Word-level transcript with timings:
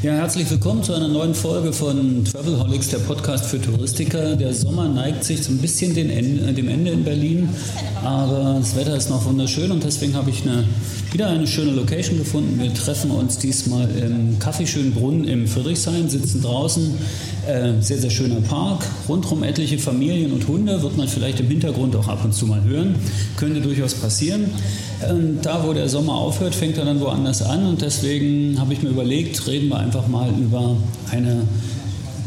Ja, 0.00 0.12
herzlich 0.12 0.48
willkommen 0.48 0.84
zu 0.84 0.94
einer 0.94 1.08
neuen 1.08 1.34
Folge 1.34 1.72
von 1.72 2.24
Travelholics, 2.24 2.90
der 2.90 2.98
Podcast 2.98 3.46
für 3.46 3.60
Touristiker. 3.60 4.36
Der 4.36 4.54
Sommer 4.54 4.88
neigt 4.88 5.24
sich 5.24 5.42
so 5.42 5.50
ein 5.50 5.58
bisschen 5.58 5.96
Ende, 5.96 6.52
dem 6.52 6.68
Ende 6.68 6.92
in 6.92 7.02
Berlin, 7.02 7.48
aber 8.04 8.58
das 8.60 8.76
Wetter 8.76 8.96
ist 8.96 9.10
noch 9.10 9.24
wunderschön 9.24 9.72
und 9.72 9.82
deswegen 9.82 10.14
habe 10.14 10.30
ich 10.30 10.42
eine, 10.42 10.62
wieder 11.10 11.26
eine 11.26 11.48
schöne 11.48 11.72
Location 11.72 12.16
gefunden. 12.16 12.62
Wir 12.62 12.72
treffen 12.72 13.10
uns 13.10 13.38
diesmal 13.38 13.90
im 13.90 14.38
Café 14.38 14.68
Schönbrunn 14.68 15.24
im 15.24 15.48
Friedrichshain, 15.48 16.08
sitzen 16.08 16.42
draußen. 16.42 16.96
Äh, 17.48 17.80
sehr, 17.80 17.96
sehr 17.96 18.10
schöner 18.10 18.42
Park, 18.42 18.84
rundherum 19.08 19.42
etliche 19.42 19.78
Familien 19.78 20.32
und 20.32 20.46
Hunde, 20.46 20.82
wird 20.82 20.98
man 20.98 21.08
vielleicht 21.08 21.40
im 21.40 21.46
Hintergrund 21.46 21.96
auch 21.96 22.06
ab 22.06 22.22
und 22.22 22.34
zu 22.34 22.44
mal 22.44 22.62
hören. 22.62 22.96
Könnte 23.38 23.62
durchaus 23.62 23.94
passieren. 23.94 24.50
Ähm, 25.08 25.38
da, 25.40 25.66
wo 25.66 25.72
der 25.72 25.88
Sommer 25.88 26.12
aufhört, 26.12 26.54
fängt 26.54 26.76
er 26.76 26.84
dann 26.84 27.00
woanders 27.00 27.40
an 27.40 27.64
und 27.64 27.80
deswegen 27.80 28.60
habe 28.60 28.74
ich 28.74 28.82
mir 28.82 28.90
überlegt, 28.90 29.46
reden 29.46 29.70
wir 29.70 29.78
einfach 29.78 30.08
mal 30.08 30.28
über 30.38 30.76
eine 31.10 31.44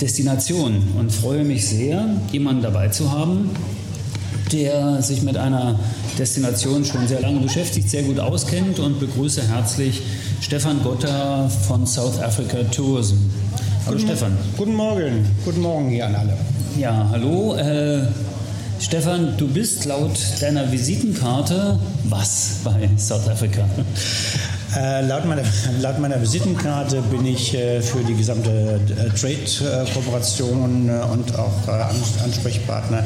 Destination 0.02 0.82
und 0.98 1.12
freue 1.12 1.44
mich 1.44 1.68
sehr, 1.68 2.04
jemanden 2.32 2.64
dabei 2.64 2.88
zu 2.88 3.12
haben, 3.12 3.52
der 4.52 5.04
sich 5.04 5.22
mit 5.22 5.38
einer 5.38 5.80
Destination 6.18 6.84
schon 6.84 7.08
sehr 7.08 7.22
lange 7.22 7.42
beschäftigt, 7.42 7.92
sehr 7.92 8.02
gut 8.02 8.20
auskennt 8.20 8.80
und 8.80 9.00
begrüße 9.00 9.44
herzlich 9.48 10.02
Stefan 10.42 10.82
Gotter 10.82 11.48
von 11.68 11.86
South 11.86 12.20
Africa 12.20 12.64
Tourism. 12.64 13.18
Hallo 13.86 13.98
guten, 13.98 14.08
Stefan. 14.08 14.38
Guten 14.58 14.76
Morgen, 14.76 15.26
guten 15.44 15.62
Morgen 15.62 15.90
hier 15.90 16.06
an 16.06 16.16
alle. 16.16 16.38
Ja, 16.78 17.08
hallo. 17.12 17.56
Äh, 17.56 18.04
Stefan, 18.80 19.36
du 19.38 19.48
bist 19.48 19.86
laut 19.86 20.18
deiner 20.40 20.72
Visitenkarte 20.72 21.80
was 22.04 22.60
bei 22.64 22.90
South 22.98 23.28
Africa? 23.28 23.68
Äh, 24.76 25.06
laut, 25.06 25.26
meiner, 25.26 25.44
laut, 25.82 26.00
meiner, 26.00 26.22
Visitenkarte 26.22 27.02
bin 27.02 27.26
ich 27.26 27.54
äh, 27.54 27.82
für 27.82 28.04
die 28.04 28.14
gesamte 28.14 28.50
äh, 28.50 29.10
Trade-Kooperation 29.10 30.88
äh, 30.90 31.04
und 31.12 31.38
auch 31.38 31.68
äh, 31.68 32.24
Ansprechpartner 32.24 33.04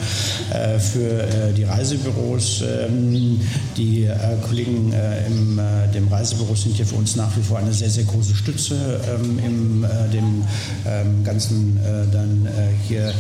für 0.77 1.53
die 1.55 1.63
Reisebüros. 1.63 2.61
Ähm, 2.61 3.39
die 3.77 4.09
Kollegen 4.47 4.93
im 5.27 5.59
dem 5.93 6.08
Reisebüro 6.08 6.55
sind 6.55 6.75
hier 6.75 6.86
für 6.86 6.95
uns 6.95 7.16
nach 7.16 7.36
wie 7.36 7.41
vor 7.41 7.58
eine 7.59 7.73
sehr, 7.73 7.89
sehr 7.89 8.03
große 8.03 8.36
Stütze 8.36 8.99
ähm, 9.08 9.39
im 9.39 9.86
dem 10.11 10.43
ähm, 10.86 11.23
ganzen 11.23 11.80
dann 12.11 12.47
hier 12.88 13.13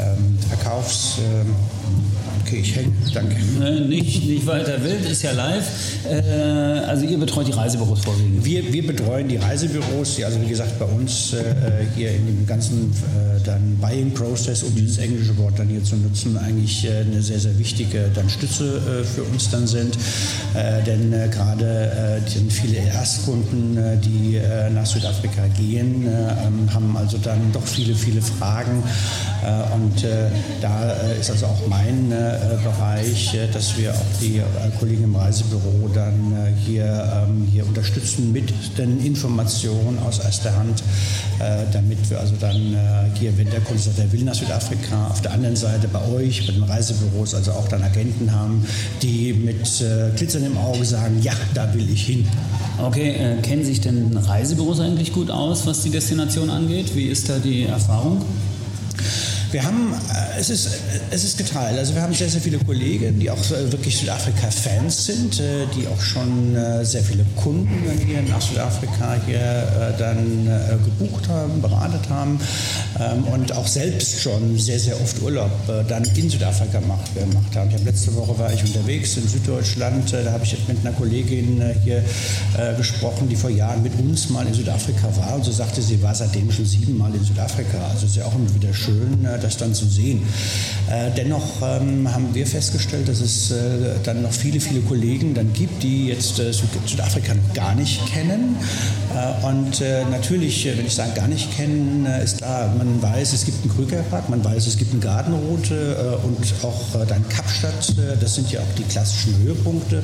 ähm, 0.00 0.38
Verkaufs 0.48 1.18
Okay, 2.48 2.60
ich 2.62 2.76
hänge. 2.76 2.92
Danke. 3.12 3.36
Äh, 3.62 3.80
nicht, 3.80 4.24
nicht 4.26 4.46
weiter 4.46 4.82
wild, 4.82 5.04
ist 5.04 5.22
ja 5.22 5.32
live. 5.32 5.66
Äh, 6.08 6.14
also 6.86 7.04
ihr 7.04 7.18
betreut 7.18 7.46
die 7.46 7.52
Reisebüros 7.52 8.00
vorwiegend? 8.00 8.42
Wir, 8.42 8.72
wir 8.72 8.86
betreuen 8.86 9.28
die 9.28 9.36
Reisebüros, 9.36 10.16
die 10.16 10.24
also 10.24 10.40
wie 10.40 10.48
gesagt 10.48 10.78
bei 10.78 10.86
uns 10.86 11.34
äh, 11.34 11.42
hier 11.94 12.10
in 12.10 12.26
dem 12.26 12.46
ganzen 12.46 12.90
äh, 12.90 13.44
dann 13.44 13.76
Buying 13.82 14.14
Process, 14.14 14.62
um 14.62 14.74
dieses 14.74 14.96
englische 14.96 15.36
Wort 15.36 15.58
dann 15.58 15.68
hier 15.68 15.84
zu 15.84 15.96
nutzen, 15.96 16.38
eigentlich 16.38 16.88
eine 16.88 17.20
sehr, 17.20 17.38
sehr 17.38 17.58
wichtige 17.58 18.10
dann 18.14 18.28
Stütze 18.30 19.04
für 19.14 19.22
uns 19.22 19.50
dann 19.50 19.66
sind. 19.66 19.96
denn 20.86 21.14
gerade 21.30 22.20
sind 22.26 22.52
viele 22.52 22.78
Erstkunden, 22.78 23.78
die 24.04 24.38
nach 24.74 24.84
Südafrika 24.84 25.46
gehen, 25.56 26.04
ähm, 26.06 26.74
haben 26.74 26.96
also 26.96 27.16
dann 27.18 27.52
doch 27.52 27.66
viele, 27.66 27.94
viele 27.94 28.20
Fragen. 28.20 28.82
und 29.74 30.04
da 30.60 30.92
ist 31.18 31.30
also 31.30 31.46
auch 31.46 31.66
mein 31.68 32.12
Bereich, 32.62 33.34
äh, 33.34 33.48
dass 33.52 33.76
wir 33.76 33.92
auch 33.92 34.20
die 34.20 34.38
äh, 34.38 34.42
Kollegen 34.78 35.04
im 35.04 35.16
Reisebüro 35.16 35.88
dann 35.92 36.32
äh, 36.32 36.52
hier, 36.64 36.84
ähm, 37.28 37.46
hier 37.50 37.66
unterstützen 37.66 38.32
mit 38.32 38.52
den 38.76 39.04
Informationen 39.04 39.98
aus 40.00 40.18
erster 40.18 40.54
Hand, 40.56 40.82
damit 41.72 42.10
wir 42.10 42.18
also 42.18 42.34
dann 42.40 42.76
hier, 43.14 43.36
wenn 43.38 43.48
der 43.50 43.60
Kunde 43.60 43.80
sagt, 43.80 43.98
er 43.98 44.10
will 44.12 44.24
nach 44.24 44.34
Südafrika, 44.34 45.06
auf 45.08 45.20
der 45.20 45.32
anderen 45.32 45.54
Seite 45.54 45.86
bei 45.86 46.04
euch, 46.08 46.46
bei 46.46 46.52
den 46.52 46.64
Reisebüros, 46.64 47.34
also 47.34 47.52
auch 47.52 47.68
dann 47.68 47.82
Agenten 47.82 48.32
haben, 48.32 48.66
die 49.02 49.32
mit 49.32 49.84
Glitzern 50.16 50.44
im 50.44 50.58
Auge 50.58 50.84
sagen, 50.84 51.20
ja, 51.22 51.32
da 51.54 51.72
will 51.74 51.88
ich 51.88 52.06
hin. 52.06 52.26
Okay, 52.80 53.10
äh, 53.10 53.40
kennen 53.42 53.64
sich 53.64 53.80
denn 53.80 54.16
Reisebüros 54.16 54.80
eigentlich 54.80 55.12
gut 55.12 55.30
aus, 55.30 55.66
was 55.66 55.82
die 55.82 55.90
Destination 55.90 56.50
angeht? 56.50 56.94
Wie 56.94 57.06
ist 57.06 57.28
da 57.28 57.38
die 57.38 57.64
Erfahrung? 57.64 58.22
Wir 59.50 59.64
haben, 59.64 59.94
äh, 59.94 60.38
es 60.38 60.50
ist, 60.50 60.68
es 61.10 61.24
ist 61.24 61.38
geteilt. 61.38 61.78
Also 61.78 61.94
wir 61.94 62.02
haben 62.02 62.12
sehr, 62.12 62.28
sehr 62.28 62.40
viele 62.40 62.58
Kollegen, 62.58 63.18
die 63.18 63.30
auch 63.30 63.38
äh, 63.50 63.72
wirklich 63.72 63.96
Südafrika-Fans 63.96 65.06
sind, 65.06 65.40
äh, 65.40 65.66
die 65.74 65.86
auch 65.88 66.00
schon 66.00 66.56
sehr 66.82 67.02
viele 67.02 67.24
Kunden 67.36 67.68
hier 68.06 68.22
nach 68.22 68.40
Südafrika 68.40 69.16
hier 69.26 69.94
dann 69.98 70.48
gebucht 70.84 71.28
haben, 71.28 71.60
beratet 71.60 72.08
haben 72.08 72.38
ähm, 73.00 73.24
und 73.24 73.52
auch 73.52 73.66
selbst 73.66 74.20
schon 74.20 74.58
sehr, 74.58 74.78
sehr 74.78 75.00
oft 75.00 75.20
Urlaub 75.22 75.50
dann 75.88 76.04
in 76.14 76.30
Südafrika 76.30 76.80
gemacht, 76.80 77.14
gemacht 77.14 77.56
haben. 77.56 77.68
Ich 77.68 77.74
habe 77.74 77.84
letzte 77.84 78.14
Woche 78.14 78.38
war 78.38 78.52
ich 78.52 78.62
unterwegs 78.62 79.16
in 79.16 79.28
Süddeutschland, 79.28 80.12
da 80.12 80.32
habe 80.32 80.44
ich 80.44 80.56
mit 80.68 80.78
einer 80.80 80.92
Kollegin 80.94 81.62
hier 81.84 82.02
gesprochen, 82.76 83.28
die 83.28 83.36
vor 83.36 83.50
Jahren 83.50 83.82
mit 83.82 83.98
uns 83.98 84.30
mal 84.30 84.46
in 84.46 84.54
Südafrika 84.54 85.08
war 85.16 85.36
und 85.36 85.44
so 85.44 85.52
sagte 85.52 85.82
sie, 85.82 86.02
war 86.02 86.14
seitdem 86.14 86.50
schon 86.50 86.64
siebenmal 86.64 87.14
in 87.14 87.24
Südafrika. 87.24 87.78
Also 87.90 88.06
ist 88.06 88.16
ja 88.16 88.24
auch 88.24 88.34
immer 88.34 88.52
wieder 88.54 88.72
schön, 88.72 89.26
das 89.40 89.56
dann 89.56 89.74
zu 89.74 89.86
sehen. 89.86 90.22
Äh, 90.90 91.10
dennoch 91.16 91.62
ähm, 91.62 92.12
haben 92.12 92.34
wir 92.34 92.46
festgestellt, 92.46 93.08
dass 93.08 93.20
es 93.20 93.50
äh, 93.50 93.56
dann 94.04 94.22
noch 94.22 94.32
viele, 94.32 94.60
viele 94.60 94.80
Kollegen 94.80 95.34
dann 95.34 95.52
gibt, 95.52 95.82
die 95.82 96.06
jetzt 96.06 96.38
äh, 96.38 96.52
Südafrika 96.52 97.34
gar 97.54 97.74
nicht 97.74 98.00
kennen. 98.06 98.56
und 99.42 99.82
natürlich, 100.10 100.66
wenn 100.66 100.86
ich 100.86 100.94
sage 100.94 101.12
gar 101.14 101.28
nicht 101.28 101.56
kennen, 101.56 102.06
ist 102.22 102.38
klar, 102.38 102.72
man 102.76 102.87
weiß, 103.02 103.32
es 103.32 103.44
gibt 103.44 103.62
einen 103.62 103.74
Krügerpark, 103.74 104.28
man 104.28 104.44
weiß, 104.44 104.66
es 104.66 104.76
gibt 104.76 104.92
eine 104.92 105.00
Gartenroute 105.00 106.18
und 106.24 106.38
auch 106.62 107.06
dann 107.06 107.28
Kapstadt. 107.28 107.94
das 108.20 108.34
sind 108.34 108.50
ja 108.50 108.60
auch 108.60 108.74
die 108.76 108.84
klassischen 108.84 109.36
Höhepunkte, 109.42 110.02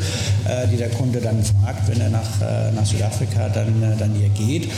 die 0.70 0.76
der 0.76 0.90
Kunde 0.90 1.20
dann 1.20 1.42
fragt, 1.44 1.88
wenn 1.88 2.00
er 2.00 2.10
nach, 2.10 2.40
nach 2.74 2.86
Südafrika 2.86 3.48
dann, 3.48 3.82
dann 3.98 4.14
hier 4.14 4.28
geht. 4.30 4.70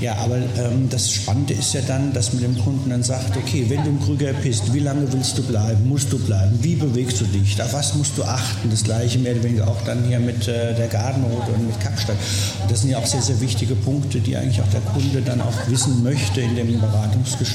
Ja, 0.00 0.16
aber 0.16 0.36
ähm, 0.36 0.88
das 0.88 1.10
Spannende 1.12 1.52
ist 1.54 1.74
ja 1.74 1.82
dann, 1.86 2.12
dass 2.12 2.32
man 2.32 2.42
dem 2.42 2.58
Kunden 2.58 2.88
dann 2.88 3.02
sagt, 3.02 3.36
okay, 3.36 3.66
wenn 3.68 3.84
du 3.84 4.04
Krüger 4.04 4.32
bist, 4.32 4.72
wie 4.72 4.78
lange 4.78 5.12
willst 5.12 5.36
du 5.36 5.42
bleiben, 5.42 5.88
musst 5.88 6.10
du 6.12 6.18
bleiben, 6.18 6.58
wie 6.62 6.74
bewegst 6.74 7.20
du 7.20 7.24
dich, 7.26 7.60
auf 7.62 7.72
was 7.74 7.94
musst 7.94 8.16
du 8.16 8.24
achten, 8.24 8.70
das 8.70 8.82
gleiche 8.82 9.18
mehr 9.18 9.32
oder 9.32 9.44
weniger 9.44 9.68
auch 9.68 9.80
dann 9.84 10.04
hier 10.04 10.18
mit 10.18 10.48
äh, 10.48 10.74
der 10.74 10.88
Gartenroute 10.88 11.52
und 11.52 11.66
mit 11.66 11.78
Kapstadt. 11.80 12.16
Und 12.62 12.70
das 12.70 12.80
sind 12.80 12.90
ja 12.90 12.98
auch 12.98 13.06
sehr, 13.06 13.22
sehr 13.22 13.40
wichtige 13.40 13.74
Punkte, 13.74 14.20
die 14.20 14.36
eigentlich 14.36 14.60
auch 14.60 14.68
der 14.68 14.80
Kunde 14.80 15.20
dann 15.20 15.40
auch 15.40 15.68
wissen 15.68 16.02
möchte 16.02 16.40
in 16.40 16.56
dem 16.56 16.80
Beratungsgespräch. 16.80 17.49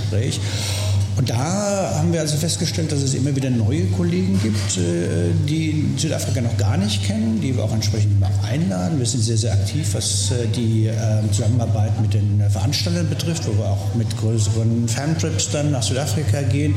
Und 1.18 1.30
da 1.30 1.94
haben 1.96 2.12
wir 2.12 2.20
also 2.20 2.36
festgestellt, 2.36 2.92
dass 2.92 3.02
es 3.02 3.14
immer 3.14 3.34
wieder 3.36 3.50
neue 3.50 3.86
Kollegen 3.88 4.38
gibt, 4.44 4.78
äh, 4.78 5.32
die 5.48 5.86
Südafrika 5.96 6.42
noch 6.42 6.58
gar 6.58 6.76
nicht 6.76 7.06
kennen, 7.06 7.40
die 7.42 7.56
wir 7.56 7.64
auch 7.64 7.74
entsprechend 7.74 8.18
immer 8.18 8.30
einladen. 8.44 9.00
Wir 9.00 9.06
sind 9.06 9.24
sehr, 9.24 9.38
sehr 9.38 9.54
aktiv, 9.54 9.94
was 9.94 10.32
äh, 10.32 10.48
die 10.48 10.88
äh, 10.88 10.94
Zusammenarbeit 11.32 12.02
mit 12.02 12.14
den 12.14 12.44
Veranstaltern 12.50 13.08
betrifft, 13.10 13.48
wo 13.48 13.58
wir 13.58 13.70
auch 13.70 13.96
mit 13.96 14.18
größeren 14.18 14.90
Fantrips 14.90 15.52
dann 15.52 15.72
nach 15.72 15.84
Südafrika 15.84 16.42
gehen. 16.42 16.76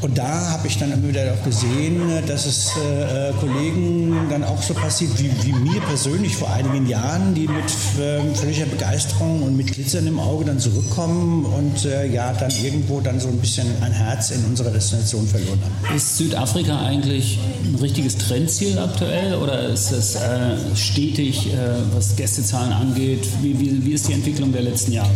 Und 0.00 0.16
da 0.16 0.50
habe 0.50 0.68
ich 0.68 0.78
dann 0.78 0.92
immer 0.92 1.08
wieder 1.08 1.32
auch 1.32 1.44
gesehen, 1.44 2.00
dass 2.26 2.46
es 2.46 2.72
äh, 2.76 3.32
Kollegen 3.40 4.28
dann 4.30 4.44
auch 4.44 4.62
so 4.62 4.72
passiert 4.74 5.10
wie, 5.18 5.30
wie, 5.42 5.52
mir 5.52 5.80
persönlich 5.80 6.36
vor 6.36 6.50
einigen 6.52 6.86
Jahren, 6.86 7.34
die 7.34 7.48
mit 7.48 7.64
äh, 7.98 8.34
völliger 8.34 8.66
Begeisterung 8.66 9.42
und 9.42 9.56
mit 9.56 9.72
Glitzern 9.72 10.06
im 10.06 10.20
Auge 10.20 10.44
dann 10.44 10.60
zurückkommen 10.60 11.44
und 11.44 11.84
äh, 11.84 12.06
ja 12.06 12.32
dann 12.32 12.52
irgendwo 12.62 13.00
dann 13.00 13.18
so 13.18 13.28
ein 13.28 13.38
bisschen 13.38 13.66
ein 13.82 13.90
Herz 13.90 14.30
in 14.30 14.44
unserer 14.44 14.70
Destination 14.70 15.26
verloren 15.26 15.58
haben. 15.62 15.96
Ist 15.96 16.16
Südafrika 16.16 16.80
eigentlich 16.80 17.38
ein 17.64 17.74
richtiges 17.76 18.16
Trendziel 18.18 18.78
aktuell 18.78 19.34
oder 19.34 19.68
ist 19.68 19.90
es 19.90 20.14
äh, 20.14 20.56
stetig, 20.76 21.52
äh, 21.52 21.56
was 21.92 22.14
Gästezahlen 22.14 22.72
angeht? 22.72 23.26
Wie, 23.42 23.58
wie, 23.58 23.84
wie, 23.84 23.92
ist 23.92 24.06
die 24.06 24.12
Entwicklung 24.12 24.52
der 24.52 24.62
letzten 24.62 24.92
Jahre? 24.92 25.10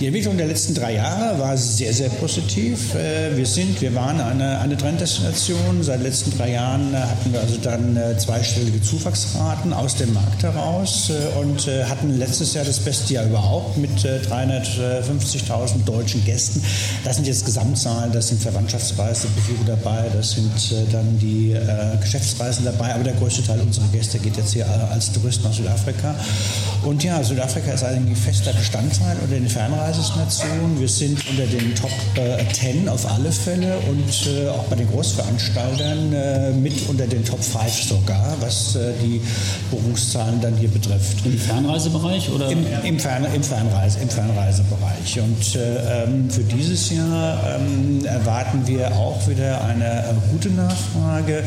Die 0.00 0.06
Entwicklung 0.06 0.36
der 0.36 0.48
letzten 0.48 0.74
drei 0.74 0.94
Jahre 0.94 1.38
war 1.38 1.56
sehr, 1.56 1.92
sehr 1.92 2.08
positiv. 2.08 2.94
Äh, 2.94 3.36
wir 3.36 3.46
sind, 3.46 3.80
wir 3.80 3.94
waren 3.94 4.23
eine, 4.26 4.58
eine 4.60 4.76
Trenddestination. 4.76 5.82
Seit 5.82 5.96
den 5.96 6.04
letzten 6.04 6.36
drei 6.36 6.52
Jahren 6.52 6.94
hatten 6.96 7.32
wir 7.32 7.40
also 7.40 7.56
dann 7.62 7.98
zweistellige 8.18 8.80
Zuwachsraten 8.82 9.72
aus 9.72 9.96
dem 9.96 10.12
Markt 10.12 10.42
heraus 10.42 11.10
und 11.40 11.66
hatten 11.88 12.18
letztes 12.18 12.54
Jahr 12.54 12.64
das 12.64 12.80
beste 12.80 13.14
Jahr 13.14 13.26
überhaupt 13.26 13.76
mit 13.76 13.98
350.000 13.98 15.84
deutschen 15.84 16.24
Gästen. 16.24 16.62
Das 17.04 17.16
sind 17.16 17.26
jetzt 17.26 17.44
Gesamtzahlen, 17.44 18.12
das 18.12 18.28
sind 18.28 18.42
Verwandtschaftsreisebesuche 18.42 19.64
dabei, 19.66 20.04
das 20.12 20.32
sind 20.32 20.52
dann 20.92 21.18
die 21.18 21.56
Geschäftsreisen 22.00 22.64
dabei, 22.64 22.94
aber 22.94 23.04
der 23.04 23.14
größte 23.14 23.42
Teil 23.42 23.60
unserer 23.60 23.88
Gäste 23.88 24.18
geht 24.18 24.36
jetzt 24.36 24.52
hier 24.52 24.66
als 24.90 25.12
Tourist 25.12 25.42
nach 25.44 25.52
Südafrika. 25.52 26.14
Und 26.84 27.02
ja, 27.02 27.22
Südafrika 27.22 27.72
ist 27.72 27.84
eigentlich 27.84 28.18
fester 28.18 28.52
Bestandteil 28.52 29.16
unter 29.22 29.34
den 29.34 29.48
Fernreisesnationen. 29.48 30.78
Wir 30.78 30.88
sind 30.88 31.18
unter 31.30 31.46
den 31.46 31.74
Top 31.74 31.90
äh, 32.16 32.44
10 32.52 32.88
auf 32.88 33.10
alle 33.10 33.32
Fälle 33.32 33.78
und 33.88 34.13
äh, 34.26 34.48
auch 34.48 34.64
bei 34.64 34.76
den 34.76 34.88
Großveranstaltern 34.90 36.12
äh, 36.12 36.50
mit 36.52 36.88
unter 36.88 37.06
den 37.06 37.24
Top 37.24 37.42
5 37.42 37.82
sogar, 37.82 38.34
was 38.40 38.76
äh, 38.76 38.92
die 39.02 39.20
Buchungszahlen 39.70 40.40
dann 40.40 40.56
hier 40.56 40.68
betrifft. 40.68 41.24
Im 41.24 41.38
Fernreisebereich 41.38 42.30
oder? 42.30 42.48
Im, 42.50 42.64
im, 42.84 42.98
Fern, 42.98 43.26
im, 43.32 43.42
Fernreise, 43.42 43.98
im 44.00 44.08
Fernreisebereich. 44.08 45.20
Und 45.20 45.56
äh, 45.56 46.04
ähm, 46.04 46.30
für 46.30 46.42
dieses 46.44 46.90
Jahr 46.90 47.38
ähm, 47.56 48.04
erwarten 48.04 48.66
wir 48.66 48.92
auch 48.96 49.26
wieder 49.28 49.62
eine 49.64 50.04
gute 50.30 50.50
Nachfrage. 50.50 51.42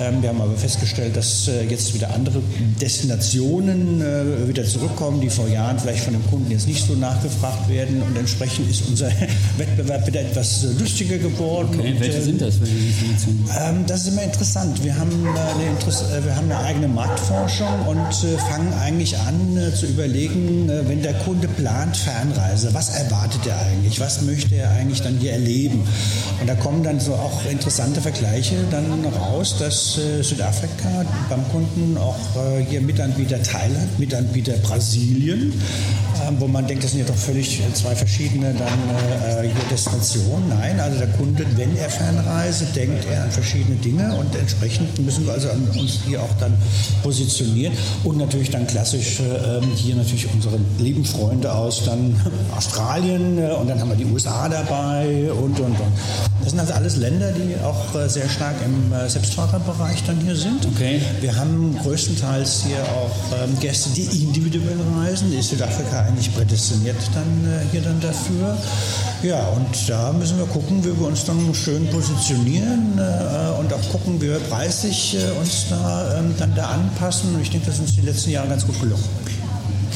Ähm, 0.00 0.22
wir 0.22 0.30
haben 0.30 0.40
aber 0.40 0.56
festgestellt, 0.56 1.16
dass 1.16 1.50
jetzt 1.68 1.94
wieder 1.94 2.14
andere 2.14 2.40
Destinationen 2.80 4.00
wieder 4.48 4.64
zurückkommen, 4.64 5.20
die 5.20 5.30
vor 5.30 5.48
Jahren 5.48 5.78
vielleicht 5.78 6.04
von 6.04 6.12
dem 6.12 6.26
Kunden 6.26 6.50
jetzt 6.50 6.66
nicht 6.66 6.86
so 6.86 6.94
nachgefragt 6.94 7.68
werden. 7.68 8.02
Und 8.02 8.16
entsprechend 8.16 8.68
ist 8.70 8.86
unser 8.88 9.10
Wettbewerb 9.56 10.06
wieder 10.06 10.20
etwas 10.20 10.66
lustiger 10.78 11.18
geworden. 11.18 11.76
Okay, 11.78 11.92
und, 11.92 12.00
welche 12.00 12.22
sind 12.22 12.40
das? 12.40 12.56
Ähm, 12.56 13.84
das 13.86 14.02
ist 14.02 14.08
immer 14.08 14.22
interessant. 14.22 14.82
Wir 14.82 14.96
haben, 14.96 15.10
eine, 15.26 15.70
Interess 15.70 16.02
äh, 16.02 16.24
wir 16.24 16.34
haben 16.34 16.50
eine 16.50 16.58
eigene 16.58 16.88
Marktforschung 16.88 17.86
und 17.86 17.98
äh, 17.98 18.38
fangen 18.50 18.72
eigentlich 18.74 19.16
an 19.18 19.56
äh, 19.56 19.74
zu 19.74 19.86
überlegen, 19.86 20.68
äh, 20.68 20.88
wenn 20.88 21.02
der 21.02 21.14
Kunde 21.14 21.48
plant 21.48 21.96
Fernreise, 21.96 22.72
was 22.74 22.90
erwartet 22.96 23.46
er 23.46 23.58
eigentlich? 23.58 24.00
Was 24.00 24.22
möchte 24.22 24.54
er 24.54 24.70
eigentlich 24.70 25.02
dann 25.02 25.18
hier 25.18 25.32
erleben? 25.32 25.86
Und 26.40 26.48
da 26.48 26.54
kommen 26.54 26.82
dann 26.82 27.00
so 27.00 27.14
auch 27.14 27.44
interessante 27.50 28.00
Vergleiche 28.00 28.56
dann 28.70 28.86
raus, 29.04 29.56
dass 29.58 29.85
äh, 29.98 30.22
Südafrika 30.22 31.04
beim 31.28 31.46
Kunden 31.50 31.96
auch 31.98 32.18
äh, 32.36 32.64
hier 32.68 32.80
Mitanbieter 32.80 33.42
Thailand, 33.42 33.98
Mitanbieter 33.98 34.54
Brasilien, 34.58 35.52
wo 36.38 36.46
man 36.46 36.66
denkt, 36.66 36.84
das 36.84 36.92
sind 36.92 37.00
ja 37.00 37.06
doch 37.06 37.16
völlig 37.16 37.60
zwei 37.74 37.94
verschiedene 37.94 38.54
dann 38.54 38.66
äh, 38.66 39.42
hier 39.42 39.64
Destinationen. 39.70 40.48
Nein, 40.48 40.80
also 40.80 40.98
der 40.98 41.08
Kunde, 41.08 41.44
wenn 41.56 41.76
er 41.76 41.88
fernreise, 41.88 42.66
denkt 42.74 43.04
er 43.10 43.24
an 43.24 43.30
verschiedene 43.30 43.76
Dinge 43.76 44.14
und 44.16 44.34
entsprechend 44.34 44.98
müssen 44.98 45.26
wir 45.26 45.32
also 45.34 45.48
uns 45.50 46.00
hier 46.06 46.22
auch 46.22 46.32
dann 46.40 46.54
positionieren 47.02 47.74
und 48.04 48.18
natürlich 48.18 48.50
dann 48.50 48.66
klassisch 48.66 49.20
äh, 49.20 49.64
hier 49.74 49.96
natürlich 49.96 50.26
unsere 50.32 50.58
lieben 50.78 51.04
Freunde 51.04 51.52
aus 51.52 51.84
dann 51.84 52.20
Australien 52.56 53.38
äh, 53.38 53.52
und 53.52 53.68
dann 53.68 53.80
haben 53.80 53.90
wir 53.90 53.96
die 53.96 54.06
USA 54.06 54.48
dabei 54.48 55.30
und 55.32 55.58
und 55.60 55.80
und. 55.80 55.92
Das 56.42 56.52
sind 56.52 56.60
also 56.60 56.74
alles 56.74 56.96
Länder, 56.96 57.32
die 57.32 57.56
auch 57.64 57.94
äh, 57.96 58.08
sehr 58.08 58.28
stark 58.28 58.54
im 58.64 58.92
äh, 58.92 59.08
Selbstfahrerbereich 59.08 60.04
dann 60.06 60.20
hier 60.20 60.36
sind. 60.36 60.64
Okay. 60.66 61.00
Wir 61.20 61.34
haben 61.34 61.76
größtenteils 61.82 62.62
hier 62.64 62.78
auch 62.82 63.42
ähm, 63.42 63.58
Gäste, 63.58 63.90
die 63.90 64.04
individuell 64.22 64.78
reisen. 64.96 65.36
Ist 65.36 65.50
Südafrika 65.50 66.02
eigentlich 66.16 66.34
prädestiniert 66.34 66.96
dann 67.14 67.44
äh, 67.44 67.64
hier 67.70 67.82
dann 67.82 68.00
dafür? 68.00 68.56
Ja, 69.22 69.46
und 69.48 69.88
da 69.88 70.12
müssen 70.12 70.38
wir 70.38 70.46
gucken, 70.46 70.82
wie 70.82 70.98
wir 70.98 71.06
uns 71.06 71.24
dann 71.26 71.54
schön 71.54 71.86
positionieren 71.88 72.98
äh, 72.98 73.60
und 73.60 73.70
auch 73.72 73.88
gucken, 73.90 74.20
wie 74.20 74.28
wir 74.28 74.38
preislich 74.38 75.16
äh, 75.16 75.38
uns 75.38 75.66
da 75.68 76.18
ähm, 76.18 76.34
dann 76.38 76.54
da 76.54 76.68
anpassen. 76.68 77.34
Und 77.34 77.42
ich 77.42 77.50
denke, 77.50 77.66
das 77.66 77.76
ist 77.76 77.80
uns 77.82 77.94
die 77.96 78.00
letzten 78.00 78.30
Jahre 78.30 78.48
ganz 78.48 78.66
gut 78.66 78.80
gelungen. 78.80 79.04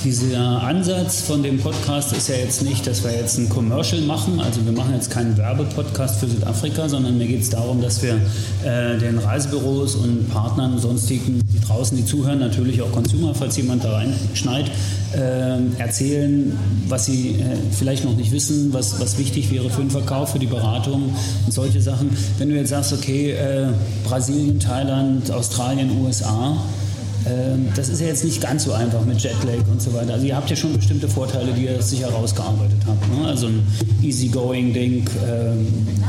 Dieser 0.05 0.63
Ansatz 0.63 1.21
von 1.21 1.43
dem 1.43 1.59
Podcast 1.59 2.15
ist 2.15 2.31
ja 2.31 2.37
jetzt 2.37 2.63
nicht, 2.63 2.87
dass 2.87 3.05
wir 3.05 3.13
jetzt 3.13 3.37
ein 3.37 3.51
Commercial 3.51 4.01
machen. 4.01 4.41
Also 4.41 4.65
wir 4.65 4.73
machen 4.73 4.95
jetzt 4.95 5.11
keinen 5.11 5.37
Werbepodcast 5.37 6.21
für 6.21 6.27
Südafrika, 6.27 6.89
sondern 6.89 7.19
mir 7.19 7.27
geht 7.27 7.43
es 7.43 7.51
darum, 7.51 7.83
dass 7.83 8.03
wir 8.03 8.15
äh, 8.65 8.97
den 8.97 9.19
Reisebüros 9.19 9.97
und 9.97 10.31
Partnern, 10.31 10.79
sonstigen, 10.79 11.43
die 11.53 11.61
draußen, 11.61 11.99
die 11.99 12.07
zuhören, 12.07 12.39
natürlich 12.39 12.81
auch 12.81 12.91
Consumer, 12.93 13.35
falls 13.35 13.59
jemand 13.59 13.85
da 13.85 13.93
reinschneit, 13.93 14.71
äh, 15.13 15.59
erzählen, 15.79 16.59
was 16.89 17.05
sie 17.05 17.33
äh, 17.33 17.57
vielleicht 17.71 18.07
noch 18.07 18.17
nicht 18.17 18.33
wissen, 18.33 18.73
was, 18.73 18.99
was 19.01 19.19
wichtig 19.19 19.51
wäre 19.51 19.69
für 19.69 19.83
den 19.83 19.91
Verkauf, 19.91 20.33
für 20.33 20.39
die 20.39 20.47
Beratung 20.47 21.15
und 21.45 21.53
solche 21.53 21.83
Sachen. 21.83 22.17
Wenn 22.39 22.49
du 22.49 22.57
jetzt 22.57 22.71
sagst, 22.71 22.95
okay, 22.95 23.33
äh, 23.33 23.67
Brasilien, 24.05 24.59
Thailand, 24.61 25.31
Australien, 25.31 25.91
USA, 26.03 26.57
das 27.75 27.89
ist 27.89 28.01
ja 28.01 28.07
jetzt 28.09 28.25
nicht 28.25 28.41
ganz 28.41 28.65
so 28.65 28.73
einfach 28.73 29.05
mit 29.05 29.21
Jetlag 29.21 29.67
und 29.71 29.81
so 29.81 29.93
weiter. 29.93 30.15
Also 30.15 30.27
ihr 30.27 30.37
habt 30.37 30.49
ja 30.51 30.57
schon 30.57 30.73
bestimmte 30.73 31.09
Vorteile, 31.09 31.53
die 31.53 31.67
ihr 31.67 31.83
sicher 31.83 32.09
rausgearbeitet 32.09 32.79
habt. 32.87 33.09
Ne? 33.15 33.27
Also 33.27 33.47
ein 33.47 33.67
easygoing-Ding, 34.03 35.09
ähm, 35.29 35.67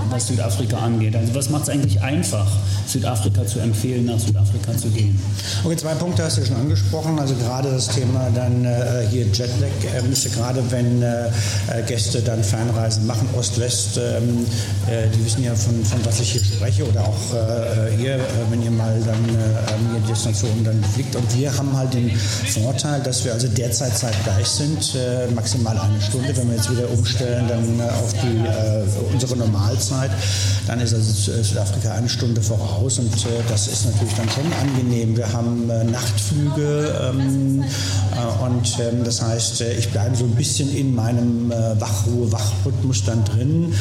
was 0.10 0.28
Südafrika 0.28 0.78
angeht. 0.78 1.16
Also 1.16 1.36
was 1.36 1.50
macht 1.50 1.64
es 1.64 1.70
eigentlich 1.70 2.02
einfach, 2.02 2.48
Südafrika 2.88 3.46
zu 3.46 3.60
empfehlen, 3.60 4.06
nach 4.06 4.20
Südafrika 4.20 4.76
zu 4.78 4.90
gehen? 4.90 5.20
Okay, 5.64 5.76
zwei 5.76 5.94
Punkte 5.96 6.24
hast 6.24 6.38
du 6.38 6.46
schon 6.46 6.56
angesprochen. 6.56 7.20
Also 7.20 7.36
gerade 7.36 7.72
das 7.72 7.88
Thema 7.88 8.30
dann 8.34 8.66
äh, 8.66 9.08
hier 9.10 9.26
Jetlag, 9.26 9.70
äh, 9.94 10.12
ist 10.12 10.34
gerade 10.34 10.64
wenn 10.70 11.02
äh, 11.02 11.28
äh, 11.28 11.82
Gäste 11.88 12.22
dann 12.22 12.44
Fernreisen 12.44 13.06
machen, 13.06 13.28
Ost-West, 13.38 13.98
ähm, 13.98 14.46
äh, 14.90 15.08
die 15.10 15.26
wissen 15.26 15.44
ja 15.44 15.56
von, 15.56 15.84
von 15.86 16.00
was 16.06 16.20
ich 16.20 16.32
hier 16.34 16.44
spreche 16.44 16.88
oder 16.88 17.02
auch 17.02 17.34
äh, 17.34 18.02
ihr, 18.02 18.20
wenn 18.50 18.62
ihr 18.62 18.72
mal 18.72 19.00
dann 19.06 19.24
hier 19.26 20.00
die 20.02 20.08
Destination 20.08 20.64
dann 20.64 20.84
fliegt 20.84 21.01
liegt. 21.02 21.16
Und 21.16 21.38
wir 21.38 21.56
haben 21.58 21.76
halt 21.76 21.94
den 21.94 22.12
Vorteil, 22.12 23.02
dass 23.02 23.26
wir 23.26 23.34
also 23.34 23.48
derzeit 23.48 23.98
zeitgleich 23.98 24.48
sind, 24.48 24.96
äh, 24.96 25.32
maximal 25.34 25.78
eine 25.78 26.02
Stunde. 26.02 26.36
Wenn 26.36 26.50
wir 26.50 26.56
jetzt 26.56 26.72
wieder 26.72 26.90
umstellen 26.92 27.46
dann 27.48 27.80
äh, 27.80 27.84
auf 27.84 28.14
die, 28.14 28.38
äh, 28.38 29.14
unsere 29.14 29.36
Normalzeit, 29.38 30.12
dann 30.68 30.80
ist 30.80 30.94
also 30.94 31.32
äh, 31.32 31.44
Südafrika 31.44 31.94
eine 31.94 32.10
Stunde 32.10 32.42
voraus 32.42 33.00
und 33.00 33.12
das 33.50 33.68
ist 33.68 33.86
natürlich 33.86 34.14
dann 34.14 34.30
schon 34.30 34.46
angenehm. 34.62 35.16
Wir 35.18 35.32
haben 35.32 35.68
Nachtflüge 35.68 37.12
ähm, 37.14 37.64
und 38.44 38.80
ähm, 38.80 39.04
das 39.04 39.22
heißt, 39.22 39.62
ich 39.62 39.90
bleibe 39.90 40.16
so 40.16 40.26
ein 40.26 40.36
bisschen 40.36 40.74
in 40.76 40.94
meinem 40.94 41.50
Wachruhe-Wachrhythmus 41.50 43.04
dann 43.06 43.24
drin. 43.26 43.74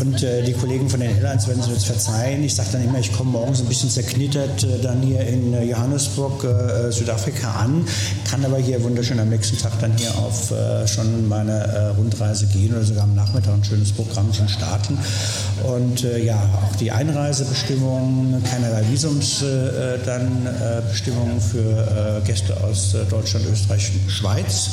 Und 0.00 0.22
die 0.22 0.52
Kollegen 0.52 0.88
von 0.88 1.00
den 1.00 1.10
Airlines 1.10 1.46
werden 1.48 1.60
es 1.60 1.68
jetzt 1.68 1.86
verzeihen. 1.86 2.42
Ich 2.44 2.54
sage 2.54 2.70
dann 2.72 2.84
immer, 2.84 2.98
ich 2.98 3.12
komme 3.12 3.30
morgens 3.32 3.60
ein 3.60 3.66
bisschen 3.66 3.90
zerknittert 3.90 4.66
dann 4.82 5.02
hier 5.02 5.20
in 5.20 5.68
Johannesburg 5.68 6.44
äh, 6.52 6.92
Südafrika 6.92 7.50
an, 7.52 7.84
kann 8.30 8.44
aber 8.44 8.58
hier 8.58 8.82
wunderschön 8.82 9.18
am 9.18 9.28
nächsten 9.28 9.58
Tag 9.58 9.72
dann 9.80 9.96
hier 9.96 10.16
auf 10.16 10.50
äh, 10.50 10.86
schon 10.86 11.28
meine 11.28 11.52
äh, 11.52 11.86
Rundreise 11.88 12.46
gehen 12.46 12.72
oder 12.72 12.84
sogar 12.84 13.04
am 13.04 13.14
Nachmittag 13.14 13.54
ein 13.54 13.64
schönes 13.64 13.92
Programm 13.92 14.32
schon 14.32 14.48
starten. 14.48 14.98
Und 15.64 16.04
äh, 16.04 16.24
ja, 16.24 16.38
auch 16.64 16.76
die 16.76 16.90
Einreisebestimmungen, 16.90 18.42
keinerlei 18.44 18.84
Visums 18.90 19.42
äh, 19.42 19.98
dann 20.04 20.46
äh, 20.46 20.82
Bestimmungen 20.90 21.40
für 21.40 22.22
Gäste 22.26 22.56
aus 22.62 22.94
Deutschland, 23.10 23.46
Österreich, 23.50 23.92
Schweiz. 24.08 24.70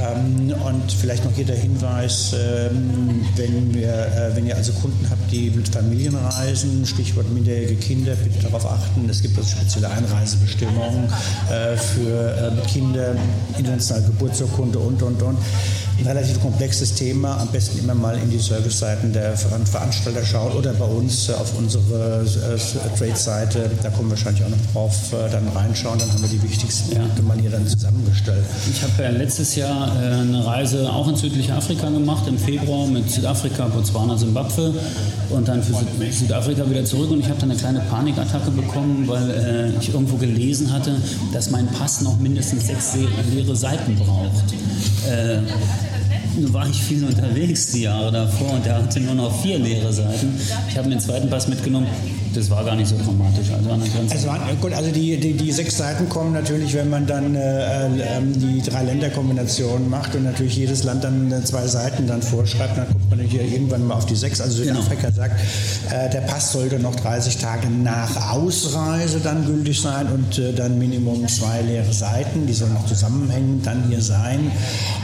Ähm, 0.00 0.52
und 0.64 0.92
vielleicht 0.92 1.24
noch 1.24 1.32
hier 1.32 1.44
der 1.44 1.56
Hinweis, 1.56 2.34
ähm, 2.34 3.24
wenn, 3.36 3.74
wir, 3.74 4.32
wenn 4.34 4.46
ihr 4.46 4.56
also 4.56 4.72
Kunden 4.72 5.08
habt, 5.10 5.30
die 5.30 5.50
mit 5.50 5.68
Familien 5.68 6.14
reisen, 6.16 6.84
Stichwort 6.86 7.30
minderjährige 7.32 7.76
Kinder, 7.76 8.14
bitte 8.14 8.42
darauf 8.42 8.66
achten, 8.66 9.08
es 9.08 9.22
gibt 9.22 9.36
also 9.36 9.50
spezielle 9.50 9.90
Einreisebestimmungen 9.90 11.03
für 11.76 12.36
ähm, 12.38 12.62
Kinder, 12.66 13.14
internationale 13.56 14.04
Geburtsurkunde 14.06 14.78
und, 14.78 15.02
und, 15.02 15.22
und 15.22 15.36
ein 15.98 16.06
relativ 16.06 16.40
komplexes 16.40 16.94
Thema. 16.94 17.38
Am 17.38 17.48
besten 17.48 17.78
immer 17.78 17.94
mal 17.94 18.16
in 18.18 18.30
die 18.30 18.38
Service-Seiten 18.38 19.12
der 19.12 19.36
Veranstalter 19.36 20.24
schauen 20.24 20.52
oder 20.52 20.72
bei 20.72 20.84
uns 20.84 21.30
auf 21.30 21.56
unsere 21.56 22.24
äh, 22.24 22.98
Trade-Seite. 22.98 23.70
Da 23.82 23.90
kommen 23.90 24.08
wir 24.08 24.16
wahrscheinlich 24.16 24.44
auch 24.44 24.50
noch 24.50 24.72
drauf 24.72 25.12
äh, 25.12 25.30
dann 25.30 25.46
reinschauen. 25.48 25.98
Dann 25.98 26.10
haben 26.10 26.22
wir 26.22 26.28
die 26.28 26.42
wichtigsten 26.42 26.92
ja. 26.92 27.00
Punkte 27.00 27.22
mal 27.22 27.38
hier 27.38 27.50
dann 27.50 27.66
zusammengestellt. 27.66 28.44
Ich 28.70 28.82
habe 28.82 29.02
ja 29.02 29.10
letztes 29.10 29.54
Jahr 29.56 29.88
äh, 30.00 30.14
eine 30.20 30.44
Reise 30.44 30.90
auch 30.92 31.08
in 31.08 31.16
südliche 31.16 31.54
Afrika 31.54 31.88
gemacht, 31.88 32.26
im 32.28 32.38
Februar 32.38 32.86
mit 32.86 33.10
Südafrika, 33.10 33.66
Botswana, 33.68 34.16
Simbabwe 34.16 34.74
und 35.30 35.48
dann 35.48 35.62
für 35.62 35.74
Südafrika 36.10 36.68
wieder 36.68 36.84
zurück. 36.84 37.10
Und 37.10 37.20
ich 37.20 37.28
habe 37.28 37.40
dann 37.40 37.50
eine 37.50 37.58
kleine 37.58 37.80
Panikattacke 37.80 38.50
bekommen, 38.50 39.06
weil 39.06 39.74
ich 39.80 39.92
irgendwo 39.92 40.16
gelesen 40.16 40.72
hatte, 40.72 40.96
dass 41.32 41.50
mein 41.50 41.66
Pass 41.68 42.00
noch 42.00 42.18
mindestens 42.18 42.66
sechs 42.66 42.92
leere 43.32 43.56
Seiten 43.56 43.96
braucht. 43.96 44.44
Nun 45.06 45.93
war 46.36 46.68
ich 46.68 46.82
viel 46.82 47.04
unterwegs 47.04 47.68
die 47.68 47.82
Jahre 47.82 48.10
davor 48.10 48.54
und 48.54 48.66
der 48.66 48.76
hatte 48.76 49.00
nur 49.00 49.14
noch 49.14 49.42
vier 49.42 49.58
leere 49.58 49.92
Seiten. 49.92 50.38
Ich 50.68 50.76
habe 50.76 50.88
mir 50.88 50.96
den 50.96 51.00
zweiten 51.00 51.30
Pass 51.30 51.48
mitgenommen. 51.48 51.86
Das 52.34 52.50
war 52.50 52.64
gar 52.64 52.76
nicht 52.76 52.88
so 52.88 52.96
dramatisch. 52.96 53.50
Also, 53.50 53.70
an 53.70 53.80
der 53.80 53.88
Grenze. 53.88 54.14
Also, 54.14 54.56
gut, 54.60 54.72
also 54.72 54.90
die, 54.90 55.16
die, 55.18 55.34
die 55.34 55.52
sechs 55.52 55.76
Seiten 55.76 56.08
kommen 56.08 56.32
natürlich, 56.32 56.74
wenn 56.74 56.90
man 56.90 57.06
dann 57.06 57.34
äh, 57.34 57.86
äh, 57.86 58.20
die 58.22 58.62
drei 58.62 58.82
Länderkombinationen 58.82 59.88
macht 59.88 60.14
und 60.14 60.24
natürlich 60.24 60.56
jedes 60.56 60.84
Land 60.84 61.04
dann 61.04 61.30
äh, 61.30 61.44
zwei 61.44 61.66
Seiten 61.66 62.06
dann 62.06 62.22
vorschreibt, 62.22 62.76
dann 62.76 62.88
kommt 62.88 63.10
man 63.10 63.20
hier 63.20 63.42
irgendwann 63.42 63.86
mal 63.86 63.94
auf 63.94 64.06
die 64.06 64.16
sechs. 64.16 64.40
Also 64.40 64.62
Südafrika 64.62 65.08
genau. 65.08 65.16
sagt, 65.16 65.40
äh, 65.90 66.10
der 66.10 66.20
Pass 66.22 66.52
sollte 66.52 66.78
noch 66.78 66.94
30 66.96 67.38
Tage 67.38 67.68
nach 67.68 68.32
Ausreise 68.32 69.20
dann 69.20 69.46
gültig 69.46 69.80
sein 69.80 70.06
und 70.08 70.38
äh, 70.38 70.52
dann 70.52 70.78
Minimum 70.78 71.28
zwei 71.28 71.62
leere 71.62 71.92
Seiten, 71.92 72.46
die 72.46 72.52
sollen 72.52 72.74
noch 72.74 72.86
zusammenhängend 72.86 73.66
dann 73.66 73.84
hier 73.88 74.00
sein. 74.00 74.50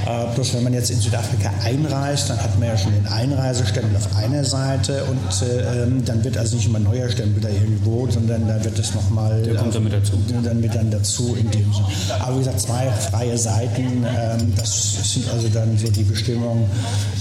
Äh, 0.07 0.35
bloß 0.35 0.55
wenn 0.55 0.65
man 0.65 0.73
jetzt 0.73 0.91
in 0.91 0.99
Südafrika 0.99 1.51
einreist, 1.65 2.31
dann 2.31 2.39
hat 2.43 2.59
man 2.59 2.69
ja 2.69 2.77
schon 2.77 2.93
den 2.93 3.07
Einreisestempel 3.07 3.97
auf 3.97 4.17
einer 4.17 4.45
Seite 4.45 5.05
und 5.05 5.19
ähm, 5.49 6.05
dann 6.05 6.25
wird 6.25 6.37
also 6.37 6.57
nicht 6.57 6.67
immer 6.67 6.79
neuer 6.79 7.09
Stempel 7.09 7.20
da 7.41 7.49
irgendwo, 7.49 8.09
sondern 8.09 8.47
da 8.47 8.63
wird 8.65 8.79
es 8.79 8.95
nochmal. 8.95 9.43
Der 9.43 9.55
kommt 9.55 9.75
dann 9.75 9.85
mit 9.85 9.93
dazu. 9.93 10.13
Dann 10.43 10.61
mit 10.61 10.75
dann 10.75 10.91
dazu 10.91 11.37
in 11.37 11.51
dem 11.51 11.73
Sinne. 11.73 11.87
Aber 12.21 12.35
wie 12.35 12.39
gesagt, 12.41 12.61
zwei 12.61 12.91
freie 12.91 13.37
Seiten, 13.39 14.05
ähm, 14.05 14.53
das 14.57 15.13
sind 15.13 15.29
also 15.31 15.49
dann 15.49 15.77
so 15.79 15.89
die 15.91 16.05
Bestimmungen, 16.05 16.65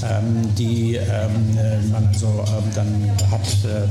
ähm, 0.04 0.56
die 0.58 0.96
ähm, 0.96 1.92
man 1.92 2.08
also 2.08 2.28
ähm, 2.28 2.64
dann 2.76 3.12
hat 3.32 3.42
äh, 3.64 3.88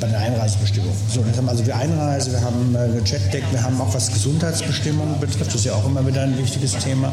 bei 0.00 0.06
der 0.06 0.18
Einreisebestimmung. 0.18 0.92
So, 1.12 1.22
das 1.22 1.36
haben 1.36 1.48
also 1.48 1.62
die 1.62 1.72
Einreise, 1.72 2.32
wir 2.32 2.40
haben 2.40 2.74
äh, 2.74 2.78
eine 2.78 3.02
Chatdeck, 3.02 3.44
wir 3.50 3.62
haben 3.62 3.80
auch 3.80 3.92
was 3.94 4.12
Gesundheitsbestimmungen 4.12 5.20
betrifft, 5.20 5.46
das 5.46 5.56
ist 5.56 5.64
ja 5.64 5.74
auch 5.74 5.86
immer 5.86 6.06
wieder 6.06 6.22
ein 6.22 6.38
wichtiges 6.38 6.72
Thema. 6.78 7.12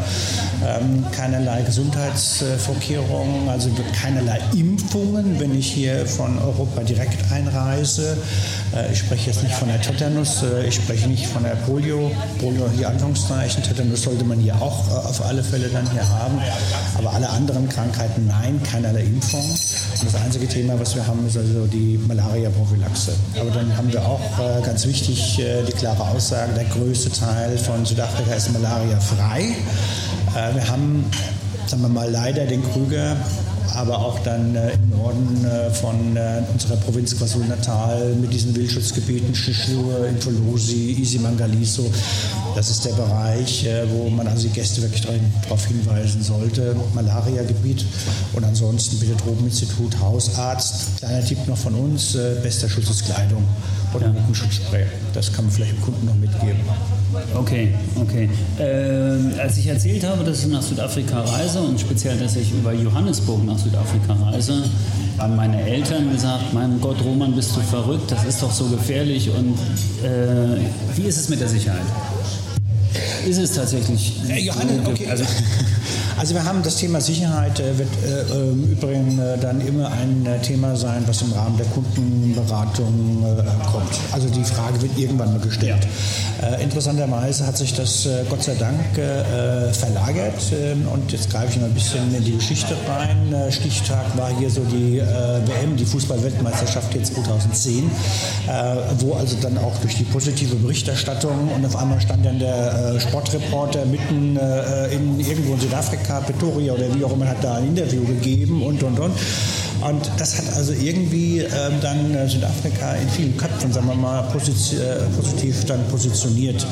Ähm, 0.65 1.03
keinerlei 1.11 1.61
Gesundheitsvorkehrungen, 1.63 3.49
also 3.49 3.69
keinerlei 3.99 4.39
Impfungen, 4.55 5.39
wenn 5.39 5.57
ich 5.57 5.71
hier 5.71 6.05
von 6.05 6.37
Europa 6.39 6.81
direkt 6.81 7.31
einreise. 7.31 8.17
Äh, 8.75 8.91
ich 8.91 8.99
spreche 8.99 9.29
jetzt 9.29 9.43
nicht 9.43 9.55
von 9.55 9.67
der 9.67 9.81
Tetanus, 9.81 10.43
äh, 10.43 10.67
ich 10.67 10.75
spreche 10.75 11.07
nicht 11.07 11.27
von 11.27 11.43
der 11.43 11.55
Polio. 11.55 12.11
Polio 12.39 12.69
hier 12.75 12.89
Anführungszeichen, 12.89 13.63
Tetanus 13.63 14.03
sollte 14.03 14.23
man 14.23 14.39
hier 14.39 14.55
auch 14.61 14.87
äh, 14.89 15.07
auf 15.07 15.25
alle 15.25 15.43
Fälle 15.43 15.67
dann 15.69 15.89
hier 15.91 16.07
haben. 16.07 16.39
Aber 16.97 17.13
alle 17.13 17.29
anderen 17.29 17.69
Krankheiten 17.69 18.27
nein, 18.27 18.61
keinerlei 18.63 19.01
Impfung. 19.01 19.43
Und 19.43 20.05
das 20.05 20.15
einzige 20.21 20.47
Thema, 20.47 20.79
was 20.79 20.95
wir 20.95 21.05
haben, 21.05 21.25
ist 21.27 21.37
also 21.37 21.65
die 21.67 21.99
Malaria-Prophylaxe. 22.07 23.13
Aber 23.39 23.51
dann 23.51 23.75
haben 23.77 23.91
wir 23.91 24.03
auch 24.03 24.21
ganz 24.65 24.85
wichtig 24.85 25.37
die 25.67 25.71
klare 25.71 26.01
Aussage, 26.09 26.53
der 26.53 26.65
größte 26.65 27.11
Teil 27.11 27.57
von 27.57 27.85
Südafrika 27.85 28.33
ist 28.33 28.51
malariafrei. 28.51 29.55
Wir 30.53 30.67
haben 30.67 31.05
sagen 31.67 31.81
wir 31.83 31.89
mal, 31.89 32.09
leider 32.09 32.45
den 32.45 32.63
Krüger 32.71 33.15
aber 33.75 33.99
auch 33.99 34.19
dann 34.19 34.55
äh, 34.55 34.73
im 34.73 34.89
Norden 34.89 35.45
äh, 35.45 35.69
von 35.71 36.15
äh, 36.15 36.41
unserer 36.51 36.77
Provinz 36.77 37.17
KwaZulu-Natal 37.17 38.15
mit 38.15 38.33
diesen 38.33 38.55
Wildschutzgebieten 38.55 39.33
Shishur, 39.33 40.07
Infolosi, 40.07 40.97
Isimangaliso. 41.01 41.89
Das 42.55 42.69
ist 42.69 42.85
der 42.85 42.93
Bereich, 42.93 43.65
äh, 43.65 43.83
wo 43.89 44.09
man 44.09 44.27
also 44.27 44.47
die 44.47 44.53
Gäste 44.53 44.81
wirklich 44.81 45.01
darauf 45.01 45.65
hinweisen 45.65 46.21
sollte. 46.21 46.75
Malaria-Gebiet 46.93 47.85
und 48.33 48.43
ansonsten 48.43 48.99
bitte 48.99 49.15
Drogeninstitut, 49.15 49.99
Hausarzt. 49.99 50.97
Kleiner 50.99 51.25
Tipp 51.25 51.47
noch 51.47 51.57
von 51.57 51.73
uns, 51.75 52.15
äh, 52.15 52.35
bester 52.41 52.69
Schutz 52.69 52.89
ist 52.89 53.05
Kleidung 53.05 53.43
oder 53.93 54.07
ja. 54.07 54.13
Mückenschutzspray. 54.13 54.85
Das 55.13 55.31
kann 55.31 55.45
man 55.45 55.53
vielleicht 55.53 55.73
dem 55.73 55.81
Kunden 55.81 56.05
noch 56.05 56.15
mitgeben. 56.15 56.59
Okay, 57.35 57.73
okay. 57.99 58.29
Ähm, 58.59 59.33
als 59.39 59.57
ich 59.57 59.67
erzählt 59.67 60.03
habe, 60.03 60.23
dass 60.23 60.43
ich 60.43 60.47
nach 60.51 60.61
Südafrika 60.61 61.21
reise 61.21 61.59
und 61.59 61.79
speziell, 61.79 62.17
dass 62.17 62.35
ich 62.35 62.51
über 62.51 62.73
Johannesburg 62.73 63.43
nach 63.45 63.57
Südafrika 63.57 64.13
reise, 64.13 64.63
haben 65.17 65.35
meine 65.35 65.61
Eltern 65.61 66.11
gesagt, 66.11 66.53
mein 66.53 66.79
Gott, 66.81 66.97
Roman, 67.03 67.35
bist 67.35 67.55
du 67.55 67.61
verrückt, 67.61 68.11
das 68.11 68.23
ist 68.25 68.41
doch 68.41 68.51
so 68.51 68.65
gefährlich. 68.65 69.29
Und 69.29 69.57
äh, 70.03 70.59
wie 70.95 71.03
ist 71.03 71.17
es 71.17 71.29
mit 71.29 71.39
der 71.39 71.49
Sicherheit? 71.49 71.81
Ist 73.27 73.37
es 73.37 73.53
tatsächlich? 73.53 74.13
Äh, 74.29 74.39
Johannes, 74.41 74.85
okay. 74.85 75.07
Also, 75.09 75.23
also 76.17 76.35
wir 76.35 76.43
haben 76.43 76.61
das 76.63 76.77
Thema 76.77 77.01
Sicherheit, 77.01 77.59
äh, 77.59 77.77
wird 77.77 77.89
äh, 78.05 78.51
im 78.51 78.71
Übrigen 78.71 79.19
äh, 79.19 79.37
dann 79.37 79.59
immer 79.61 79.91
ein 79.91 80.25
äh, 80.25 80.39
Thema 80.39 80.75
sein, 80.75 81.03
was 81.05 81.21
im 81.21 81.31
Rahmen 81.33 81.57
der 81.57 81.65
Kundenberatung 81.67 83.23
äh, 83.23 83.71
kommt. 83.71 83.91
Also 84.11 84.29
die 84.29 84.43
Frage 84.43 84.81
wird 84.81 84.97
irgendwann 84.97 85.33
mal 85.33 85.39
gestellt. 85.39 85.87
Interessanterweise 86.61 87.47
hat 87.47 87.57
sich 87.57 87.73
das 87.73 88.07
Gott 88.29 88.43
sei 88.43 88.55
Dank 88.55 88.79
verlagert 89.73 90.41
ähm, 90.51 90.85
und 90.91 91.09
jetzt 91.11 91.29
greife 91.29 91.53
ich 91.53 91.59
mal 91.61 91.67
ein 91.67 91.73
bisschen 91.73 92.13
in 92.13 92.23
die 92.23 92.35
Geschichte 92.35 92.75
rein. 92.85 93.33
Stichtag 93.49 94.17
war 94.17 94.29
hier 94.37 94.49
so 94.49 94.61
die 94.65 94.99
WM, 94.99 95.77
die 95.77 95.85
Fußballweltmeisterschaft 95.85 96.91
hier 96.91 97.03
2010, 97.03 97.89
wo 98.99 99.13
also 99.13 99.37
dann 99.41 99.57
auch 99.57 99.77
durch 99.77 99.95
die 99.95 100.03
positive 100.03 100.55
Berichterstattung 100.57 101.49
und 101.55 101.65
auf 101.65 101.77
einmal 101.77 102.01
stand 102.01 102.25
dann 102.25 102.39
der 102.39 102.82
Sportreporter 102.99 103.85
mitten 103.85 104.37
in 104.91 105.19
irgendwo 105.19 105.53
in 105.53 105.59
Südafrika 105.59 106.21
Pretoria 106.21 106.73
oder 106.73 106.93
wie 106.95 107.03
auch 107.03 107.13
immer, 107.13 107.27
hat 107.27 107.43
da 107.43 107.55
ein 107.55 107.67
Interview 107.67 108.03
gegeben 108.05 108.61
und, 108.63 108.81
und, 108.83 108.99
und. 108.99 109.13
Und 109.81 110.09
das 110.17 110.37
hat 110.37 110.55
also 110.55 110.71
irgendwie 110.71 111.39
ähm, 111.39 111.73
dann 111.81 112.15
äh, 112.15 112.27
Südafrika 112.27 112.93
in 112.95 113.09
vielen 113.09 113.35
Köpfen, 113.35 113.73
sagen 113.73 113.87
wir 113.87 113.95
mal, 113.95 114.21
positiv, 114.31 114.79
äh, 114.79 115.03
positiv 115.15 115.65
dann 115.65 115.85
positioniert. 115.87 116.65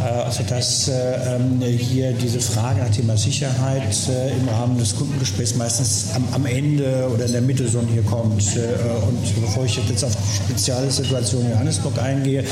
Äh, 0.00 0.22
also 0.22 0.42
dass 0.44 0.88
äh, 0.88 1.36
ähm, 1.36 1.60
hier 1.60 2.12
diese 2.12 2.40
Frage 2.40 2.80
nach 2.80 2.90
Thema 2.90 3.16
Sicherheit 3.16 3.94
äh, 4.08 4.32
im 4.32 4.48
Rahmen 4.48 4.78
des 4.78 4.96
Kundengesprächs 4.96 5.54
meistens 5.56 6.06
am, 6.32 6.46
Ende 6.46 7.08
oder 7.12 7.26
in 7.26 7.32
der 7.32 7.42
Mitte 7.42 7.68
so 7.68 7.80
hier 7.92 8.02
kommt. 8.02 8.42
Und 8.42 9.40
bevor 9.40 9.64
ich 9.64 9.76
jetzt 9.88 10.04
auf 10.04 10.16
die 10.16 10.36
spezielle 10.36 10.90
Situation 10.90 11.44
in 11.44 11.50
Johannesburg 11.50 11.98
eingehe, 11.98 12.44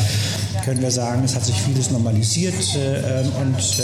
können 0.64 0.82
wir 0.82 0.90
sagen, 0.90 1.22
es 1.24 1.34
hat 1.34 1.44
sich 1.44 1.60
vieles 1.62 1.90
normalisiert 1.90 2.54
ähm, 2.76 3.32
und 3.40 3.82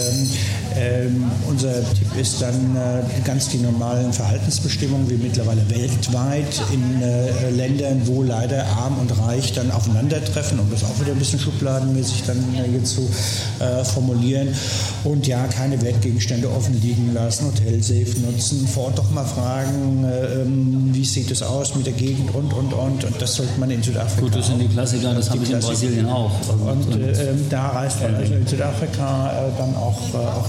ähm, 0.77 1.31
unser 1.49 1.73
Tipp 1.95 2.17
ist 2.21 2.43
dann 2.43 2.77
ganz 3.25 3.49
die 3.49 3.59
normalen 3.59 4.13
Verhaltensbestimmungen 4.13 5.09
wie 5.09 5.17
mittlerweile 5.17 5.69
weltweit 5.71 6.63
in 6.73 7.57
Ländern, 7.57 8.03
wo 8.07 8.23
leider 8.23 8.67
arm 8.67 8.99
und 8.99 9.11
reich 9.19 9.53
dann 9.53 9.71
aufeinandertreffen, 9.71 10.59
um 10.59 10.71
das 10.71 10.85
auch 10.85 11.01
wieder 11.01 11.13
ein 11.13 11.19
bisschen 11.19 11.39
schubladenmäßig 11.39 12.25
dann 12.27 12.45
hier 12.71 12.85
zu 12.85 13.09
äh, 13.61 13.85
formulieren. 13.85 14.49
Und 15.05 15.27
ja, 15.27 15.47
keine 15.47 15.81
Wertgegenstände 15.83 16.51
offen 16.51 16.81
liegen 16.81 17.13
lassen, 17.15 17.47
Hotelsafe 17.47 18.21
nutzen, 18.21 18.67
vor 18.67 18.85
Ort 18.87 18.99
doch 18.99 19.11
mal 19.11 19.25
fragen, 19.25 20.05
äh, 20.05 20.43
ähm, 20.43 20.91
wie 20.93 21.05
sieht 21.05 21.31
es 21.31 21.43
aus 21.43 21.75
mit 21.75 21.87
der 21.87 21.93
Gegend 21.93 22.35
und, 22.35 22.53
und, 22.53 22.73
und. 22.73 23.05
Und 23.05 23.23
das 23.23 23.35
sollte 23.35 23.59
man 23.61 23.71
in 23.71 23.83
Südafrika 23.83 24.23
Gut, 24.23 24.35
das 24.35 24.47
sind 24.47 24.61
die 24.61 24.69
Klassiker, 24.69 25.15
das 25.15 25.31
habe 25.31 25.43
ich 25.45 25.51
in 25.51 25.61
Brasilien 25.61 26.09
auch. 26.09 26.33
Und, 26.49 26.93
und 26.93 27.03
äh, 27.03 27.31
ähm, 27.31 27.47
da 27.51 27.69
reist 27.69 28.03
man 28.03 28.15
also 28.15 28.35
in 28.35 28.47
Südafrika 28.47 29.31
äh, 29.31 29.59
dann 29.59 29.77
auch, 29.77 30.01
auch 30.15 30.49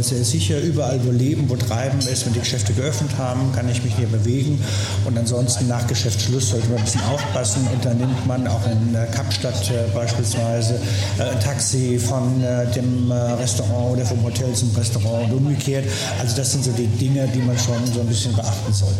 sehr 0.00 0.24
sicher. 0.24 0.60
Überall, 0.60 1.00
wo 1.04 1.10
Leben, 1.10 1.48
wo 1.48 1.56
Treiben 1.56 1.98
ist, 1.98 2.26
wenn 2.26 2.32
die 2.32 2.40
Geschäfte 2.40 2.72
geöffnet 2.72 3.10
haben, 3.18 3.52
kann 3.54 3.68
ich 3.68 3.82
mich 3.82 3.94
hier 3.96 4.06
bewegen. 4.06 4.60
Und 5.04 5.18
ansonsten 5.18 5.66
nach 5.68 5.86
Geschäftsschluss 5.86 6.50
sollte 6.50 6.68
man 6.68 6.78
ein 6.78 6.84
bisschen 6.84 7.02
aufpassen. 7.02 7.66
Und 7.72 7.84
dann 7.84 7.98
nimmt 7.98 8.26
man 8.26 8.46
auch 8.46 8.64
in 8.66 8.96
Kapstadt 9.12 9.70
beispielsweise 9.94 10.80
ein 11.18 11.40
Taxi 11.40 11.98
von 11.98 12.29
von 12.30 12.42
äh, 12.42 12.66
dem 12.72 13.10
äh, 13.10 13.14
Restaurant 13.14 13.92
oder 13.92 14.06
vom 14.06 14.22
Hotel 14.22 14.52
zum 14.54 14.74
Restaurant 14.76 15.30
und 15.30 15.38
umgekehrt. 15.38 15.84
Also 16.20 16.36
das 16.36 16.52
sind 16.52 16.64
so 16.64 16.70
die 16.72 16.86
Dinge, 16.86 17.26
die 17.28 17.40
man 17.40 17.58
schon 17.58 17.74
so 17.92 18.00
ein 18.00 18.06
bisschen 18.06 18.34
beachten 18.34 18.72
soll. 18.72 18.92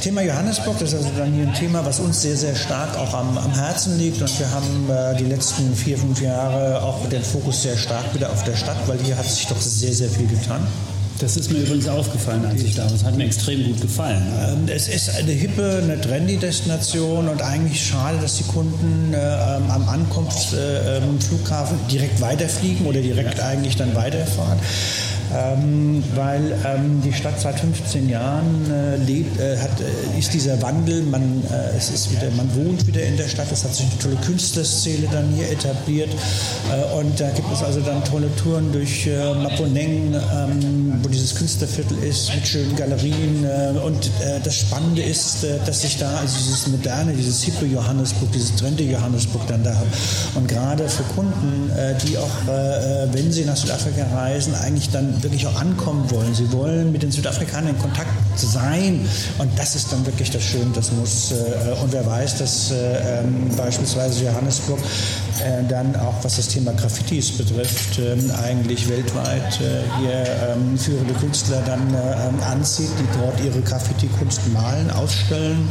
Thema 0.00 0.22
Johannesburg, 0.22 0.78
das 0.78 0.92
ist 0.92 0.98
also 0.98 1.10
dann 1.16 1.32
hier 1.32 1.46
ein 1.48 1.54
Thema, 1.54 1.84
was 1.84 2.00
uns 2.00 2.22
sehr, 2.22 2.36
sehr 2.36 2.54
stark 2.54 2.96
auch 2.98 3.12
am, 3.14 3.36
am 3.38 3.52
Herzen 3.54 3.98
liegt 3.98 4.20
und 4.20 4.38
wir 4.38 4.50
haben 4.50 4.90
äh, 4.90 5.16
die 5.16 5.24
letzten 5.24 5.74
vier, 5.74 5.98
fünf 5.98 6.20
Jahre 6.20 6.82
auch 6.82 7.08
den 7.08 7.22
Fokus 7.22 7.62
sehr 7.62 7.76
stark 7.76 8.14
wieder 8.14 8.30
auf 8.30 8.44
der 8.44 8.56
Stadt, 8.56 8.76
weil 8.86 8.98
hier 8.98 9.16
hat 9.16 9.28
sich 9.28 9.46
doch 9.46 9.60
sehr, 9.60 9.92
sehr 9.92 10.08
viel 10.08 10.26
getan. 10.26 10.66
Das 11.18 11.36
ist 11.36 11.50
mir 11.50 11.60
übrigens 11.60 11.88
aufgefallen, 11.88 12.44
als 12.44 12.62
ich 12.62 12.74
da 12.74 12.84
war. 12.84 12.92
Es 12.92 13.04
hat 13.04 13.16
mir 13.16 13.24
extrem 13.24 13.64
gut 13.64 13.80
gefallen. 13.80 14.22
Ähm, 14.38 14.68
es 14.68 14.88
ist 14.88 15.16
eine 15.16 15.32
hippe, 15.32 15.80
eine 15.82 16.00
trendy 16.00 16.36
Destination 16.36 17.28
und 17.28 17.42
eigentlich 17.42 17.84
schade, 17.86 18.18
dass 18.20 18.36
die 18.36 18.44
Kunden 18.44 19.14
äh, 19.14 19.16
am 19.16 19.88
Ankunftsflughafen 19.88 21.78
äh, 21.78 21.90
direkt 21.90 22.20
weiterfliegen 22.20 22.86
oder 22.86 23.00
direkt 23.00 23.38
ja. 23.38 23.46
eigentlich 23.46 23.76
dann 23.76 23.94
weiterfahren 23.94 24.58
ähm, 25.36 26.02
weil 26.14 26.52
ähm, 26.64 27.02
die 27.04 27.12
Stadt 27.12 27.38
seit 27.40 27.60
15 27.60 28.08
Jahren 28.08 28.70
äh, 28.70 28.96
lebt, 28.96 29.38
äh, 29.38 29.58
hat, 29.58 29.70
äh, 29.80 30.18
ist 30.18 30.32
dieser 30.32 30.60
Wandel, 30.62 31.02
man, 31.02 31.42
äh, 31.50 31.76
es 31.76 31.90
ist 31.90 32.10
wieder, 32.10 32.30
man 32.36 32.54
wohnt 32.54 32.86
wieder 32.86 33.02
in 33.02 33.16
der 33.16 33.28
Stadt, 33.28 33.48
es 33.52 33.64
hat 33.64 33.74
sich 33.74 33.86
eine 33.86 33.98
tolle 33.98 34.16
Künstlerszene 34.16 35.08
dann 35.10 35.28
hier 35.34 35.50
etabliert. 35.50 36.10
Äh, 36.10 36.98
und 36.98 37.18
da 37.20 37.28
gibt 37.30 37.52
es 37.52 37.62
also 37.62 37.80
dann 37.80 38.04
tolle 38.04 38.34
Touren 38.36 38.72
durch 38.72 39.06
äh, 39.06 39.34
Maponeng, 39.34 40.14
ähm, 40.14 41.00
wo 41.02 41.08
dieses 41.08 41.34
Künstlerviertel 41.34 41.98
ist, 41.98 42.34
mit 42.34 42.46
schönen 42.46 42.74
Galerien 42.76 43.46
und 43.84 44.10
das 44.44 44.56
Spannende 44.56 45.02
ist, 45.02 45.46
dass 45.66 45.82
sich 45.82 45.98
da 45.98 46.16
also 46.18 46.36
dieses 46.38 46.66
moderne, 46.68 47.12
dieses 47.12 47.42
hippe 47.42 47.66
Johannesburg, 47.66 48.30
dieses 48.32 48.54
Trende 48.56 48.82
Johannesburg 48.82 49.46
dann 49.46 49.62
da 49.62 49.74
hat 49.74 49.86
und 50.34 50.48
gerade 50.48 50.88
für 50.88 51.02
Kunden, 51.14 51.70
die 52.04 52.16
auch, 52.18 52.46
wenn 53.12 53.30
sie 53.32 53.44
nach 53.44 53.56
Südafrika 53.56 54.06
reisen, 54.14 54.54
eigentlich 54.54 54.90
dann 54.90 55.20
wirklich 55.26 55.46
auch 55.46 55.60
ankommen 55.60 56.08
wollen. 56.10 56.34
Sie 56.34 56.50
wollen 56.52 56.92
mit 56.92 57.02
den 57.02 57.10
Südafrikanern 57.10 57.74
in 57.74 57.78
Kontakt 57.78 58.10
sein 58.36 59.06
und 59.38 59.50
das 59.58 59.74
ist 59.74 59.92
dann 59.92 60.06
wirklich 60.06 60.30
das 60.30 60.42
Schöne, 60.42 60.70
das 60.72 60.92
muss, 60.92 61.32
äh, 61.32 61.82
und 61.82 61.92
wer 61.92 62.06
weiß, 62.06 62.38
dass 62.38 62.70
äh, 62.70 63.20
ähm, 63.20 63.50
beispielsweise 63.56 64.24
Johannesburg 64.24 64.78
äh, 65.40 65.64
dann 65.68 65.96
auch, 65.96 66.14
was 66.22 66.36
das 66.36 66.48
Thema 66.48 66.72
Graffitis 66.72 67.32
betrifft, 67.32 67.98
ähm, 67.98 68.30
eigentlich 68.44 68.88
weltweit 68.88 69.60
äh, 69.60 69.82
hier 69.98 70.26
ähm, 70.48 70.78
führende 70.78 71.14
Künstler 71.14 71.60
dann 71.66 71.92
äh, 71.92 72.44
anzieht, 72.44 72.90
die 72.98 73.18
dort 73.18 73.40
ihre 73.44 73.60
Graffiti-Kunst 73.60 74.46
malen, 74.52 74.90
ausstellen 74.90 75.68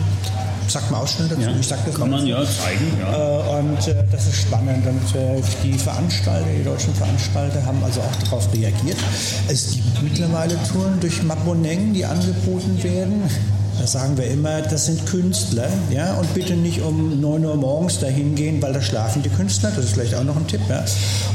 sagt 0.75 0.91
man 0.91 1.01
dazu? 1.01 1.41
Ja, 1.41 1.55
ich 1.58 1.67
sag 1.67 1.86
das 1.86 1.96
kann 1.96 2.10
man 2.10 2.27
ja 2.27 2.44
zeigen. 2.44 2.91
Ja. 3.00 3.60
und 3.60 3.88
äh, 3.88 4.03
das 4.12 4.27
ist 4.27 4.41
spannend. 4.41 4.86
Und 4.86 5.15
äh, 5.15 5.41
die 5.63 5.74
Veranstalter, 5.74 6.46
die 6.58 6.63
deutschen 6.63 6.94
Veranstalter 6.94 7.65
haben 7.65 7.82
also 7.84 8.01
auch 8.01 8.15
darauf 8.24 8.53
reagiert. 8.53 8.98
Es 9.48 9.72
gibt 9.72 10.03
mittlerweile 10.03 10.58
Touren 10.70 11.00
durch 11.00 11.24
Maboneng, 11.24 11.94
die 11.94 12.03
angeboten 12.05 12.84
werden. 12.84 13.24
Da 13.79 13.88
sagen 13.88 14.17
wir 14.17 14.25
immer, 14.27 14.62
das 14.62 14.86
sind 14.86 15.05
Künstler, 15.05 15.67
ja, 15.91 16.13
und 16.15 16.34
bitte 16.34 16.55
nicht 16.55 16.82
um 16.82 17.20
9 17.20 17.46
Uhr 17.46 17.55
morgens 17.55 18.00
dahin 18.00 18.34
gehen, 18.34 18.62
weil 18.62 18.74
da 18.74 18.82
schlafen 18.82 19.22
die 19.22 19.29
Künstler, 19.29 19.72
das 19.75 19.86
ist 19.86 19.94
vielleicht 19.94 20.15
auch 20.15 20.24
noch 20.24 20.38
ein 20.38 20.48
Tipp, 20.48 20.62
ja. 20.70 20.84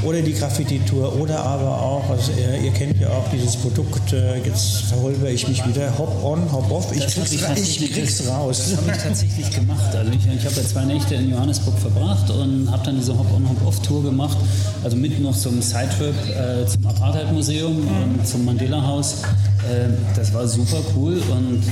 Oder 0.02 0.22
die 0.22 0.32
Graffiti-Tour, 0.32 1.20
oder 1.20 1.40
aber 1.40 1.80
auch, 1.80 2.08
also 2.08 2.32
ihr, 2.32 2.60
ihr, 2.64 2.70
kennt 2.72 2.98
ja 2.98 3.08
auch 3.10 3.28
dieses 3.30 3.56
Produkt, 3.56 4.12
äh, 4.12 4.38
jetzt 4.38 4.82
verholper 4.84 5.28
ich 5.28 5.46
mich 5.48 5.66
wieder, 5.66 5.96
Hop 5.98 6.24
on, 6.24 6.50
Hop 6.50 6.70
off, 6.70 6.92
ich, 6.92 7.06
krieg's, 7.06 7.32
ich, 7.32 7.82
ich 7.82 7.92
krieg's 7.92 8.26
raus. 8.26 8.70
Das 8.70 8.76
habe 8.78 8.90
ich 8.90 9.02
tatsächlich 9.02 9.50
gemacht. 9.50 9.94
Also 9.94 10.10
ich, 10.10 10.26
ich 10.26 10.44
habe 10.44 10.56
ja 10.56 10.66
zwei 10.66 10.84
Nächte 10.86 11.14
in 11.16 11.30
Johannesburg 11.30 11.78
verbracht 11.78 12.30
und 12.30 12.70
habe 12.70 12.84
dann 12.84 12.96
diese 12.96 13.16
Hop 13.16 13.26
on, 13.34 13.48
Hop 13.48 13.66
off 13.66 13.80
Tour 13.82 14.02
gemacht, 14.02 14.38
also 14.82 14.96
mit 14.96 15.20
noch 15.20 15.36
zum 15.36 15.60
Sidetrip 15.60 16.14
äh, 16.30 16.66
zum 16.66 16.86
Apartheid-Museum 16.86 17.76
und 17.76 18.26
zum 18.26 18.44
Mandela-Haus. 18.44 19.22
Äh, 19.68 19.90
das 20.16 20.32
war 20.32 20.48
super 20.48 20.80
cool 20.96 21.20
und 21.30 21.62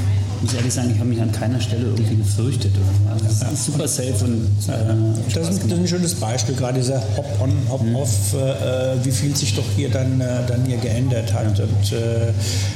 muss 0.43 0.55
ehrlich 0.55 0.73
sagen, 0.73 0.91
ich 0.93 0.99
habe 0.99 1.09
mich 1.09 1.21
an 1.21 1.33
keiner 1.33 1.61
Stelle 1.61 1.85
irgendwie 1.87 2.17
gefürchtet. 2.17 2.73
Also 3.11 3.25
das 3.25 3.53
ist 3.53 3.67
super 3.67 3.89
safe 3.89 4.25
und 4.25 4.47
äh, 4.69 5.33
das, 5.35 5.51
ist, 5.51 5.73
ein 5.73 5.89
schönes 5.89 6.15
Beispiel, 6.15 6.55
gerade 6.55 6.79
dieser 6.79 7.03
Hop-on, 7.17 7.53
Hop-off, 7.69 8.33
mhm. 8.33 8.39
äh, 8.39 9.05
wie 9.05 9.11
viel 9.11 9.35
sich 9.35 9.55
doch 9.55 9.65
hier 9.77 9.91
dann, 9.91 10.21
äh, 10.21 10.47
dann 10.47 10.65
hier 10.67 10.79
geändert 10.79 11.33
hat. 11.33 11.59
Und 11.59 11.93
äh, 11.93 12.33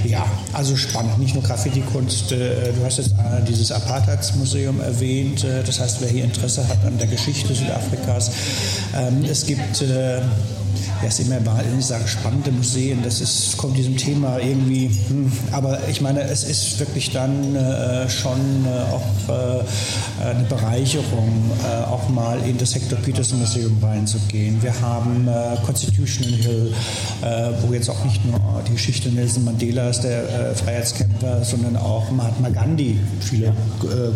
ja, 0.09 0.25
also 0.53 0.77
spannend, 0.77 1.19
nicht 1.19 1.35
nur 1.35 1.43
Graffiti-Kunst. 1.43 2.33
Äh, 2.33 2.73
du 2.73 2.85
hast 2.85 2.99
jetzt 2.99 3.13
äh, 3.13 3.43
dieses 3.47 3.71
Apartheidsmuseum 3.73 4.81
erwähnt. 4.81 5.45
das 5.45 5.81
heißt, 5.81 6.01
wer 6.01 6.09
hier 6.09 6.25
Interesse 6.25 6.67
hat 6.69 6.85
an 6.85 6.99
der 6.99 7.07
Geschichte 7.07 7.55
Südafrikas, 7.55 8.31
ähm, 8.97 9.25
es 9.25 9.47
gibt 9.47 9.83
ja, 11.03 11.09
ist 11.09 11.21
immer 11.21 11.37
ich 11.79 11.87
sage 11.87 12.09
spannende 12.09 12.51
Museen, 12.53 13.03
das 13.03 13.21
ist, 13.21 13.57
kommt 13.57 13.77
diesem 13.77 13.97
Thema 13.97 14.39
irgendwie, 14.39 14.91
hm, 15.09 15.33
aber 15.53 15.79
ich 15.89 16.01
meine, 16.01 16.23
es 16.23 16.45
ist 16.45 16.79
wirklich 16.79 17.11
dann 17.11 17.55
äh, 17.55 18.09
schon 18.09 18.39
äh, 18.65 18.93
auch 18.93 19.03
äh, 19.29 20.25
eine 20.25 20.45
Bereicherung, 20.45 21.51
äh, 21.63 21.85
auch 21.85 22.09
mal 22.09 22.39
in 22.47 22.59
das 22.59 22.75
Hector 22.75 22.99
Peters 22.99 23.33
Museum 23.33 23.77
reinzugehen. 23.83 24.63
Wir 24.63 24.81
haben 24.81 25.29
äh, 25.29 25.57
Constitution 25.65 26.29
Hill, 26.29 26.73
äh, 27.23 27.51
wo 27.63 27.73
jetzt 27.73 27.89
auch 27.89 28.05
nicht 28.05 28.25
nur 28.25 28.41
die 28.67 28.73
Geschichte 28.73 29.09
Nelson 29.11 29.45
Mandelas, 29.45 30.01
der 30.01 30.55
Freiheitskämpfer, 30.55 31.45
sondern 31.45 31.77
auch 31.77 32.11
Mahatma 32.11 32.49
Gandhi, 32.49 32.99
viele 33.21 33.53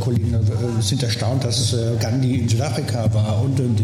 Kollegen 0.01 0.39
sind 0.81 1.03
erstaunt, 1.03 1.45
dass 1.45 1.75
Gandhi 2.01 2.37
in 2.37 2.49
Südafrika 2.49 3.13
war 3.13 3.43
und, 3.43 3.59
und 3.61 3.81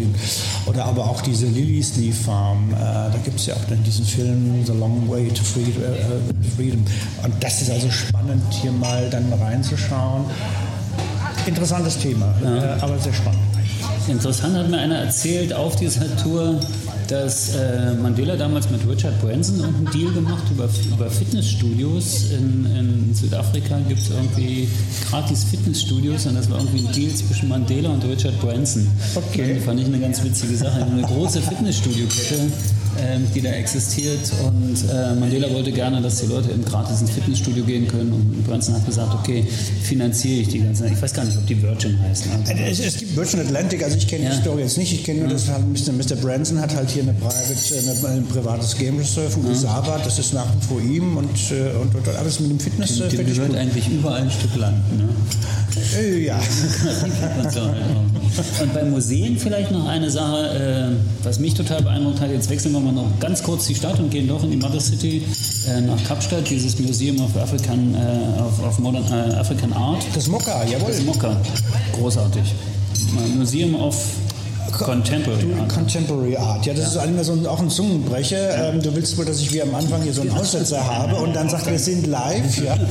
oder 0.67 0.85
aber 0.85 1.05
auch 1.05 1.21
diese 1.21 1.47
Lilies 1.47 1.97
Leaf 1.97 2.23
Farm, 2.23 2.62
da 2.71 3.19
gibt 3.25 3.38
es 3.40 3.47
ja 3.47 3.54
auch 3.54 3.64
dann 3.69 3.83
diesen 3.83 4.04
Film 4.04 4.64
The 4.64 4.73
Long 4.73 5.09
Way 5.09 5.28
to 5.28 5.42
Freedom. 5.45 6.85
Und 7.23 7.35
das 7.40 7.62
ist 7.62 7.71
also 7.71 7.90
spannend, 7.90 8.42
hier 8.50 8.73
mal 8.73 9.09
dann 9.11 9.33
reinzuschauen. 9.33 10.25
Interessantes 11.47 11.99
Thema, 11.99 12.35
ja. 12.45 12.76
aber 12.81 12.99
sehr 12.99 13.12
spannend. 13.12 13.40
Interessant 14.09 14.57
hat 14.57 14.69
mir 14.69 14.78
einer 14.78 14.97
erzählt 14.97 15.52
auf 15.52 15.76
dieser 15.76 16.16
Tour, 16.16 16.61
dass 17.12 17.54
äh, 17.54 17.92
Mandela 18.00 18.37
damals 18.37 18.71
mit 18.71 18.81
Richard 18.88 19.21
Branson 19.21 19.62
einen 19.62 19.87
Deal 19.92 20.11
gemacht 20.12 20.45
über, 20.50 20.66
über 20.90 21.11
Fitnessstudios. 21.11 22.31
In, 22.33 22.64
in 22.75 23.14
Südafrika 23.14 23.78
gibt 23.87 24.00
es 24.00 24.09
irgendwie 24.09 24.66
gratis 25.11 25.45
Fitnessstudios 25.45 26.25
und 26.25 26.37
das 26.37 26.49
war 26.50 26.59
irgendwie 26.59 26.87
ein 26.87 26.92
Deal 26.95 27.14
zwischen 27.14 27.50
Mandela 27.50 27.90
und 27.90 28.02
Richard 28.04 28.40
Branson. 28.40 28.87
Okay. 29.14 29.57
Das 29.57 29.64
fand 29.64 29.81
ich 29.81 29.87
eine 29.87 30.00
ganz 30.00 30.25
witzige 30.25 30.57
Sache. 30.57 30.87
Eine 30.87 31.02
große 31.02 31.42
Fitnessstudio-Kette 31.42 32.50
ähm, 33.01 33.27
die 33.35 33.41
da 33.41 33.51
existiert. 33.51 34.33
Und 34.45 34.77
äh, 34.91 35.15
Mandela 35.15 35.53
wollte 35.53 35.73
gerne, 35.73 36.01
dass 36.01 36.21
die 36.21 36.27
Leute 36.27 36.51
eben 36.51 36.65
gratis 36.65 37.01
ins 37.01 37.11
Fitnessstudio 37.11 37.65
gehen 37.65 37.89
können. 37.89 38.13
Und 38.13 38.47
Branson 38.47 38.75
hat 38.75 38.87
gesagt, 38.87 39.15
okay, 39.15 39.45
finanziere 39.83 40.43
ich 40.43 40.49
die 40.49 40.61
ganze 40.61 40.87
Ich 40.87 41.01
weiß 41.01 41.15
gar 41.15 41.25
nicht, 41.25 41.37
ob 41.37 41.47
die 41.47 41.61
Virgin 41.63 41.99
heißen. 42.01 42.31
Also, 42.33 42.63
es, 42.63 42.81
es, 42.81 42.97
gibt 42.99 43.17
Virgin 43.17 43.40
Atlantic, 43.40 43.83
also 43.83 43.97
ich 43.97 44.07
kenne 44.07 44.25
ja. 44.25 44.31
die 44.31 44.37
Story 44.37 44.62
jetzt 44.62 44.79
nicht. 44.79 44.93
Ich 44.93 45.05
kenne 45.05 45.21
nur, 45.21 45.29
ja. 45.29 45.35
dass 45.35 45.49
halt 45.49 45.64
Mr. 45.66 45.93
Mr. 45.93 46.16
Branson 46.21 46.61
hat 46.61 46.75
halt 46.75 46.90
hier 46.90 47.03
eine 47.03 47.14
private, 47.14 47.55
eine, 47.79 48.14
ein 48.14 48.27
privates 48.27 48.77
Game 48.77 48.99
Reserve, 48.99 49.38
Unisaba, 49.40 49.99
ja. 49.99 50.05
das 50.05 50.19
ist 50.19 50.35
nach 50.35 50.47
wie 50.47 50.66
vor 50.66 50.81
ihm 50.81 51.16
und, 51.16 51.31
äh, 51.51 51.77
und, 51.81 51.95
und, 51.95 52.09
alles 52.16 52.40
mit 52.40 52.51
dem 52.51 52.61
Fitness. 52.61 52.99
Dem, 52.99 53.09
dem 53.09 53.27
gehört 53.27 53.57
eigentlich 53.57 53.88
überall 53.88 54.23
ein 54.23 54.31
Stück 54.31 54.57
Land. 54.57 54.77
Ne? 54.97 55.09
Äh, 55.99 56.25
ja. 56.25 56.38
und 58.62 58.75
bei 58.75 58.85
Museen 58.85 59.38
vielleicht 59.38 59.71
noch 59.71 59.88
eine 59.88 60.11
Sache, 60.11 60.93
äh, 60.93 61.25
was 61.25 61.38
mich 61.38 61.55
total 61.55 61.83
beeindruckt 61.83 62.21
hat. 62.21 62.31
Jetzt 62.31 62.51
wechseln 62.51 62.73
wir 62.73 62.81
mal 62.83 62.92
noch 62.92 63.09
ganz 63.21 63.42
kurz 63.42 63.66
die 63.66 63.75
Stadt 63.75 63.99
und 63.99 64.11
gehen 64.11 64.29
doch 64.29 64.42
in 64.45 64.51
die 64.51 64.57
Mother 64.57 64.81
City 64.81 65.23
äh, 65.68 65.81
nach 65.81 66.03
Kapstadt, 66.05 66.49
dieses 66.49 66.79
Museum 66.79 67.21
of 67.21 67.37
African, 67.37 67.95
äh, 67.95 68.40
of, 68.40 68.64
of 68.64 68.79
Modern 68.79 69.05
äh, 69.11 69.35
African 69.35 69.73
Art. 69.73 70.05
Das 70.14 70.29
Mokka, 70.29 70.64
jawohl. 70.64 70.90
Das 70.90 71.03
Mokka, 71.03 71.37
großartig. 71.92 72.55
Museum 73.37 73.75
of 73.75 73.97
Contemporary 74.73 75.55
Art. 75.55 75.69
Contemporary 75.69 76.37
Art. 76.37 76.67
Ja, 76.67 76.75
das 76.75 76.95
ja. 76.95 77.03
ist 77.03 77.09
immer 77.09 77.25
so 77.25 77.33
ein, 77.33 77.47
auch 77.47 77.61
ein 77.61 77.71
Zungenbrecher. 77.71 78.73
Ähm, 78.73 78.83
du 78.83 78.95
willst 78.95 79.17
wohl, 79.19 79.25
dass 79.25 79.41
ich 79.41 79.53
wie 79.53 79.63
am 79.63 79.75
Anfang 79.75 80.03
hier 80.03 80.13
so 80.13 80.23
einen 80.23 80.31
Aussetzer 80.31 80.85
habe 80.85 81.17
und 81.17 81.35
dann 81.35 81.49
sagt, 81.49 81.71
wir 81.71 81.79
sind 81.79 82.07
live. 82.07 82.65
Ja. 82.65 82.77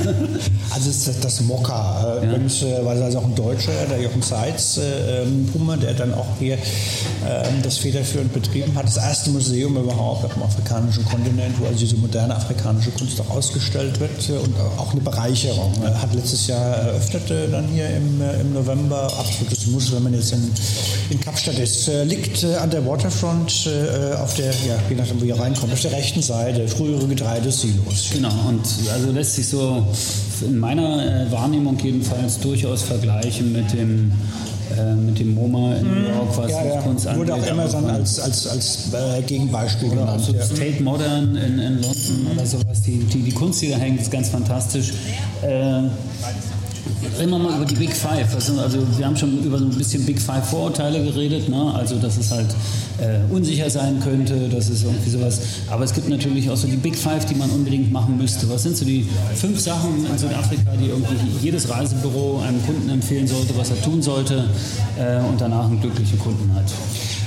Also 0.74 0.88
ist 0.88 1.06
das, 1.06 1.20
das 1.20 1.40
Mokka. 1.42 2.20
Äh, 2.22 2.26
ja. 2.26 2.32
Und 2.32 2.62
äh, 2.62 2.82
weil 2.82 3.02
also 3.02 3.18
auch 3.18 3.24
ein 3.24 3.34
Deutscher, 3.34 3.72
der 3.90 4.00
Jochen 4.00 4.22
Seitz, 4.22 4.78
äh, 4.78 5.22
ähm, 5.22 5.46
Pummer, 5.52 5.76
der 5.76 5.92
dann 5.92 6.14
auch 6.14 6.26
hier 6.38 6.54
ähm, 6.54 7.60
das 7.62 7.76
federführend 7.76 8.32
betrieben 8.32 8.74
hat. 8.74 8.86
Das 8.86 8.96
erste 8.96 9.28
Museum 9.30 9.76
überhaupt 9.76 10.24
auf 10.24 10.32
dem 10.32 10.42
afrikanischen 10.42 11.04
Kontinent, 11.04 11.60
wo 11.60 11.66
also 11.66 11.78
diese 11.78 11.96
moderne 11.96 12.34
afrikanische 12.34 12.90
Kunst 12.92 13.20
auch 13.20 13.28
ausgestellt 13.28 14.00
wird 14.00 14.30
äh, 14.30 14.38
und 14.38 14.54
auch 14.78 14.92
eine 14.92 15.02
Bereicherung. 15.02 15.74
Ja. 15.82 16.00
Hat 16.00 16.14
letztes 16.14 16.46
Jahr 16.46 16.74
eröffnet 16.76 17.30
dann 17.50 17.68
hier 17.68 17.90
im, 17.90 18.22
äh, 18.22 18.40
im 18.40 18.54
November. 18.54 19.12
Absolutes 19.18 19.66
Muss, 19.66 19.92
wenn 19.92 20.04
man 20.04 20.14
jetzt 20.14 20.32
in, 20.32 20.50
in 21.10 21.20
Kapstadt 21.20 21.58
ist 21.58 21.71
es 21.72 21.88
äh, 21.88 22.04
liegt 22.04 22.42
äh, 22.44 22.56
an 22.56 22.70
der 22.70 22.86
Waterfront 22.86 23.66
äh, 23.66 24.14
auf 24.16 24.34
der, 24.34 24.50
ja, 24.50 24.76
je 24.88 24.94
nachdem, 24.94 25.20
wo 25.20 25.24
ihr 25.24 25.38
reinkommt, 25.38 25.72
auf 25.72 25.80
der 25.80 25.92
rechten 25.92 26.20
Seite, 26.20 26.68
frühere 26.68 27.06
Getreidesilos. 27.06 28.10
Genau, 28.12 28.32
und 28.48 28.62
also 28.92 29.10
lässt 29.10 29.36
sich 29.36 29.48
so 29.48 29.86
in 30.42 30.58
meiner 30.58 31.30
Wahrnehmung 31.30 31.78
jedenfalls 31.82 32.38
durchaus 32.40 32.82
vergleichen 32.82 33.52
mit 33.52 33.72
dem 33.72 34.12
mit 35.04 35.18
dem 35.18 35.34
MoMA 35.34 35.74
in 35.76 35.86
New. 35.86 36.08
York, 36.08 36.34
was 36.34 36.50
ja, 36.50 36.64
ja. 36.64 36.80
Kunst 36.80 37.06
angeht. 37.06 37.20
Wurde 37.20 37.34
auch 37.34 37.46
immer 37.46 37.68
dann 37.68 37.90
als, 37.90 38.18
als, 38.18 38.46
als 38.46 38.88
äh, 38.94 39.20
Gegenbeispiel 39.20 39.88
oder 39.90 40.00
genannt. 40.00 40.24
So 40.24 40.32
ja. 40.32 40.46
Tate 40.46 40.82
Modern 40.82 41.36
in, 41.36 41.58
in 41.58 41.82
London 41.82 42.22
mhm. 42.22 42.30
oder 42.32 42.46
sowas. 42.46 42.80
Die, 42.80 43.00
die, 43.00 43.20
die 43.20 43.32
Kunst, 43.32 43.60
die 43.60 43.68
da 43.68 43.76
hängt, 43.76 44.00
ist 44.00 44.10
ganz 44.10 44.30
fantastisch. 44.30 44.94
Äh, 45.42 45.82
Reden 47.18 47.30
wir 47.30 47.38
mal 47.38 47.56
über 47.56 47.64
die 47.64 47.74
Big 47.74 47.94
Five. 47.94 48.34
Also, 48.34 48.58
also 48.60 48.78
wir 48.96 49.06
haben 49.06 49.16
schon 49.16 49.42
über 49.44 49.58
so 49.58 49.64
ein 49.64 49.70
bisschen 49.70 50.04
Big 50.04 50.20
Five 50.20 50.48
Vorurteile 50.48 51.02
geredet. 51.02 51.48
Ne? 51.48 51.72
Also 51.74 51.96
dass 51.96 52.16
es 52.16 52.30
halt 52.30 52.48
äh, 52.98 53.32
unsicher 53.32 53.68
sein 53.70 54.00
könnte, 54.00 54.48
dass 54.48 54.68
es 54.68 54.82
irgendwie 54.82 55.10
sowas. 55.10 55.40
Aber 55.70 55.84
es 55.84 55.92
gibt 55.92 56.08
natürlich 56.08 56.50
auch 56.50 56.56
so 56.56 56.66
die 56.66 56.76
Big 56.76 56.96
Five, 56.96 57.24
die 57.26 57.34
man 57.34 57.50
unbedingt 57.50 57.92
machen 57.92 58.16
müsste. 58.16 58.48
Was 58.48 58.62
sind 58.64 58.76
so 58.76 58.84
die 58.84 59.06
fünf 59.34 59.60
Sachen 59.60 60.06
in 60.10 60.18
Südafrika, 60.18 60.72
die 60.80 60.86
irgendwie 60.88 61.16
jedes 61.40 61.68
Reisebüro 61.68 62.40
einem 62.40 62.64
Kunden 62.64 62.88
empfehlen 62.90 63.26
sollte, 63.26 63.56
was 63.56 63.70
er 63.70 63.80
tun 63.82 64.02
sollte 64.02 64.44
äh, 64.98 65.18
und 65.28 65.40
danach 65.40 65.66
einen 65.66 65.80
glücklichen 65.80 66.18
Kunden 66.18 66.52
hat? 66.54 66.64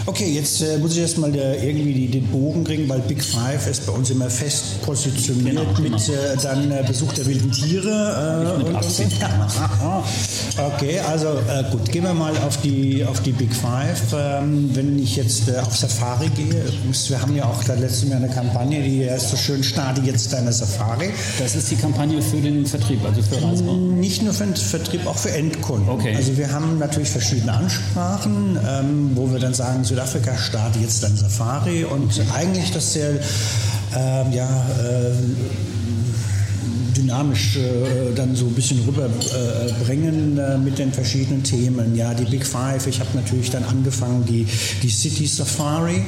Okay, 0.07 0.29
jetzt 0.33 0.61
äh, 0.61 0.77
muss 0.77 0.91
ich 0.91 0.99
erstmal 0.99 1.33
äh, 1.33 1.67
irgendwie 1.67 2.07
den 2.07 2.27
Bogen 2.27 2.63
kriegen, 2.63 2.87
weil 2.87 2.99
Big 2.99 3.23
Five 3.23 3.65
ist 3.67 3.87
bei 3.87 3.91
uns 3.91 4.11
immer 4.11 4.29
fest 4.29 4.79
positioniert 4.83 5.55
genau, 5.55 5.63
mit 5.79 5.83
genau. 5.83 5.97
Äh, 5.97 6.37
dann 6.43 6.71
äh, 6.71 6.83
Besuch 6.85 7.11
der 7.13 7.25
wilden 7.25 7.51
Tiere. 7.51 8.55
Äh, 8.55 8.63
mit 8.63 8.75
Absicht. 8.75 9.17
okay, 10.75 10.99
also 10.99 11.29
äh, 11.29 11.63
gut, 11.71 11.91
gehen 11.91 12.03
wir 12.03 12.13
mal 12.13 12.37
auf 12.45 12.61
die, 12.61 13.03
auf 13.03 13.21
die 13.21 13.31
Big 13.31 13.51
Five. 13.51 14.13
Ähm, 14.15 14.69
wenn 14.73 14.99
ich 14.99 15.15
jetzt 15.15 15.49
auf 15.57 15.75
Safari 15.75 16.29
gehe, 16.29 16.63
wir 17.07 17.21
haben 17.21 17.35
ja 17.35 17.45
auch 17.45 17.63
da 17.63 17.73
letztes 17.73 18.07
Jahr 18.07 18.17
eine 18.17 18.29
Kampagne, 18.29 18.83
die 18.83 19.09
heißt 19.09 19.31
so 19.31 19.37
schön, 19.37 19.63
starte 19.63 20.01
jetzt 20.01 20.31
deine 20.31 20.53
Safari. 20.53 21.09
Das 21.39 21.55
ist 21.55 21.71
die 21.71 21.77
Kampagne 21.77 22.21
für 22.21 22.37
den 22.37 22.67
Vertrieb, 22.67 23.03
also 23.03 23.23
für 23.23 23.43
Reisebau? 23.43 23.73
Nicht 23.73 24.21
nur 24.21 24.33
für 24.33 24.45
den 24.45 24.55
Vertrieb, 24.55 25.07
auch 25.07 25.17
für 25.17 25.31
Endkunden. 25.31 25.89
Okay. 25.89 26.15
Also 26.15 26.37
wir 26.37 26.51
haben 26.51 26.77
natürlich 26.77 27.09
verschiedene 27.09 27.53
Ansprachen, 27.53 28.59
ähm, 28.67 29.11
wo 29.15 29.31
wir 29.31 29.39
dann 29.39 29.55
sagen, 29.55 29.83
so 29.83 29.94
Südafrika 29.95 30.37
startet 30.37 30.81
jetzt 30.81 31.03
dann 31.03 31.15
Safari 31.15 31.85
und 31.85 32.21
eigentlich 32.35 32.69
das 32.73 32.91
sehr 32.91 33.11
ähm, 33.95 34.33
ja, 34.33 34.65
äh, 34.83 35.13
dynamisch 36.95 37.57
äh, 37.57 38.13
dann 38.15 38.35
so 38.35 38.45
ein 38.45 38.53
bisschen 38.53 38.79
rüberbringen 38.85 40.37
äh, 40.37 40.57
mit 40.57 40.77
den 40.77 40.91
verschiedenen 40.91 41.43
Themen. 41.43 41.95
Ja, 41.95 42.13
die 42.13 42.25
Big 42.25 42.45
Five. 42.45 42.87
Ich 42.87 42.99
habe 42.99 43.09
natürlich 43.13 43.49
dann 43.49 43.63
angefangen, 43.63 44.25
die, 44.25 44.47
die 44.81 44.89
City 44.89 45.27
Safari. 45.27 46.05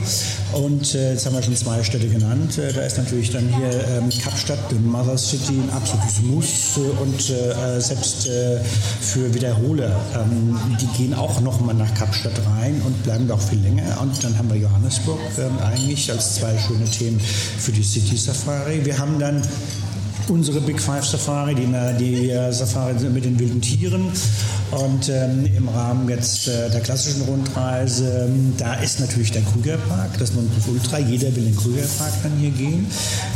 Und 0.53 0.95
äh, 0.95 1.13
jetzt 1.13 1.25
haben 1.25 1.35
wir 1.35 1.43
schon 1.43 1.55
zwei 1.55 1.83
Städte 1.83 2.07
genannt. 2.07 2.57
Äh, 2.57 2.73
da 2.73 2.81
ist 2.81 2.97
natürlich 2.97 3.31
dann 3.31 3.47
hier 3.47 3.71
ähm, 3.89 4.09
Kapstadt, 4.23 4.59
die 4.71 4.75
Mother 4.75 5.17
City, 5.17 5.53
ein 5.53 5.69
absolutes 5.71 6.21
Muss. 6.21 6.77
und 6.77 7.29
äh, 7.29 7.79
selbst 7.79 8.27
äh, 8.27 8.59
für 9.01 9.33
Wiederholer, 9.33 9.99
ähm, 10.15 10.57
die 10.81 10.87
gehen 10.97 11.13
auch 11.13 11.41
nochmal 11.41 11.75
nach 11.75 11.93
Kapstadt 11.93 12.39
rein 12.57 12.81
und 12.85 13.03
bleiben 13.03 13.27
da 13.27 13.35
auch 13.35 13.41
viel 13.41 13.59
länger. 13.59 13.99
Und 14.01 14.23
dann 14.23 14.37
haben 14.37 14.49
wir 14.49 14.57
Johannesburg 14.57 15.19
ähm, 15.37 15.57
eigentlich 15.59 16.09
als 16.11 16.35
zwei 16.35 16.57
schöne 16.57 16.85
Themen 16.85 17.19
für 17.19 17.71
die 17.71 17.83
City 17.83 18.17
Safari. 18.17 18.85
Wir 18.85 18.97
haben 18.97 19.19
dann 19.19 19.41
unsere 20.29 20.61
Big 20.61 20.79
Five 20.79 21.05
Safari, 21.05 21.55
die, 21.55 21.67
die 21.99 22.29
äh, 22.29 22.51
Safari 22.51 22.93
mit 23.09 23.25
den 23.25 23.39
wilden 23.39 23.61
Tieren. 23.61 24.11
Und 24.71 25.07
ähm, 25.07 25.49
im 25.55 25.69
Rahmen 25.69 26.09
jetzt 26.09 26.49
äh, 26.49 26.69
der 26.69 26.81
klassischen 26.81 27.21
Rundreise, 27.21 28.27
ähm, 28.27 28.53
da 28.57 28.73
ist 28.75 28.99
natürlich 28.99 29.31
der 29.31 29.41
Krügerpark, 29.43 30.17
das 30.19 30.33
Nonplusultra. 30.33 30.99
Jeder 30.99 31.33
will 31.35 31.45
in 31.45 31.53
den 31.53 31.55
Krügerpark 31.55 32.11
dann 32.21 32.33
hier 32.37 32.51
gehen. 32.51 32.85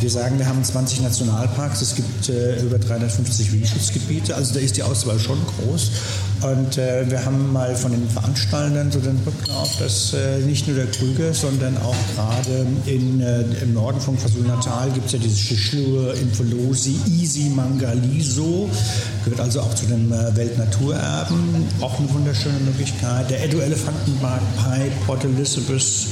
Wir 0.01 0.09
sagen, 0.09 0.37
wir 0.37 0.47
haben 0.47 0.61
20 0.61 1.01
Nationalparks, 1.01 1.81
es 1.81 1.95
gibt 1.95 2.27
äh, 2.27 2.61
über 2.61 2.77
350 2.77 3.53
Wildschutzgebiete, 3.53 4.35
also 4.35 4.53
da 4.53 4.59
ist 4.59 4.75
die 4.75 4.83
Auswahl 4.83 5.19
schon 5.19 5.39
groß. 5.45 5.91
Und 6.41 6.77
äh, 6.77 7.09
wir 7.09 7.23
haben 7.23 7.53
mal 7.53 7.75
von 7.75 7.91
den 7.91 8.09
Veranstaltern 8.09 8.91
so 8.91 8.99
den 8.99 9.17
Rücken 9.25 9.51
auf, 9.51 9.77
dass 9.77 10.13
äh, 10.13 10.39
nicht 10.39 10.67
nur 10.67 10.75
der 10.75 10.87
Krüger, 10.87 11.33
sondern 11.33 11.77
auch 11.77 11.95
gerade 12.15 12.65
in, 12.87 13.21
äh, 13.21 13.41
im 13.61 13.73
Norden 13.73 14.01
von 14.01 14.17
KwaZulu-Natal 14.17 14.89
gibt 14.91 15.05
es 15.05 15.11
ja 15.13 15.19
dieses 15.19 15.39
Schischlur, 15.39 16.15
Infolosi, 16.81 16.99
Easy 17.11 17.49
Mangaliso, 17.49 18.69
gehört 19.23 19.41
also 19.41 19.61
auch 19.61 19.73
zu 19.75 19.85
dem 19.85 20.11
äh, 20.11 20.35
Weltnaturerben, 20.35 21.67
auch 21.79 21.99
eine 21.99 22.11
wunderschöne 22.11 22.59
Möglichkeit. 22.59 23.29
Der 23.29 23.43
Edu 23.43 23.59
Elefantenpark, 23.59 24.41
Pi, 24.57 24.91
Port 25.05 25.23
Elizabeth, 25.23 26.07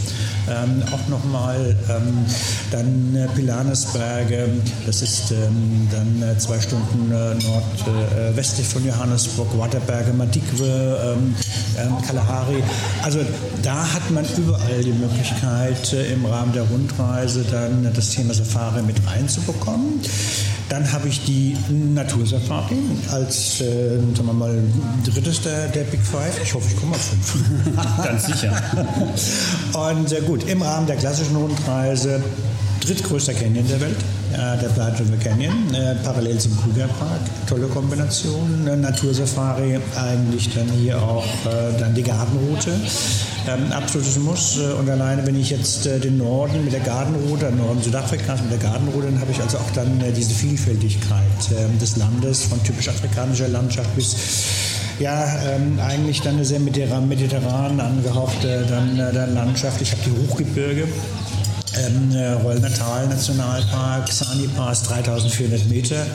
ähm, 0.49 0.84
auch 0.91 1.08
nochmal 1.10 1.75
ähm, 1.89 2.25
dann 2.71 3.15
äh, 3.15 3.27
Pilanesberge, 3.36 4.49
das 4.86 5.01
ist 5.01 5.32
ähm, 5.32 5.88
dann 5.91 6.21
äh, 6.21 6.38
zwei 6.38 6.60
Stunden 6.60 7.12
äh, 7.12 7.36
nordwestlich 7.36 8.67
äh, 8.67 8.69
von 8.69 8.86
Johannesburg, 8.86 9.47
Waterberge, 9.58 10.13
Madikwe, 10.13 11.15
ähm, 11.17 11.36
ähm, 11.77 11.93
Kalahari. 12.05 12.63
Also 13.03 13.19
da 13.63 13.93
hat 13.93 14.10
man 14.12 14.25
überall 14.38 14.84
die 14.84 14.93
Möglichkeit, 14.93 15.93
äh, 15.93 16.13
im 16.13 16.25
Rahmen 16.25 16.53
der 16.53 16.63
Rundreise 16.63 17.43
dann 17.49 17.91
das 17.93 18.10
Thema 18.10 18.34
Safari 18.34 18.82
mit 18.84 18.95
reinzubekommen. 19.08 19.99
Dann 20.69 20.91
habe 20.91 21.08
ich 21.08 21.25
die 21.25 21.58
Natursafari 21.69 22.77
als, 23.12 23.60
äh, 23.62 23.97
sagen 24.15 24.27
wir 24.27 24.34
mal, 24.34 24.63
drittes 25.03 25.41
der, 25.41 25.67
der 25.67 25.84
Big 25.84 25.99
Five. 26.01 26.39
Ich 26.43 26.53
hoffe, 26.53 26.67
ich 26.69 26.79
komme 26.79 26.91
auf 26.95 27.01
fünf. 27.01 27.75
Ganz 28.03 28.27
sicher. 28.27 28.53
Und 29.73 30.12
äh, 30.12 30.21
gut, 30.21 30.47
im 30.47 30.62
Rahmen 30.62 30.86
der 30.86 30.97
klassischen 30.97 31.36
Rundreise 31.36 32.21
drittgrößter 32.80 33.34
Canyon 33.34 33.68
der 33.68 33.82
Welt, 33.82 33.98
äh, 34.34 34.62
der 34.62 34.70
Platte 34.70 35.04
River 35.04 35.18
Canyon, 35.18 35.74
äh, 35.74 35.96
parallel 36.04 36.38
zum 36.38 36.58
Krügerpark. 36.62 37.20
Tolle 37.48 37.68
Kombination. 37.68 38.68
Äh, 38.68 38.76
Natursafari, 38.76 39.80
eigentlich 39.96 40.54
dann 40.54 40.70
hier 40.70 41.02
auch 41.02 41.26
äh, 41.46 41.80
dann 41.80 41.94
die 41.94 42.04
Gartenroute. 42.04 42.72
Ähm, 43.48 43.72
absolutes 43.72 44.18
Muss. 44.18 44.58
Äh, 44.58 44.74
und 44.74 44.89
alleine, 44.89 45.26
wenn 45.26 45.39
ich 45.39 45.50
jetzt 45.50 45.86
äh, 45.86 46.00
den 46.00 46.18
Norden 46.18 46.63
mit 46.63 46.74
der 46.74 46.82
Gartenroute, 46.82 47.52
Norden 47.52 47.82
Südafrikas 47.82 48.42
mit 48.42 48.52
der 48.52 48.60
Gartenroute, 48.60 49.08
dann 49.08 49.20
habe 49.20 49.32
ich 49.32 49.42
also 49.42 49.58
auch 49.58 49.72
dann 49.74 50.02
diese 50.15 50.34
Vielfältigkeit 50.34 51.24
ähm, 51.58 51.78
des 51.80 51.98
Landes, 51.98 52.44
von 52.44 52.62
typisch 52.63 52.89
afrikanischer 52.89 53.48
Landschaft 53.48 53.96
bis 53.96 54.15
ja, 55.00 55.26
ähm, 55.48 55.80
eigentlich 55.80 56.22
dann 56.22 56.36
eine 56.36 56.46
sehr 56.46 56.60
mediterran 56.60 57.80
angehauchte 57.80 58.65
dann, 58.68 58.98
dann 58.98 59.34
Landschaft. 59.34 59.82
Ich 59.82 59.92
habe 59.92 60.02
die 60.06 60.12
Hochgebirge, 60.12 60.88
ähm, 61.77 62.12
Royal 62.43 62.60
Natal 62.60 63.08
Nationalpark, 63.08 64.12
Sani 64.12 64.47
Pass 64.55 64.84
3400 64.84 65.67
Meter. 65.67 66.05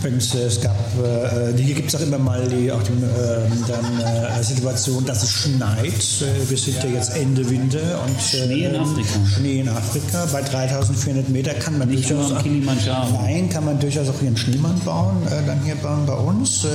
Übrigens, 0.00 0.34
äh, 0.34 0.44
es 0.44 0.60
gab, 0.60 0.76
äh, 1.02 1.60
hier 1.60 1.74
gibt 1.74 1.88
es 1.88 1.94
auch 1.96 2.00
immer 2.00 2.18
mal 2.18 2.46
die 2.46 2.70
auch 2.70 2.82
die, 2.82 2.92
äh, 2.92 3.40
dann, 3.66 4.38
äh, 4.38 4.42
Situation, 4.42 5.04
dass 5.04 5.22
es 5.22 5.32
schneit. 5.32 5.86
Äh, 5.86 6.48
wir 6.48 6.56
sind 6.56 6.76
ja 6.84 6.90
jetzt 6.90 7.16
Ende 7.16 7.48
Winter 7.48 8.02
und 8.04 8.20
Schnee 8.20 8.66
in 8.66 8.76
Afrika. 8.76 9.26
Schnee 9.36 9.60
in 9.60 9.68
Afrika. 9.68 10.26
Bei 10.32 10.42
3400 10.42 11.28
Meter 11.28 11.54
kann 11.54 11.78
man 11.78 11.88
Nicht 11.88 12.08
durchaus 12.08 12.30
nur 12.30 12.38
Kilimanjaro. 12.40 13.20
Nein, 13.22 13.48
kann 13.48 13.64
man 13.64 13.80
durchaus 13.80 14.08
auch 14.08 14.18
hier 14.20 14.28
einen 14.28 14.36
Schneemann 14.36 14.78
bauen, 14.84 15.26
äh, 15.26 15.44
dann 15.46 15.62
hier 15.64 15.76
bauen 15.76 16.04
bei 16.06 16.14
uns. 16.14 16.66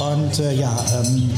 Und 0.00 0.38
ja, 0.38 0.84
ähm, 1.02 1.30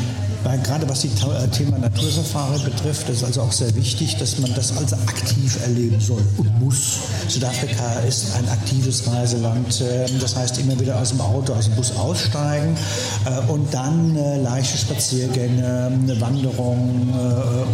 gerade 0.63 0.89
was 0.89 1.03
das 1.03 1.45
äh, 1.45 1.49
Thema 1.49 1.79
Natursafari 1.79 2.59
betrifft, 2.65 3.09
ist 3.09 3.25
also 3.25 3.43
auch 3.43 3.53
sehr 3.53 3.75
wichtig, 3.75 4.17
dass 4.19 4.39
man 4.39 4.53
das 4.55 4.77
also 4.77 4.97
aktiv 4.97 5.59
erleben 5.63 6.01
soll 6.01 6.23
und 6.39 6.61
muss. 6.61 6.99
Südafrika 7.29 8.01
ist 8.09 8.35
ein 8.35 8.49
aktives 8.49 9.07
Reiseland. 9.07 9.83
Ähm, 9.83 10.19
das 10.21 10.37
heißt, 10.37 10.59
immer 10.59 10.79
wieder 10.79 10.99
aus 11.01 11.11
dem 11.11 11.21
Auto, 11.21 11.53
aus 11.55 11.67
dem 11.67 11.77
Bus 11.77 11.97
aussteigen 11.97 12.77
äh, 13.25 13.51
und 13.51 13.73
dann 13.73 14.17
äh, 14.17 14.39
leichte 14.39 14.79
Spaziergänge, 14.79 15.91
eine 15.93 16.21
Wanderung 16.21 17.09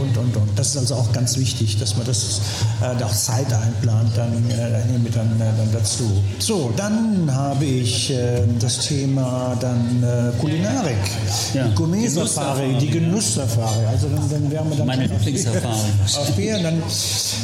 und, 0.01 0.17
und, 0.17 0.37
und. 0.37 0.59
Das 0.59 0.69
ist 0.69 0.77
also 0.79 0.95
auch 0.97 1.13
ganz 1.13 1.37
wichtig, 1.37 1.79
dass 1.79 1.97
man 1.97 2.07
das 2.07 2.41
auch 3.03 3.13
Zeit 3.13 3.53
einplant 3.53 4.11
dann, 4.17 4.33
mit 5.03 5.15
dann, 5.15 5.39
dann 5.39 5.73
dazu. 5.73 6.05
So, 6.39 6.73
dann 6.77 7.31
habe 7.33 7.65
ich 7.65 8.13
das 8.61 8.79
Thema 8.81 9.57
dann 9.61 10.05
Kulinarik. 10.41 10.97
Ja. 11.55 11.69
Gourmet-Safari. 11.75 12.58
Safari, 12.59 12.79
die 12.79 12.91
Genusssafari. 12.91 13.87
Also 13.87 14.09
dann, 14.09 14.31
dann 14.31 14.51
wären 14.51 14.71
wir 14.71 14.77
dann 14.77 14.87
Meine 14.87 15.07
Lieblingssafari. 15.07 15.75
auf 16.17 16.33
Bier. 16.37 16.59
Dann 16.63 16.83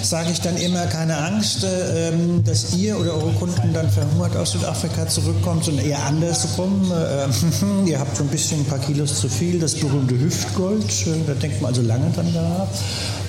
sage 0.02 0.32
ich 0.32 0.40
dann 0.40 0.56
immer 0.56 0.86
keine 0.86 1.16
Angst, 1.16 1.64
äh, 1.64 2.12
dass 2.44 2.74
ihr 2.74 2.98
oder 2.98 3.14
eure 3.14 3.32
Kunden 3.32 3.72
dann 3.72 3.88
verhungert 3.90 4.36
aus 4.36 4.52
Südafrika 4.52 5.08
zurückkommt, 5.08 5.64
sondern 5.64 5.86
eher 5.86 6.02
andersrum. 6.04 6.92
Äh, 6.92 7.88
ihr 7.88 7.98
habt 7.98 8.16
so 8.16 8.24
ein 8.24 8.28
bisschen 8.28 8.60
ein 8.60 8.66
paar 8.66 8.80
Kilos 8.80 9.20
zu 9.20 9.28
viel, 9.28 9.58
das 9.58 9.74
berühmte 9.74 10.18
Hüftgold. 10.18 10.84
Da 11.26 11.34
denkt 11.34 11.62
man 11.62 11.70
also 11.70 11.82
lange 11.82 12.10
dran 12.10 12.28
da. 12.34 12.68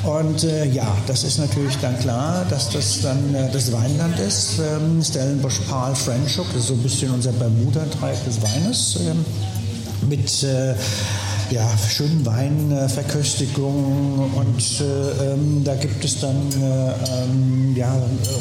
Und 0.10 0.44
äh, 0.44 0.66
ja, 0.66 0.88
das 1.08 1.24
ist 1.24 1.40
natürlich 1.40 1.78
dann 1.78 1.98
klar, 2.00 2.46
dass 2.50 2.70
das 2.70 3.02
dann 3.02 3.34
äh, 3.34 3.50
das 3.52 3.72
Weinland 3.72 4.20
ist. 4.20 4.60
Ähm, 4.60 5.02
Stellenbosch 5.04 5.60
Pal 5.70 5.96
Frenchhook, 5.96 6.48
das 6.54 6.64
ist 6.64 6.68
so 6.68 6.74
ein 6.74 6.84
bisschen 6.84 7.12
unser 7.12 7.32
Bermuda-Dreieck 7.32 8.24
des 8.26 8.42
Weines. 8.42 9.00
Ähm, 9.00 9.26
mit 10.10 10.44
äh, 10.44 10.76
ja, 11.52 11.70
schönen 11.90 12.26
Weinverköstigung 12.26 14.32
und 14.36 14.82
äh, 14.82 15.34
ähm, 15.34 15.64
da 15.64 15.76
gibt 15.76 16.04
es 16.04 16.20
dann 16.20 16.52
äh, 16.52 17.24
ähm, 17.24 17.76
ja, 17.76 17.96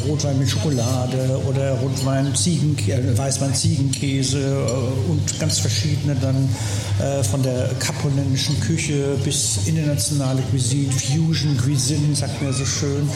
Rotwein 0.06 0.38
mit 0.38 0.48
Schokolade 0.48 1.40
oder 1.46 1.72
Rotwein 1.74 2.34
Ziegen, 2.34 2.76
äh, 2.88 3.16
Weißwein 3.16 3.54
Ziegenkäse 3.54 4.38
äh, 4.38 5.10
und 5.10 5.38
ganz 5.38 5.58
verschiedene 5.58 6.14
dann 6.14 6.48
äh, 7.00 7.22
von 7.22 7.42
der 7.42 7.70
kaponänischen 7.78 8.58
Küche 8.60 9.16
bis 9.24 9.66
internationale 9.66 10.42
Cuisine, 10.50 10.92
Fusion 10.92 11.56
Cuisine, 11.58 12.14
sagt 12.14 12.40
mir 12.40 12.52
so 12.52 12.64
schön. 12.64 13.08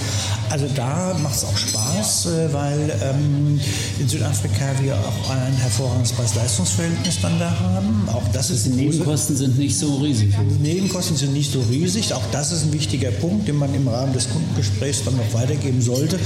Also 0.50 0.66
da 0.74 1.16
macht 1.22 1.36
es 1.36 1.44
auch 1.44 1.56
Spaß, 1.56 2.28
weil 2.52 2.92
ähm, 3.02 3.60
in 3.98 4.08
Südafrika 4.08 4.66
wir 4.80 4.94
auch 4.94 5.30
ein 5.30 5.54
hervorragendes 5.54 6.12
Preis-Leistungs-Verhältnis 6.12 7.20
dann 7.22 7.38
da 7.38 7.58
haben. 7.58 8.08
Auch 8.12 8.26
das 8.32 8.50
ist 8.50 8.66
Die 8.66 8.70
Nebenkosten 8.70 9.36
sind 9.36 9.58
nicht 9.58 9.77
so 9.78 9.96
riesig. 9.96 10.34
Die 10.50 10.62
Nebenkosten 10.62 11.16
sind 11.16 11.32
nicht 11.32 11.52
so 11.52 11.60
riesig. 11.70 12.12
Auch 12.12 12.22
das 12.32 12.52
ist 12.52 12.64
ein 12.64 12.72
wichtiger 12.72 13.10
Punkt, 13.10 13.48
den 13.48 13.56
man 13.56 13.74
im 13.74 13.88
Rahmen 13.88 14.12
des 14.12 14.28
Kundengesprächs 14.30 15.04
dann 15.04 15.16
noch 15.16 15.32
weitergeben 15.32 15.80
sollte. 15.80 16.18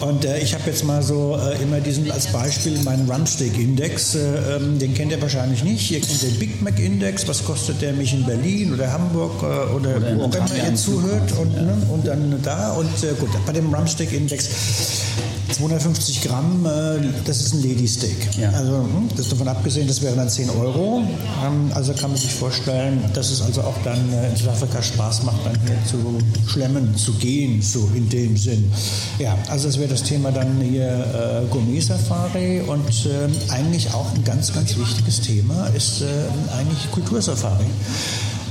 Und 0.00 0.24
äh, 0.24 0.38
ich 0.38 0.54
habe 0.54 0.64
jetzt 0.66 0.84
mal 0.84 1.02
so 1.02 1.36
äh, 1.36 1.62
immer 1.62 1.80
diesen 1.80 2.10
als 2.10 2.28
Beispiel 2.28 2.78
meinen 2.82 3.10
Rumsteak-Index. 3.10 4.14
Äh, 4.14 4.56
ähm, 4.56 4.78
den 4.78 4.94
kennt 4.94 5.12
ihr 5.12 5.20
wahrscheinlich 5.20 5.62
nicht. 5.62 5.90
Ihr 5.90 6.00
kennt 6.00 6.22
den 6.22 6.38
Big 6.38 6.62
Mac-Index. 6.62 7.28
Was 7.28 7.44
kostet 7.44 7.82
der 7.82 7.92
mich 7.92 8.14
in 8.14 8.24
Berlin 8.24 8.72
oder 8.72 8.90
Hamburg 8.92 9.42
äh, 9.42 9.74
oder, 9.74 9.96
Oder 9.96 10.16
wo 10.16 10.24
auch 10.24 10.34
immer 10.34 10.56
ihr 10.56 10.74
zuhört? 10.74 11.32
Und, 11.32 11.52
ne, 11.52 11.76
und 11.90 12.06
dann 12.06 12.34
da. 12.42 12.72
Und 12.72 13.04
äh, 13.04 13.12
gut, 13.18 13.28
bei 13.44 13.52
dem 13.52 13.72
Rumsteak-Index 13.74 14.48
250 15.52 16.22
Gramm, 16.22 16.66
äh, 16.66 17.00
das 17.24 17.40
ist 17.40 17.54
ein 17.54 17.62
Lady 17.62 17.86
Steak. 17.86 18.28
Ja. 18.38 18.50
Also 18.50 18.78
hm, 18.78 19.08
das 19.16 19.28
davon 19.28 19.48
abgesehen, 19.48 19.86
das 19.86 20.02
wären 20.02 20.16
dann 20.16 20.28
10 20.28 20.50
Euro. 20.50 21.02
Ähm, 21.44 21.70
also 21.74 21.92
kann 21.94 22.10
man 22.10 22.18
sich 22.18 22.32
vorstellen, 22.32 23.02
dass 23.14 23.30
es 23.30 23.42
also 23.42 23.62
auch 23.62 23.76
dann 23.84 24.12
äh, 24.12 24.30
in 24.30 24.36
Südafrika 24.36 24.82
Spaß 24.82 25.24
macht, 25.24 25.44
dann 25.44 25.58
hier 25.66 25.76
zu 25.86 26.18
schlemmen, 26.48 26.96
zu 26.96 27.12
gehen, 27.14 27.60
so 27.62 27.88
in 27.94 28.08
dem 28.08 28.36
Sinn. 28.36 28.70
Ja, 29.18 29.36
also 29.48 29.66
das 29.68 29.78
wäre 29.78 29.88
das 29.88 30.02
Thema 30.02 30.30
dann 30.30 30.60
hier 30.60 30.88
äh, 30.88 31.46
Gourmet-Safari 31.50 32.60
und 32.62 33.06
ähm, 33.06 33.32
eigentlich 33.48 33.92
auch 33.92 34.14
ein 34.14 34.24
ganz, 34.24 34.52
ganz 34.52 34.76
wichtiges 34.76 35.20
Thema 35.20 35.66
ist 35.68 36.02
äh, 36.02 36.06
eigentlich 36.56 36.90
Kultursafari. 36.90 37.66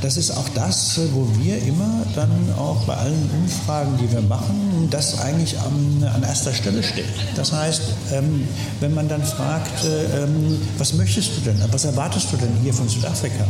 Das 0.02 0.18
ist 0.18 0.32
auch 0.32 0.48
das, 0.50 1.00
wo 1.14 1.28
wir 1.40 1.62
immer 1.64 2.06
dann 2.16 2.32
auch 2.58 2.84
bei 2.84 2.96
allen 2.96 3.30
Umfragen, 3.42 3.98
die 3.98 4.12
wir 4.12 4.22
machen, 4.22 4.88
das 4.90 5.20
eigentlich 5.20 5.58
an, 5.60 6.04
an 6.04 6.24
erster 6.24 6.54
Stelle 6.54 6.84
steht. 6.84 7.06
Das 7.36 7.52
heißt, 7.52 7.82
ähm, 8.14 8.48
wenn 8.80 8.94
man 8.94 9.08
dann 9.08 9.24
fragt, 9.24 9.84
äh, 9.84 10.24
ähm, 10.24 10.60
was 10.78 10.94
möchtest 10.94 11.38
du 11.38 11.42
denn, 11.42 11.60
was 11.72 11.86
erwartest 11.86 12.32
du 12.32 12.38
denn 12.38 12.52
hier 12.64 12.74
von 12.74 12.88
Südafrika? 12.88 13.46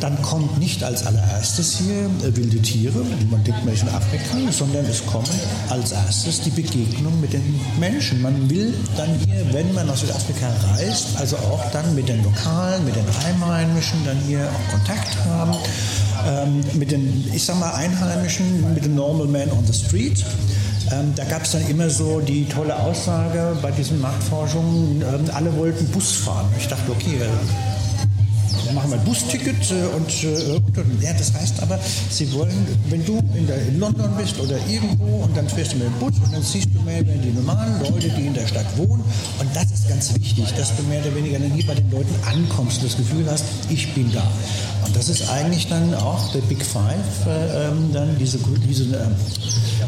Dann 0.00 0.20
kommt 0.22 0.58
nicht 0.58 0.84
als 0.84 1.04
allererstes 1.06 1.78
hier 1.78 2.04
äh, 2.22 2.36
wilde 2.36 2.62
Tiere, 2.62 3.04
man 3.30 3.42
denkt 3.42 3.64
man 3.64 3.74
ist 3.74 3.82
in 3.82 3.88
Afrika, 3.88 4.52
sondern 4.52 4.84
es 4.86 5.04
kommt 5.04 5.30
als 5.70 5.92
erstes 5.92 6.40
die 6.40 6.50
Begegnung 6.50 7.20
mit 7.20 7.32
den 7.32 7.60
Menschen. 7.80 8.22
Man 8.22 8.48
will 8.48 8.72
dann 8.96 9.10
hier, 9.26 9.52
wenn 9.52 9.74
man 9.74 9.86
nach 9.86 9.96
Südafrika 9.96 10.48
reist, 10.72 11.16
also 11.16 11.36
auch 11.36 11.64
dann 11.72 11.94
mit 11.94 12.08
den 12.08 12.22
Lokalen, 12.22 12.84
mit 12.84 12.94
den 12.94 13.06
Einheimischen 13.26 14.04
dann 14.04 14.18
hier 14.26 14.48
auch 14.48 14.72
Kontakt 14.72 15.16
haben. 15.26 15.52
Ähm, 16.26 16.60
mit 16.74 16.90
den, 16.90 17.30
ich 17.32 17.44
sag 17.44 17.58
mal, 17.58 17.72
Einheimischen, 17.72 18.74
mit 18.74 18.84
den 18.84 18.94
Normal 18.94 19.26
Man 19.26 19.50
on 19.52 19.64
the 19.66 19.72
Street. 19.72 20.24
Ähm, 20.90 21.12
da 21.14 21.24
gab 21.24 21.42
es 21.42 21.52
dann 21.52 21.66
immer 21.68 21.90
so 21.90 22.20
die 22.20 22.46
tolle 22.46 22.78
Aussage 22.78 23.56
bei 23.60 23.70
diesen 23.70 24.00
Marktforschungen, 24.00 25.02
ähm, 25.02 25.30
alle 25.34 25.54
wollten 25.56 25.86
Bus 25.88 26.12
fahren. 26.12 26.48
Ich 26.58 26.66
dachte, 26.66 26.90
okay, 26.90 27.18
dann 27.18 28.74
machen 28.74 28.90
wir 28.90 28.98
ein 28.98 29.04
Busticket 29.04 29.70
äh, 29.70 29.96
und, 29.96 30.24
äh, 30.24 31.04
ja, 31.04 31.12
das 31.12 31.32
heißt 31.32 31.62
aber, 31.62 31.78
sie 32.10 32.32
wollen, 32.32 32.66
wenn 32.88 33.04
du 33.04 33.18
in, 33.34 33.46
der, 33.46 33.60
in, 33.66 33.78
London 33.78 34.10
bist 34.16 34.38
oder 34.40 34.56
irgendwo 34.68 35.24
und 35.24 35.36
dann 35.36 35.48
fährst 35.48 35.72
du 35.72 35.76
mit 35.78 35.86
dem 35.86 35.94
Bus 35.94 36.12
und 36.24 36.32
dann 36.32 36.42
siehst 36.42 36.68
du 36.74 36.80
mehr 36.82 37.02
die 37.02 37.30
normalen 37.30 37.80
Leute, 37.80 38.08
die 38.10 38.26
in 38.26 38.34
der 38.34 38.46
Stadt 38.46 38.66
wohnen 38.76 39.02
und 39.40 39.56
das 39.56 39.64
ist 39.64 39.88
ganz 39.88 40.14
wichtig, 40.14 40.52
dass 40.56 40.76
du 40.76 40.82
mehr 40.84 41.00
oder 41.00 41.14
weniger 41.14 41.38
nie 41.38 41.62
bei 41.62 41.74
den 41.74 41.90
Leuten 41.90 42.14
ankommst 42.26 42.82
und 42.82 42.90
das 42.90 42.96
Gefühl 42.96 43.26
hast, 43.30 43.44
ich 43.68 43.94
bin 43.94 44.12
da. 44.12 44.26
Und 44.88 44.96
das 44.96 45.10
ist 45.10 45.28
eigentlich 45.28 45.68
dann 45.68 45.94
auch 45.94 46.32
der 46.32 46.40
Big 46.40 46.64
Five, 46.64 47.26
äh, 47.26 47.68
ähm, 47.68 47.90
dann 47.92 48.16
diese, 48.18 48.38
diese, 48.66 48.84
äh, 48.96 49.06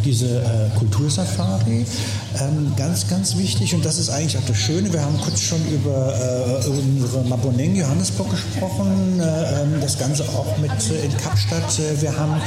diese 0.04 0.40
äh, 0.42 0.78
Kultursafari. 0.78 1.86
Ähm, 2.38 2.72
ganz, 2.76 3.08
ganz 3.08 3.36
wichtig 3.36 3.74
und 3.74 3.84
das 3.84 3.98
ist 3.98 4.10
eigentlich 4.10 4.36
auch 4.36 4.46
das 4.46 4.58
Schöne. 4.58 4.92
Wir 4.92 5.00
haben 5.02 5.18
kurz 5.18 5.40
schon 5.40 5.60
über 5.68 6.14
äh, 6.14 6.68
unsere 6.68 7.24
Maboneng 7.24 7.76
Johannesburg 7.76 8.30
gesprochen, 8.30 9.20
äh, 9.20 9.62
ähm, 9.62 9.80
das 9.80 9.98
Ganze 9.98 10.22
auch 10.24 10.58
mit 10.58 10.70
äh, 10.70 11.06
in 11.06 11.16
Kapstadt. 11.16 11.80
Wir 12.00 12.16
haben 12.16 12.40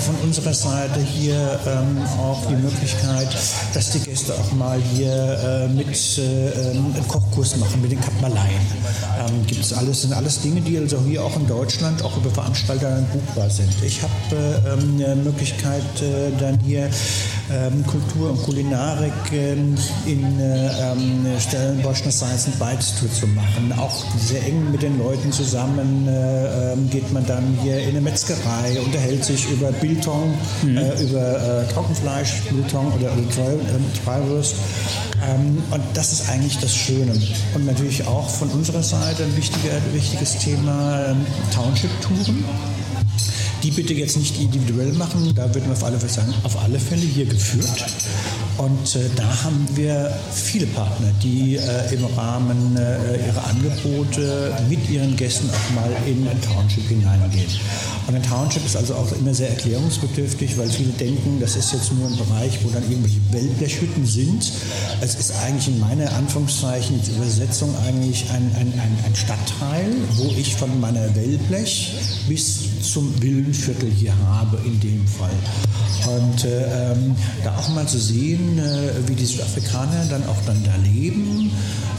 von 0.00 0.14
unserer 0.22 0.52
Seite 0.54 1.00
hier 1.00 1.58
ähm, 1.66 1.98
auch 2.18 2.46
die 2.46 2.54
Möglichkeit, 2.54 3.28
dass 3.74 3.90
die 3.90 4.00
Gäste 4.00 4.34
auch 4.34 4.52
mal 4.52 4.78
hier 4.94 5.68
mit 5.74 5.88
einen 5.88 7.08
Kochkurs 7.08 7.56
machen 7.56 7.80
mit 7.80 7.90
den 7.90 8.00
Kapmaleien. 8.00 8.60
Ähm, 9.18 9.46
Gibt 9.46 9.64
es 9.64 9.72
alles, 9.72 10.02
sind 10.02 10.12
alles 10.12 10.40
Dinge, 10.40 10.60
die 10.60 10.78
also 10.78 11.00
hier 11.06 11.24
auch 11.24 11.34
in 11.36 11.46
Deutschland 11.46 11.71
auch 12.02 12.16
über 12.16 12.30
Veranstalter 12.30 13.02
buchbar 13.12 13.50
sind. 13.50 13.72
Ich 13.82 14.02
habe 14.02 14.62
ähm, 14.66 15.02
eine 15.04 15.16
Möglichkeit, 15.16 15.82
dann 16.38 16.58
hier 16.60 16.88
ähm, 17.52 17.84
Kultur 17.86 18.30
und 18.30 18.42
Kulinarik 18.42 19.12
ähm, 19.32 19.74
in 20.06 20.40
äh, 20.40 20.66
ähm, 20.80 21.26
Stellenboschner 21.38 22.10
Science 22.10 22.46
and 22.46 22.58
Bites 22.58 22.98
Tour 22.98 23.12
zu 23.12 23.26
machen. 23.26 23.72
Auch 23.78 24.04
sehr 24.18 24.42
eng 24.44 24.70
mit 24.70 24.82
den 24.82 24.98
Leuten 24.98 25.32
zusammen 25.32 26.08
äh, 26.08 26.72
ähm, 26.72 26.88
geht 26.90 27.10
man 27.12 27.26
dann 27.26 27.58
hier 27.62 27.78
in 27.80 27.90
eine 27.90 28.00
Metzgerei, 28.00 28.80
unterhält 28.84 29.24
sich 29.24 29.50
über 29.50 29.72
Biltong, 29.72 30.34
mhm. 30.62 30.76
äh, 30.76 31.02
über 31.02 31.62
äh, 31.62 31.72
Trockenfleisch, 31.72 32.42
Biltong 32.50 32.92
oder, 32.92 33.10
Dreiwurst. 34.04 34.54
Ähm, 35.24 35.62
und 35.70 35.82
das 35.94 36.12
ist 36.12 36.28
eigentlich 36.28 36.58
das 36.58 36.74
Schöne. 36.74 37.12
Und 37.54 37.66
natürlich 37.66 38.06
auch 38.06 38.28
von 38.28 38.48
unserer 38.48 38.82
Seite 38.82 39.24
ein 39.24 39.36
wichtiger, 39.36 39.74
wichtiges 39.92 40.38
Thema 40.38 41.06
ähm, 41.08 41.26
Township-Touren 41.62 42.44
die 43.62 43.70
bitte 43.70 43.94
jetzt 43.94 44.16
nicht 44.16 44.40
individuell 44.40 44.92
machen. 44.94 45.32
Da 45.36 45.54
würden 45.54 45.66
wir 45.66 45.72
auf 45.72 45.84
alle 45.84 45.98
Fälle 45.98 46.12
sagen, 46.12 46.34
auf 46.42 46.60
alle 46.60 46.80
Fälle 46.80 47.02
hier 47.02 47.26
geführt. 47.26 47.84
Und 48.58 48.96
äh, 48.96 49.08
da 49.16 49.44
haben 49.44 49.66
wir 49.74 50.12
viele 50.32 50.66
Partner, 50.66 51.08
die 51.22 51.56
äh, 51.56 51.94
im 51.94 52.04
Rahmen 52.16 52.76
äh, 52.76 53.26
ihrer 53.26 53.46
Angebote 53.48 54.54
mit 54.68 54.88
ihren 54.90 55.16
Gästen 55.16 55.48
auch 55.50 55.74
mal 55.74 55.90
in 56.06 56.26
ein 56.28 56.40
Township 56.42 56.86
hineingehen. 56.88 57.48
Und 58.06 58.14
ein 58.14 58.22
Township 58.22 58.64
ist 58.66 58.76
also 58.76 58.94
auch 58.94 59.10
immer 59.12 59.32
sehr 59.32 59.50
erklärungsbedürftig, 59.50 60.58
weil 60.58 60.68
viele 60.68 60.90
denken, 60.92 61.38
das 61.40 61.56
ist 61.56 61.72
jetzt 61.72 61.92
nur 61.92 62.08
ein 62.08 62.16
Bereich, 62.16 62.58
wo 62.62 62.70
dann 62.70 62.82
irgendwelche 62.82 63.20
Wellblechhütten 63.30 64.06
sind. 64.06 64.52
Es 65.00 65.14
ist 65.14 65.32
eigentlich 65.44 65.68
in 65.68 65.80
meiner 65.80 66.12
Anführungszeichen 66.12 67.00
Übersetzung 67.16 67.74
eigentlich 67.86 68.28
ein, 68.30 68.50
ein, 68.56 68.72
ein, 68.72 68.98
ein 69.06 69.14
Stadtteil, 69.14 69.92
wo 70.16 70.30
ich 70.36 70.54
von 70.56 70.80
meiner 70.80 71.14
Wellblech 71.14 71.94
bis 72.28 72.60
zum 72.82 73.20
Villenviertel 73.22 73.90
hier 73.90 74.14
habe 74.26 74.58
in 74.64 74.78
dem 74.80 75.06
Fall. 75.06 75.30
Und 76.18 76.44
äh, 76.44 76.92
ähm, 76.92 77.14
da 77.44 77.56
auch 77.56 77.68
mal 77.70 77.86
zu 77.86 77.98
sehen, 77.98 78.41
äh, 78.58 79.08
wie 79.08 79.14
die 79.14 79.26
Südafrikaner 79.26 80.06
dann 80.10 80.24
auch 80.26 80.38
dann 80.46 80.62
da 80.64 80.74
leben. 80.82 81.50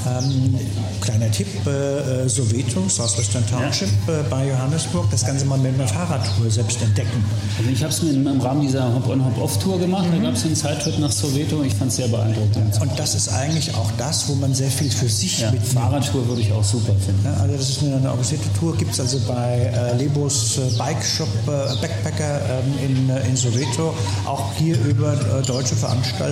Ähm, 0.05 0.59
kleiner 0.99 1.31
Tipp, 1.31 1.47
äh, 1.65 2.23
äh 2.23 2.29
Soweto, 2.29 2.87
Southwestern 2.89 3.45
Township 3.47 3.89
ja. 4.07 4.19
Äh, 4.19 4.23
bei 4.29 4.47
Johannesburg, 4.47 5.09
das 5.11 5.25
Ganze 5.25 5.45
mal 5.45 5.57
mit 5.57 5.73
einer 5.75 5.87
Fahrradtour 5.87 6.49
selbst 6.49 6.81
entdecken. 6.81 7.23
Also 7.57 7.69
ich 7.69 7.81
habe 7.81 7.93
es 7.93 8.03
mir 8.03 8.11
im 8.11 8.41
Rahmen 8.41 8.61
dieser 8.61 8.93
Hop-on-Hop-off-Tour 8.93 9.79
gemacht, 9.79 10.07
mhm. 10.07 10.17
da 10.17 10.29
gab 10.29 10.35
es 10.35 10.45
einen 10.45 10.55
Zeittrip 10.55 10.99
nach 10.99 11.11
Soweto, 11.11 11.63
ich 11.63 11.73
fand 11.73 11.89
es 11.91 11.97
sehr 11.97 12.07
beeindruckend. 12.09 12.81
Und 12.81 12.99
das 12.99 13.15
ist 13.15 13.29
eigentlich 13.29 13.73
auch 13.75 13.91
das, 13.97 14.27
wo 14.27 14.35
man 14.35 14.53
sehr 14.53 14.69
viel 14.69 14.91
für 14.91 15.07
sich 15.07 15.39
ja, 15.39 15.51
mit 15.51 15.63
Fahrradtour 15.63 16.27
würde 16.27 16.41
ich 16.41 16.51
auch 16.51 16.63
super 16.63 16.93
finden. 16.93 17.23
Ja, 17.23 17.33
also 17.41 17.55
das 17.55 17.69
ist 17.69 17.83
eine 17.83 18.09
organisierte 18.09 18.51
Tour, 18.59 18.75
gibt 18.75 18.93
es 18.93 18.99
also 18.99 19.19
bei 19.27 19.71
äh, 19.73 19.95
Lebos 19.97 20.59
Bike 20.77 21.03
Shop 21.03 21.29
Backpacker 21.45 22.41
ähm, 22.49 23.09
in, 23.09 23.29
in 23.29 23.35
Soweto 23.35 23.93
auch 24.25 24.53
hier 24.57 24.77
über 24.85 25.13
äh, 25.13 25.41
deutsche 25.45 25.75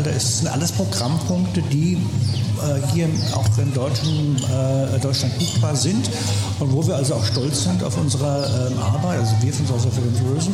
Veranstalter. 0.02 0.16
Es 0.16 0.40
sind 0.40 0.48
alles 0.48 0.72
Programmpunkte, 0.72 1.62
die 1.62 1.98
äh, 2.62 2.94
hier 2.94 3.10
auch 3.34 3.58
in 3.58 3.74
Deutschen, 3.74 4.36
äh, 4.38 5.00
Deutschland 5.00 5.38
buchbar 5.40 5.76
sind 5.76 6.10
und 6.60 6.72
wo 6.72 6.86
wir 6.86 6.96
also 6.96 7.16
auch 7.16 7.26
stolz 7.26 7.64
sind 7.64 7.84
auf 7.84 7.98
unsere 7.98 8.70
ähm, 8.72 8.80
Arbeit, 8.80 9.20
also 9.20 9.34
wir 9.42 9.54
von 9.54 9.66
South 9.66 9.88
African 9.88 10.14
Tourism, 10.24 10.52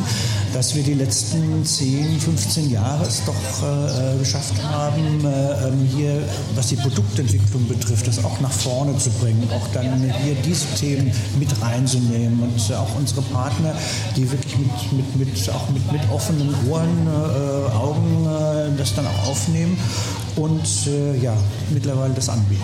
dass 0.54 0.74
wir 0.74 0.82
die 0.82 0.94
letzten 0.94 1.64
10, 1.64 2.18
15 2.20 2.70
Jahre 2.70 3.04
es 3.04 3.22
doch 3.26 3.34
äh, 3.34 4.18
geschafft 4.18 4.54
haben, 4.62 5.24
äh, 5.24 5.68
ähm, 5.68 5.88
hier, 5.94 6.22
was 6.54 6.68
die 6.68 6.76
Produktentwicklung 6.76 7.68
betrifft, 7.68 8.06
das 8.06 8.24
auch 8.24 8.40
nach 8.40 8.52
vorne 8.52 8.96
zu 8.96 9.10
bringen, 9.10 9.48
auch 9.54 9.68
dann 9.74 10.02
hier 10.24 10.34
diese 10.44 10.66
Themen 10.78 11.12
mit 11.38 11.48
reinzunehmen 11.60 12.40
und 12.40 12.74
auch 12.74 12.96
unsere 12.96 13.22
Partner, 13.22 13.74
die 14.16 14.30
wirklich 14.30 14.56
mit, 14.58 14.92
mit, 14.92 15.16
mit, 15.16 15.50
auch 15.50 15.68
mit, 15.70 15.92
mit 15.92 16.00
offenen 16.10 16.54
Ohren, 16.68 17.08
Augen 17.74 18.26
das 18.76 18.94
dann 18.94 19.06
auch 19.06 19.28
aufnehmen 19.38 19.78
und 20.36 20.86
äh, 20.86 21.16
ja, 21.22 21.36
mittlerweile 21.72 22.14
das 22.14 22.28
anbieten. 22.28 22.62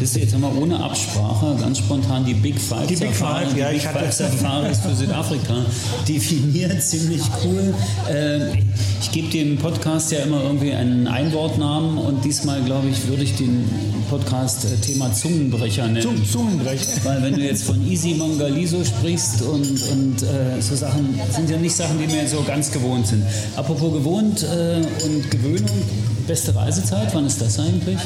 Das 0.00 0.10
ist 0.10 0.16
jetzt 0.16 0.34
einmal 0.34 0.52
ohne 0.56 0.82
Absprache, 0.82 1.56
ganz 1.60 1.78
spontan 1.78 2.24
die 2.24 2.34
Big 2.34 2.58
Five 2.58 2.86
die 2.86 2.96
Big 2.96 3.14
Safari, 3.14 3.46
Five, 3.46 3.56
ja, 3.56 3.68
die 3.70 3.78
Big 3.78 3.82
Five 3.82 4.12
Safaris 4.12 4.78
für 4.78 4.94
Südafrika 4.94 5.64
definiert, 6.08 6.82
ziemlich 6.82 7.22
cool. 7.44 7.74
Äh, 8.10 8.58
ich 9.00 9.10
gebe 9.12 9.28
dem 9.28 9.58
Podcast 9.58 10.12
ja 10.12 10.20
immer 10.20 10.42
irgendwie 10.42 10.72
einen 10.72 11.06
Einwortnamen 11.06 11.98
und 11.98 12.24
diesmal, 12.24 12.62
glaube 12.62 12.88
ich, 12.88 13.06
würde 13.08 13.24
ich 13.24 13.36
den 13.36 13.68
Podcast 14.12 14.66
äh, 14.66 14.76
Thema 14.76 15.10
Zungenbrecher 15.12 15.86
nennen. 15.86 16.24
Zungenbrecher. 16.26 16.86
Weil 17.04 17.22
wenn 17.22 17.34
du 17.34 17.40
jetzt 17.40 17.64
von 17.64 17.82
Easy 17.88 18.14
Mongaliso 18.14 18.84
sprichst 18.84 19.40
und, 19.40 19.82
und 19.90 20.22
äh, 20.22 20.60
so 20.60 20.76
Sachen, 20.76 21.18
sind 21.30 21.48
ja 21.48 21.56
nicht 21.56 21.74
Sachen, 21.74 21.98
die 21.98 22.06
mir 22.06 22.28
so 22.28 22.42
ganz 22.42 22.70
gewohnt 22.70 23.06
sind. 23.06 23.24
Apropos 23.56 23.90
gewohnt 23.92 24.42
äh, 24.42 24.82
und 25.04 25.30
Gewöhnung, 25.30 25.82
beste 26.22 26.54
Reisezeit, 26.54 27.14
wann 27.14 27.26
ist 27.26 27.40
das 27.40 27.58
eigentlich? 27.58 27.98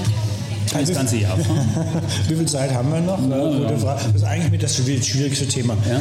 Das 0.72 0.92
ganze 0.92 1.16
Jahr 1.16 1.38
fahren? 1.38 1.68
Wie 2.28 2.34
viel 2.34 2.46
Zeit 2.46 2.72
haben 2.72 2.92
wir 2.92 3.00
noch? 3.00 3.18
Ja, 3.30 3.50
ja. 3.50 3.70
Das 3.70 4.14
ist 4.14 4.24
eigentlich 4.24 4.50
mit 4.50 4.62
das 4.62 4.76
schwierigste 4.76 5.46
Thema. 5.46 5.76
Ja? 5.88 5.96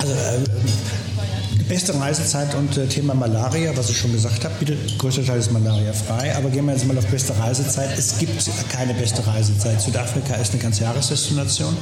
Also, 0.00 0.12
äh, 0.12 1.64
beste 1.68 1.98
Reisezeit 1.98 2.54
und 2.54 2.76
äh, 2.76 2.86
Thema 2.86 3.14
Malaria, 3.14 3.76
was 3.76 3.90
ich 3.90 3.98
schon 3.98 4.12
gesagt 4.12 4.44
habe, 4.44 4.54
bitte 4.58 4.76
größtenteils 4.98 5.50
Malaria 5.50 5.92
frei. 5.92 6.34
Aber 6.36 6.50
gehen 6.50 6.64
wir 6.66 6.72
jetzt 6.72 6.86
mal 6.86 6.96
auf 6.96 7.06
beste 7.06 7.38
Reisezeit. 7.38 7.96
Es 7.98 8.18
gibt 8.18 8.50
keine 8.70 8.94
beste 8.94 9.26
Reisezeit. 9.26 9.80
Südafrika 9.80 10.34
ist 10.34 10.52
eine 10.52 10.62
ganz 10.62 10.80
Jahresdestination. 10.80 11.76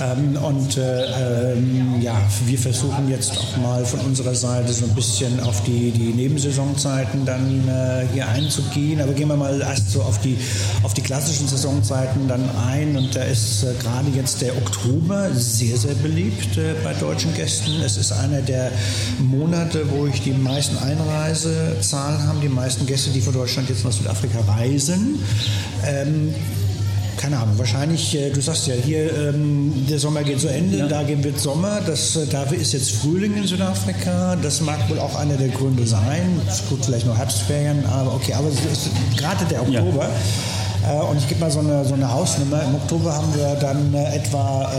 Ähm, 0.00 0.36
und 0.36 0.76
äh, 0.76 1.52
ähm, 1.52 2.00
ja, 2.00 2.20
wir 2.46 2.58
versuchen 2.58 3.08
jetzt 3.08 3.36
auch 3.36 3.56
mal 3.56 3.84
von 3.84 4.00
unserer 4.00 4.34
Seite 4.34 4.72
so 4.72 4.84
ein 4.84 4.94
bisschen 4.94 5.40
auf 5.40 5.62
die, 5.64 5.90
die 5.90 6.12
Nebensaisonzeiten 6.12 7.24
dann 7.24 7.68
äh, 7.68 8.06
hier 8.12 8.28
einzugehen. 8.28 9.00
Aber 9.00 9.12
gehen 9.12 9.28
wir 9.28 9.36
mal 9.36 9.60
erst 9.60 9.90
so 9.90 10.02
auf 10.02 10.20
die, 10.20 10.38
auf 10.82 10.94
die 10.94 11.02
klassischen 11.02 11.48
Saisonzeiten 11.48 12.28
dann 12.28 12.48
ein. 12.68 12.96
Und 12.96 13.16
da 13.16 13.22
ist 13.22 13.64
äh, 13.64 13.74
gerade 13.80 14.08
jetzt 14.14 14.40
der 14.40 14.56
Oktober 14.56 15.30
sehr, 15.34 15.76
sehr 15.76 15.94
beliebt 15.94 16.56
äh, 16.56 16.74
bei 16.84 16.94
deutschen 16.94 17.34
Gästen. 17.34 17.82
Es 17.84 17.96
ist 17.96 18.12
einer 18.12 18.40
der 18.42 18.70
Monate, 19.18 19.90
wo 19.90 20.06
ich 20.06 20.22
die 20.22 20.32
meisten 20.32 20.78
Einreisezahlen 20.78 22.26
habe, 22.26 22.38
die 22.40 22.48
meisten 22.48 22.86
Gäste, 22.86 23.10
die 23.10 23.20
von 23.20 23.34
Deutschland 23.34 23.68
jetzt 23.68 23.84
nach 23.84 23.92
Südafrika 23.92 24.40
reisen. 24.46 25.18
Ähm, 25.84 26.34
keine 27.18 27.38
Ahnung, 27.38 27.58
wahrscheinlich, 27.58 28.14
äh, 28.16 28.30
du 28.30 28.40
sagst 28.40 28.66
ja, 28.66 28.74
hier 28.74 29.12
ähm, 29.12 29.86
der 29.88 29.98
Sommer 29.98 30.22
geht 30.22 30.40
zu 30.40 30.48
Ende, 30.48 30.78
ja. 30.78 30.86
da 30.88 31.06
wird 31.06 31.38
Sommer, 31.38 31.80
das, 31.84 32.16
äh, 32.16 32.26
dafür 32.26 32.58
ist 32.58 32.72
jetzt 32.72 32.92
Frühling 32.92 33.36
in 33.36 33.46
Südafrika, 33.46 34.36
das 34.36 34.60
mag 34.60 34.88
wohl 34.88 34.98
auch 34.98 35.16
einer 35.16 35.36
der 35.36 35.48
Gründe 35.48 35.86
sein, 35.86 36.40
gut, 36.68 36.84
vielleicht 36.84 37.06
noch 37.06 37.18
Herbstferien, 37.18 37.84
aber 37.86 38.14
okay, 38.14 38.32
aber 38.32 38.48
gerade 39.16 39.44
der 39.46 39.62
Oktober. 39.62 40.04
Ja. 40.04 40.57
Äh, 40.86 41.02
und 41.04 41.18
ich 41.18 41.28
gebe 41.28 41.40
mal 41.40 41.50
so 41.50 41.60
eine, 41.60 41.84
so 41.84 41.94
eine 41.94 42.12
Hausnummer. 42.12 42.62
Im 42.62 42.74
Oktober 42.74 43.14
haben 43.14 43.34
wir 43.34 43.54
dann 43.56 43.94
äh, 43.94 44.16
etwa 44.16 44.70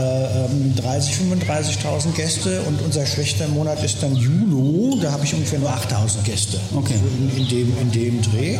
30, 0.76 1.20
äh, 1.20 1.34
35.000 1.34 2.06
ähm, 2.06 2.14
Gäste 2.14 2.62
und 2.62 2.80
unser 2.82 3.06
schlechter 3.06 3.48
Monat 3.48 3.82
ist 3.82 4.02
dann 4.02 4.14
Juni. 4.16 4.98
Da 5.00 5.12
habe 5.12 5.24
ich 5.24 5.34
ungefähr 5.34 5.58
nur 5.58 5.70
8.000 5.70 6.22
Gäste 6.24 6.58
okay. 6.74 6.94
in, 7.18 7.36
in, 7.36 7.48
dem, 7.48 7.78
in 7.78 7.90
dem 7.90 8.22
Dreh. 8.22 8.58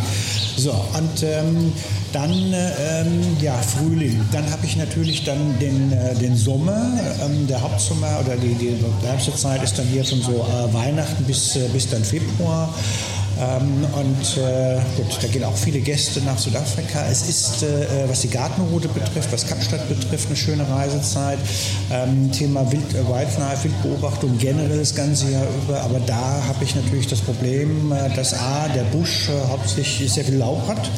So, 0.57 0.72
und 0.72 1.22
ähm, 1.22 1.72
dann 2.12 2.31
ähm, 2.31 3.37
ja, 3.40 3.55
Frühling. 3.55 4.20
Dann 4.33 4.50
habe 4.50 4.66
ich 4.66 4.76
natürlich 4.76 5.24
dann 5.24 5.59
den, 5.59 5.92
äh, 5.92 6.14
den 6.14 6.37
Sommer. 6.37 6.92
Ähm, 7.22 7.46
der 7.46 7.61
Hauptsommer 7.61 8.20
oder 8.24 8.37
die, 8.37 8.55
die 8.55 8.76
Herbstzeit 9.07 9.62
ist 9.62 9.79
dann 9.79 9.87
hier 9.87 10.05
von 10.05 10.20
so 10.20 10.33
äh, 10.33 10.72
Weihnachten 10.74 11.24
bis, 11.24 11.57
äh, 11.57 11.68
bis 11.72 11.88
dann 11.88 12.05
Februar. 12.05 12.74
Ähm, 13.40 13.87
und 13.92 14.37
äh, 14.37 14.81
gut, 14.96 15.18
da 15.22 15.29
gehen 15.29 15.44
auch 15.44 15.57
viele 15.57 15.81
Gäste 15.81 16.20
nach 16.20 16.38
Südafrika. 16.38 17.07
Es 17.11 17.29
ist, 17.29 17.62
äh, 17.62 18.07
was 18.07 18.20
die 18.20 18.29
Gartenroute 18.29 18.88
betrifft, 18.88 19.33
was 19.33 19.46
Kapstadt 19.46 19.88
betrifft, 19.88 20.26
eine 20.26 20.37
schöne 20.37 20.68
Reisezeit. 20.68 21.38
Ähm, 21.90 22.31
Thema 22.33 22.70
Wild, 22.70 22.94
äh, 22.94 23.07
Wildlife, 23.07 23.64
Wildbeobachtung 23.64 24.37
generell 24.38 24.79
das 24.79 24.94
ganze 24.94 25.31
Jahr 25.31 25.46
über. 25.62 25.81
Aber 25.81 26.00
da 26.00 26.42
habe 26.46 26.64
ich 26.64 26.74
natürlich 26.74 27.07
das 27.07 27.20
Problem, 27.20 27.92
äh, 27.92 28.14
dass 28.14 28.35
A, 28.35 28.68
der 28.68 28.85
Busch 28.85 29.29
äh, 29.29 29.48
hauptsächlich 29.48 30.12
sehr 30.12 30.24
viel 30.24 30.37
Laub 30.37 30.66
hat 30.68 30.90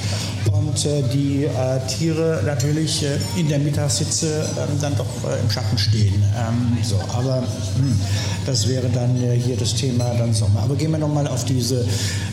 und 0.53 0.85
äh, 0.87 1.03
die 1.13 1.49
Tiere 1.89 2.43
natürlich 2.45 3.05
in 3.37 3.49
der 3.49 3.59
Mittagssitze 3.59 4.45
ähm, 4.59 4.79
dann 4.81 4.97
doch 4.97 5.07
im 5.43 5.51
Schatten 5.51 5.79
stehen. 5.79 6.23
Ähm, 6.37 6.79
so, 6.83 6.97
aber 7.13 7.43
hm, 7.77 7.99
das 8.47 8.69
wäre 8.69 8.89
dann 8.89 9.15
hier 9.17 9.57
das 9.57 9.75
Thema 9.75 10.13
dann 10.15 10.33
Sommer. 10.35 10.61
Aber 10.63 10.75
gehen 10.75 10.91
wir 10.91 10.99
nochmal 10.99 11.27
auf 11.29 11.45
diese 11.45 11.85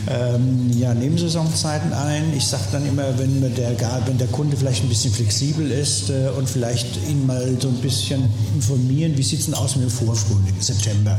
ähm, 0.08 0.70
ja, 0.78 0.94
Nebensaisonzeiten 0.94 1.92
ein. 1.92 2.32
Ich 2.36 2.46
sage 2.46 2.64
dann 2.72 2.86
immer, 2.86 3.18
wenn 3.18 3.40
der, 3.54 3.72
wenn 4.06 4.18
der 4.18 4.28
Kunde 4.28 4.56
vielleicht 4.56 4.82
ein 4.82 4.88
bisschen 4.88 5.12
flexibel 5.12 5.70
ist 5.70 6.10
äh, 6.10 6.30
und 6.36 6.48
vielleicht 6.48 6.86
ihn 7.08 7.26
mal 7.26 7.56
so 7.60 7.68
ein 7.68 7.76
bisschen 7.76 8.28
informieren, 8.54 9.16
wie 9.16 9.22
sieht 9.22 9.40
es 9.40 9.44
denn 9.46 9.54
aus 9.54 9.76
mit 9.76 9.84
dem 9.84 9.90
Vorfrühling, 9.90 10.54
September. 10.60 11.18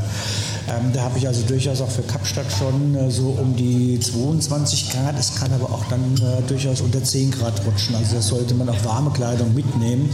Ähm, 0.68 0.92
da 0.92 1.02
habe 1.02 1.18
ich 1.18 1.26
also 1.26 1.42
durchaus 1.42 1.80
auch 1.80 1.90
für 1.90 2.02
Kapstadt 2.02 2.46
schon 2.58 2.94
äh, 2.94 3.10
so 3.10 3.28
um 3.30 3.56
die 3.56 3.98
22 3.98 4.90
Grad. 4.90 5.18
Es 5.18 5.34
kann 5.34 5.52
aber 5.52 5.72
auch 5.72 5.84
dann 5.88 6.14
äh, 6.16 6.42
durchaus 6.46 6.80
unter 6.92 7.04
10 7.04 7.30
Grad 7.30 7.64
rutschen. 7.64 7.94
Also 7.94 8.16
da 8.16 8.20
sollte 8.20 8.54
man 8.54 8.68
auch 8.68 8.84
warme 8.84 9.10
Kleidung 9.10 9.54
mitnehmen 9.54 10.10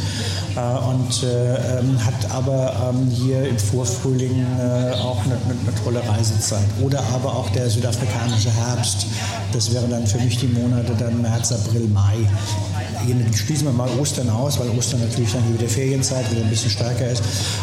äh, 0.54 0.60
und 0.60 1.24
äh, 1.24 1.78
ähm, 1.78 2.04
hat 2.04 2.30
aber 2.30 2.92
ähm, 2.94 3.10
hier 3.10 3.48
im 3.48 3.58
Vorfrühling 3.58 4.46
äh, 4.60 4.92
auch 4.94 5.24
eine, 5.24 5.34
eine, 5.34 5.74
tolle 5.82 6.08
Reisezeit. 6.08 6.66
Oder 6.80 7.02
aber 7.12 7.34
auch 7.34 7.50
der 7.50 7.68
südafrikanische 7.68 8.50
Herbst. 8.50 9.06
Das 9.52 9.72
wäre 9.72 9.88
dann 9.88 10.06
für 10.06 10.18
mich 10.18 10.38
die 10.38 10.46
Monate 10.46 10.94
dann 10.96 11.20
März, 11.20 11.50
April, 11.50 11.88
Mai. 11.88 12.18
Hier 13.04 13.16
schließen 13.34 13.66
wir 13.66 13.72
mal 13.72 13.88
Ostern 14.00 14.28
aus, 14.30 14.58
weil 14.58 14.68
Ostern 14.70 15.00
natürlich 15.00 15.32
dann 15.32 15.42
wieder 15.52 15.68
Ferienzeit 15.68 16.30
wieder 16.30 16.42
ein 16.42 16.50
bisschen 16.50 16.70
stärker 16.70 17.08
ist. 17.10 17.22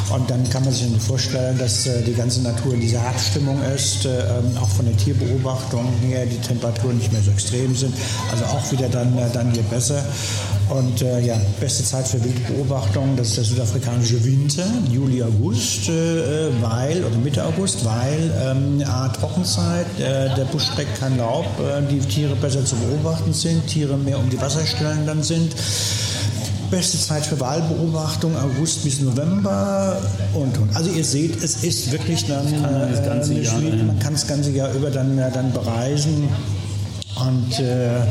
Und 0.10 0.30
dann 0.30 0.48
kann 0.50 0.64
man 0.64 0.74
sich 0.74 0.86
vorstellen, 1.00 1.58
dass 1.58 1.88
äh, 1.88 2.02
die 2.04 2.14
ganze 2.14 2.42
Natur 2.42 2.74
in 2.74 2.82
dieser 2.82 3.00
Herbststimmung 3.02 3.62
ist, 3.64 4.06
äh, 4.06 4.10
ähm, 4.10 4.58
auch 4.62 4.70
von 4.70 4.86
der 4.86 4.96
Tierbeobachtung 4.98 5.86
her 6.02 6.26
die 6.26 6.38
Temperaturen 6.38 6.98
nicht 6.98 7.12
mehr 7.12 7.22
so 7.22 7.32
extrem 7.32 7.76
sind. 7.76 7.94
Also 8.32 8.46
auch 8.46 8.72
wieder 8.72 8.90
dann, 8.90 9.18
äh, 9.18 9.30
dann 9.34 9.52
hier 9.52 9.64
besser. 9.64 10.04
Und 10.70 11.02
äh, 11.02 11.20
ja, 11.22 11.40
beste 11.60 11.84
Zeit 11.84 12.08
für 12.08 12.24
Wildbeobachtung, 12.24 13.16
das 13.16 13.30
ist 13.30 13.38
der 13.38 13.44
südafrikanische 13.44 14.24
Winter, 14.26 14.66
Juli, 14.92 15.22
August, 15.22 15.90
äh, 15.90 16.50
weil, 16.62 17.04
oder 17.04 17.18
Mitte 17.18 17.46
August, 17.46 17.86
weil 17.86 18.32
ähm, 18.44 18.84
A, 18.88 19.10
Trockenzeit, 19.10 19.86
äh, 20.00 20.34
der 20.36 20.46
Busch 20.52 20.68
trägt 20.74 21.00
kein 21.00 21.18
Laub, 21.18 21.46
die 21.92 22.00
Tiere 22.00 22.36
besser 22.36 22.66
zu 22.66 22.76
beobachten 22.76 23.34
sind, 23.34 23.68
Tiere 23.68 23.98
mehr 23.98 24.18
um 24.18 24.30
die 24.30 24.42
Wasserstellen 24.42 25.06
dann 25.06 25.22
sind. 25.26 25.56
Beste 26.72 26.98
Zeit 26.98 27.26
für 27.26 27.40
Wahlbeobachtung, 27.40 28.36
August 28.36 28.84
bis 28.84 29.00
November 29.00 30.02
und, 30.34 30.58
und. 30.58 30.76
Also 30.76 30.90
ihr 30.90 31.04
seht, 31.04 31.44
es 31.44 31.64
ist 31.64 31.92
wirklich 31.92 32.26
dann, 32.26 32.46
das 32.92 33.06
ganze 33.06 33.34
Jahr, 33.36 33.60
man 33.60 34.00
kann 34.00 34.14
das 34.14 34.28
ganze 34.28 34.50
Jahr 34.52 34.74
über 34.74 34.90
dann, 34.90 35.16
dann 35.18 35.52
bereisen. 35.54 36.28
Und 37.16 37.60
äh, 37.60 37.98
äh, 37.98 38.02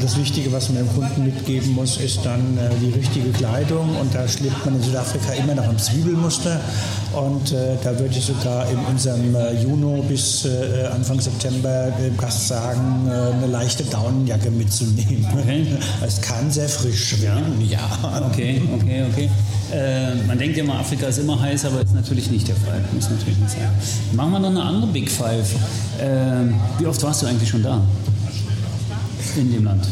das 0.00 0.18
Wichtige, 0.18 0.52
was 0.52 0.68
man 0.70 0.78
dem 0.78 0.94
Kunden 0.94 1.24
mitgeben 1.24 1.74
muss, 1.74 1.98
ist 1.98 2.24
dann 2.24 2.58
äh, 2.58 2.70
die 2.80 2.90
richtige 2.90 3.30
Kleidung. 3.30 3.96
Und 3.96 4.14
da 4.14 4.26
schleppt 4.26 4.64
man 4.64 4.74
in 4.76 4.82
Südafrika 4.82 5.32
immer 5.34 5.54
noch 5.54 5.68
im 5.68 5.78
Zwiebelmuster. 5.78 6.60
Und 7.14 7.52
äh, 7.52 7.76
da 7.82 7.98
würde 7.98 8.16
ich 8.16 8.24
sogar 8.24 8.68
in 8.70 8.78
unserem 8.78 9.34
äh, 9.34 9.62
Juni 9.62 10.02
bis 10.02 10.44
äh, 10.44 10.86
Anfang 10.92 11.20
September 11.20 11.92
dem 11.92 12.16
Gast 12.16 12.48
sagen, 12.48 13.08
eine 13.08 13.46
leichte 13.46 13.84
Daunenjacke 13.84 14.50
mitzunehmen. 14.50 15.26
Okay. 15.32 15.66
Es 16.04 16.20
kann 16.20 16.50
sehr 16.50 16.68
frisch 16.68 17.20
werden, 17.20 17.60
ja. 17.68 17.78
ja. 18.02 18.26
Okay, 18.26 18.62
okay, 18.74 19.04
okay. 19.10 19.30
Man 20.26 20.38
denkt 20.38 20.56
ja 20.56 20.64
immer, 20.64 20.78
Afrika 20.78 21.06
ist 21.06 21.18
immer 21.18 21.40
heiß, 21.40 21.64
aber 21.66 21.82
ist 21.82 21.94
natürlich 21.94 22.30
nicht 22.30 22.48
der 22.48 22.56
Fall. 22.56 22.82
Muss 22.92 23.10
natürlich 23.10 23.38
nicht 23.38 23.50
sein. 23.50 23.70
Machen 24.12 24.32
wir 24.32 24.40
noch 24.40 24.50
eine 24.50 24.62
andere 24.62 24.90
Big 24.90 25.10
Five. 25.10 25.54
wie 26.78 26.86
oft 26.86 27.02
warst 27.02 27.22
du 27.22 27.26
eigentlich 27.26 27.48
schon 27.48 27.62
da? 27.62 27.82
in 29.36 29.52
dem 29.52 29.64
Land? 29.64 29.86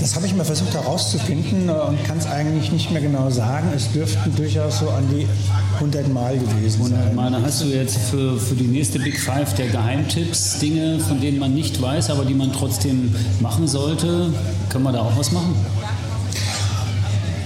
Das 0.00 0.14
habe 0.14 0.26
ich 0.26 0.34
mal 0.34 0.44
versucht 0.44 0.74
herauszufinden 0.74 1.68
und 1.68 2.04
kann 2.04 2.18
es 2.18 2.26
eigentlich 2.26 2.70
nicht 2.70 2.92
mehr 2.92 3.00
genau 3.00 3.30
sagen. 3.30 3.72
Es 3.74 3.90
dürften 3.90 4.34
durchaus 4.36 4.78
so 4.78 4.90
an 4.90 5.04
die 5.10 5.26
100 5.74 6.08
Mal 6.12 6.38
gewesen 6.38 6.82
100 6.82 7.04
sein. 7.04 7.14
Mal. 7.16 7.32
Dann 7.32 7.42
hast 7.44 7.62
du 7.62 7.66
jetzt 7.66 7.96
für, 7.96 8.38
für 8.38 8.54
die 8.54 8.68
nächste 8.68 9.00
Big 9.00 9.18
Five 9.18 9.54
der 9.54 9.66
Geheimtipps, 9.66 10.60
Dinge, 10.60 11.00
von 11.00 11.20
denen 11.20 11.40
man 11.40 11.52
nicht 11.52 11.82
weiß, 11.82 12.10
aber 12.10 12.24
die 12.24 12.34
man 12.34 12.52
trotzdem 12.52 13.12
machen 13.40 13.66
sollte. 13.66 14.32
Können 14.68 14.84
wir 14.84 14.92
da 14.92 15.00
auch 15.00 15.18
was 15.18 15.32
machen? 15.32 15.56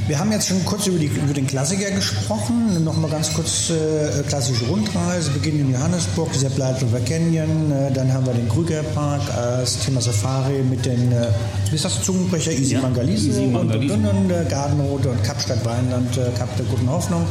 Wir 0.08 0.18
haben 0.18 0.32
jetzt 0.32 0.48
schon 0.48 0.64
kurz 0.64 0.88
über, 0.88 0.98
die, 0.98 1.06
über 1.06 1.32
den 1.32 1.46
Klassiker 1.46 1.90
gesprochen. 1.92 2.82
Nochmal 2.82 3.10
ganz 3.10 3.32
kurz 3.32 3.70
äh, 3.70 4.22
klassische 4.26 4.64
Rundreise. 4.66 5.30
Beginnen 5.30 5.60
in 5.60 5.72
Johannesburg, 5.72 6.32
dieser 6.32 6.50
Blight 6.50 6.82
River 6.82 6.98
Canyon. 7.00 7.70
Äh, 7.70 7.92
dann 7.92 8.12
haben 8.12 8.26
wir 8.26 8.34
den 8.34 8.48
Krügerpark, 8.48 9.22
äh, 9.28 9.60
das 9.60 9.78
Thema 9.78 10.00
Safari 10.00 10.64
mit 10.68 10.84
den, 10.84 11.12
äh, 11.12 11.28
wie 11.70 11.76
ist 11.76 11.84
das, 11.84 12.02
Zungenbrecher? 12.02 12.50
Easy 12.50 12.74
ja, 12.74 12.80
Mangaliso, 12.80 13.28
Easy. 13.28 13.44
Und, 13.44 13.72
und, 13.72 13.90
und, 13.90 14.04
und 14.04 14.30
äh, 14.30 14.44
Gartenroute 14.48 15.08
und 15.10 15.22
Kapstadt 15.22 15.64
Weinland, 15.64 16.16
äh, 16.16 16.30
Kap 16.36 16.56
der 16.56 16.66
Guten 16.66 16.90
Hoffnung. 16.90 17.24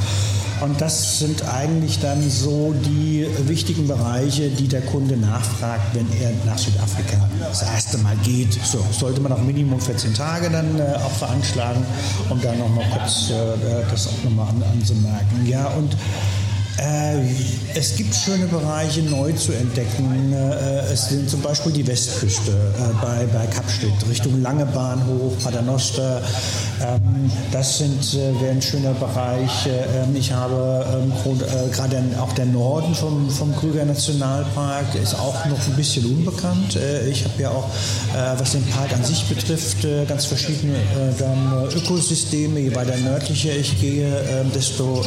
Und 0.62 0.80
das 0.80 1.18
sind 1.18 1.44
eigentlich 1.48 2.00
dann 2.00 2.22
so 2.30 2.74
die 2.86 3.28
wichtigen 3.48 3.88
Bereiche, 3.88 4.50
die 4.50 4.68
der 4.68 4.82
Kunde 4.82 5.18
nachfragt, 5.18 5.96
wenn 5.96 6.06
er 6.22 6.32
nach 6.46 6.58
Südafrika 6.58 7.28
das 7.40 7.64
erste 7.64 7.98
Mal 7.98 8.16
geht. 8.18 8.54
So 8.64 8.86
sollte 8.92 9.22
man 9.22 9.32
auch 9.32 9.42
Minimum 9.42 9.82
14 9.82 10.14
Tage 10.14 10.52
dann 10.52 10.80
äh, 10.80 10.84
auch 11.04 11.12
veranschlagen, 11.12 11.84
um 12.30 12.40
da 12.42 12.54
nochmal 12.54 12.86
kurz 12.92 13.32
äh, 13.32 13.34
das 13.90 14.08
auch 14.08 14.24
nochmal 14.24 14.50
an, 14.50 14.64
anzumerken. 14.72 15.48
Ja, 15.48 15.66
und 15.70 15.94
äh, 15.94 15.98
es 17.76 17.96
gibt 17.96 18.14
schöne 18.16 18.46
Bereiche 18.48 19.02
neu 19.04 19.32
zu 19.34 19.54
entdecken. 19.54 20.34
Äh, 20.34 20.94
es 20.94 21.10
sind 21.10 21.30
zum 21.30 21.42
Beispiel 21.42 21.72
die 21.72 21.86
Westküste 21.86 22.52
äh, 22.52 22.94
bei, 23.02 23.26
bei 23.34 23.46
Kapstadt, 23.48 23.92
Richtung 24.10 24.42
Langebahn 24.42 25.06
hoch, 25.06 25.34
Paternoster. 25.44 26.22
Ähm, 26.82 27.32
das 27.52 27.78
sind, 27.78 28.14
wäre 28.14 28.52
ein 28.52 28.62
schöner 28.62 28.94
Bereich. 28.94 29.68
Ähm, 29.68 30.16
ich 30.16 30.32
habe 30.32 30.86
ähm, 30.94 31.12
gerade 31.72 32.02
auch 32.20 32.34
der 32.34 32.46
Norden 32.46 32.96
vom, 32.96 33.30
vom 33.30 33.56
Krüger 33.56 33.86
Nationalpark 33.86 34.96
ist 34.96 35.16
auch 35.16 35.46
noch 35.46 35.68
ein 35.68 35.76
bisschen 35.76 36.06
unbekannt. 36.06 36.78
Ich 37.10 37.24
habe 37.26 37.42
ja 37.42 37.50
auch, 37.50 37.70
was 38.38 38.52
den 38.52 38.66
Park 38.68 38.94
an 38.94 39.04
sich 39.04 39.24
betrifft, 39.26 39.86
ganz 40.08 40.26
verschiedene 40.26 40.76
dann 41.18 41.68
Ökosysteme. 41.76 42.60
Je 42.60 42.76
weiter 42.76 42.98
nördlicher 42.98 43.56
ich 43.56 43.80
gehe, 43.80 44.08
desto 44.54 45.04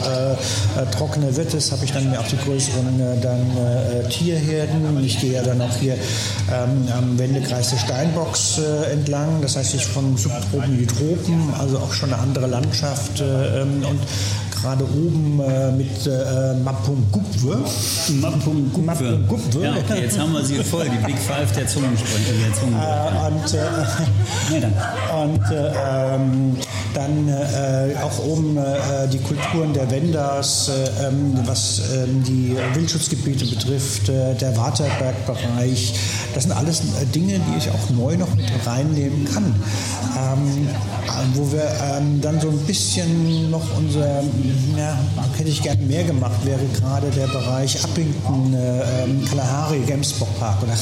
trockener 0.92 1.34
wird 1.36 1.53
es 1.54 1.72
habe 1.72 1.84
ich 1.84 1.92
dann 1.92 2.16
auch 2.16 2.26
die 2.26 2.36
größeren 2.36 3.00
äh, 3.00 3.20
dann, 3.20 3.40
äh, 3.56 4.08
Tierherden. 4.08 5.02
Ich 5.04 5.20
gehe 5.20 5.32
ja 5.32 5.42
dann 5.42 5.60
auch 5.60 5.76
hier 5.76 5.94
ähm, 5.94 6.88
am 6.96 7.18
Wendekreis 7.18 7.70
des 7.70 7.80
Steinbocks 7.80 8.58
äh, 8.58 8.92
entlang. 8.92 9.40
Das 9.40 9.56
heißt, 9.56 9.74
ich 9.74 9.86
von 9.86 10.16
Subtropen 10.16 10.72
in 10.72 10.78
die 10.78 10.86
Tropen, 10.86 11.54
also 11.58 11.78
auch 11.78 11.92
schon 11.92 12.12
eine 12.12 12.22
andere 12.22 12.46
Landschaft. 12.46 13.20
Äh, 13.20 13.62
ähm, 13.62 13.84
und 13.88 14.00
gerade 14.64 14.84
oben 14.84 15.40
äh, 15.40 15.72
mit 15.72 16.06
äh, 16.06 16.54
Mapungubwe. 16.64 17.58
Mapungubwe. 18.20 18.82
Mapungubwe. 18.82 19.62
Ja, 19.62 19.72
okay, 19.72 20.00
jetzt 20.02 20.18
haben 20.18 20.32
wir 20.32 20.42
sie 20.42 20.64
voll, 20.64 20.88
die 20.88 21.04
Big 21.04 21.18
Five 21.18 21.52
der 21.52 21.66
Zungensprecher. 21.66 22.32
Der 22.42 22.54
Zungen 22.54 22.74
äh, 22.74 23.26
und 23.26 23.54
äh, 23.54 24.72
und 25.22 25.50
äh, 25.50 25.72
ähm, 26.14 26.56
dann 26.94 27.28
äh, 27.28 27.94
auch 28.02 28.24
oben 28.24 28.58
die 29.12 29.18
Kulturen 29.18 29.72
der 29.72 29.90
Wendas, 29.90 30.70
ähm, 31.02 31.34
was 31.44 31.82
ähm, 31.92 32.22
die 32.22 32.56
Wildschutzgebiete 32.74 33.44
betrifft, 33.46 34.08
der 34.08 34.56
Waterbergbereich. 34.56 35.94
Das 36.34 36.44
sind 36.44 36.52
alles 36.52 36.82
Dinge, 37.14 37.40
die 37.40 37.58
ich 37.58 37.68
auch 37.70 37.90
neu 37.90 38.16
noch 38.16 38.34
mit 38.36 38.46
reinnehmen 38.64 39.24
kann. 39.24 39.54
Ähm, 40.16 40.68
wo 41.34 41.50
wir 41.52 41.64
ähm, 41.82 42.20
dann 42.20 42.40
so 42.40 42.48
ein 42.48 42.58
bisschen 42.58 43.50
noch 43.50 43.64
unser, 43.76 44.22
ja, 44.76 44.98
hätte 45.36 45.48
ich 45.48 45.62
gerne 45.62 45.82
mehr 45.82 46.04
gemacht, 46.04 46.44
wäre 46.44 46.64
gerade 46.78 47.10
der 47.10 47.26
Bereich 47.26 47.82
Uppington, 47.84 48.54
äh, 48.54 49.04
ähm, 49.04 49.24
Kalahari, 49.28 49.80
Gamesbock 49.86 50.38
Park 50.38 50.62
oder 50.62 50.74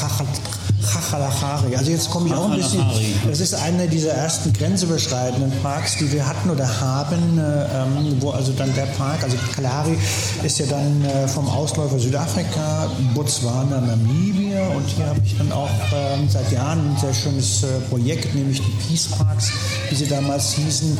Chachalachari. 0.83 1.75
Also 1.75 1.91
jetzt 1.91 2.09
komme 2.09 2.27
ich 2.27 2.33
auch 2.33 2.49
ein 2.49 2.57
bisschen. 2.57 2.83
Das 3.27 3.39
ist 3.39 3.53
einer 3.55 3.87
dieser 3.87 4.11
ersten 4.11 4.53
grenzüberschreitenden 4.53 5.51
Parks, 5.61 5.97
die 5.97 6.11
wir 6.11 6.27
hatten 6.27 6.49
oder 6.49 6.67
haben, 6.81 7.37
äh, 7.37 7.41
ähm, 7.41 8.17
wo 8.19 8.31
also 8.31 8.51
dann 8.53 8.73
der 8.75 8.85
Park, 8.97 9.23
also 9.23 9.37
Kalahari 9.55 9.97
ist 10.43 10.59
ja 10.59 10.65
dann 10.65 11.03
äh, 11.05 11.27
vom 11.27 11.47
Ausläufer 11.47 11.99
Südafrika, 11.99 12.89
Botswana, 13.13 13.81
Namibia 13.81 14.67
und 14.75 14.87
hier 14.87 15.07
habe 15.07 15.19
ich 15.25 15.37
dann 15.37 15.51
auch 15.51 15.69
äh, 15.69 16.27
seit 16.27 16.51
Jahren 16.51 16.79
ein 16.79 16.97
sehr 16.99 17.13
schönes 17.13 17.63
äh, 17.63 17.67
Projekt, 17.89 18.35
nämlich 18.35 18.61
die 18.61 18.87
Peace 18.87 19.07
Parks, 19.07 19.51
wie 19.89 19.95
sie 19.95 20.07
damals 20.07 20.53
hießen, 20.53 20.97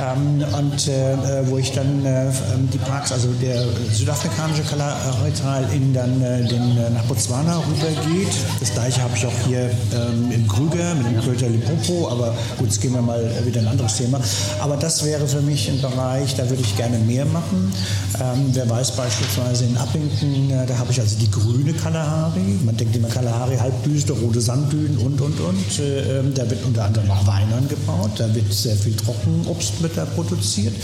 ähm, 0.00 0.44
und 0.56 0.88
äh, 0.88 1.12
äh, 1.12 1.48
wo 1.48 1.58
ich 1.58 1.72
dann 1.72 1.99
ähm, 2.06 2.68
die 2.72 2.78
Parks, 2.78 3.12
also 3.12 3.28
der 3.40 3.64
südafrikanische 3.92 4.62
Kalahari-Teil 4.62 5.66
in 5.74 5.92
dann 5.92 6.20
den, 6.20 6.94
nach 6.94 7.04
Botswana 7.04 7.58
rübergeht. 7.58 8.32
Das 8.60 8.72
gleiche 8.72 9.02
habe 9.02 9.16
ich 9.16 9.26
auch 9.26 9.46
hier 9.46 9.70
ähm, 9.92 10.30
im 10.32 10.48
Krüger 10.48 10.94
mit 10.94 11.06
dem 11.06 11.20
Kröter 11.20 11.48
Limpopo, 11.48 12.08
aber 12.08 12.34
gut, 12.58 12.68
jetzt 12.68 12.80
gehen 12.80 12.92
wir 12.92 13.02
mal 13.02 13.20
wieder 13.44 13.60
ein 13.60 13.68
anderes 13.68 13.96
Thema. 13.96 14.20
Aber 14.60 14.76
das 14.76 15.04
wäre 15.04 15.26
für 15.26 15.42
mich 15.42 15.68
ein 15.68 15.80
Bereich, 15.80 16.34
da 16.36 16.48
würde 16.48 16.62
ich 16.62 16.76
gerne 16.76 16.98
mehr 16.98 17.24
machen. 17.26 17.72
Ähm, 18.20 18.50
wer 18.52 18.68
weiß 18.68 18.92
beispielsweise 18.92 19.64
in 19.64 19.76
Appington, 19.76 20.50
äh, 20.50 20.66
da 20.66 20.78
habe 20.78 20.92
ich 20.92 21.00
also 21.00 21.16
die 21.18 21.30
grüne 21.30 21.72
Kalahari. 21.72 22.58
Man 22.64 22.76
denkt 22.76 22.96
immer 22.96 23.08
Kalahari, 23.08 23.56
Halbwüste, 23.56 24.12
rote 24.12 24.40
Sanddünen 24.40 24.98
und, 24.98 25.20
und, 25.20 25.40
und. 25.40 25.78
Äh, 25.78 26.22
da 26.34 26.48
wird 26.48 26.64
unter 26.64 26.84
anderem 26.84 27.10
auch 27.10 27.26
Wein 27.26 27.52
angebaut, 27.52 28.12
da 28.16 28.32
wird 28.34 28.52
sehr 28.52 28.76
viel 28.76 28.94
Trockenobst 28.94 29.80
mit 29.80 29.96
da 29.96 30.04
produziert. 30.04 30.74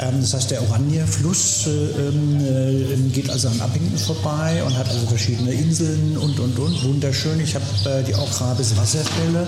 Ähm, 0.00 0.20
das 0.20 0.34
heißt, 0.34 0.51
der 0.52 0.62
Oranje-Fluss 0.68 1.66
äh, 1.66 1.70
ähm, 1.70 2.38
äh, 2.44 3.08
geht 3.08 3.30
also 3.30 3.48
an 3.48 3.58
Appington 3.60 3.96
vorbei 3.96 4.62
und 4.64 4.76
hat 4.76 4.86
also 4.88 5.06
verschiedene 5.06 5.50
Inseln 5.50 6.18
und, 6.18 6.38
und, 6.38 6.58
und. 6.58 6.84
Wunderschön. 6.84 7.40
Ich 7.40 7.54
habe 7.54 7.64
äh, 7.86 8.02
die 8.02 8.14
Okrabis 8.14 8.76
Wasserfälle 8.76 9.46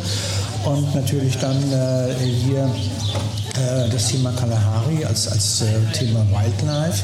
und 0.64 0.94
natürlich 0.94 1.36
dann 1.36 1.58
äh, 1.70 2.14
hier 2.46 2.64
äh, 2.64 3.90
das 3.90 4.08
Thema 4.08 4.32
Kalahari 4.32 5.04
als, 5.04 5.28
als 5.28 5.60
äh, 5.60 5.92
Thema 5.92 6.24
Wildlife. 6.30 7.02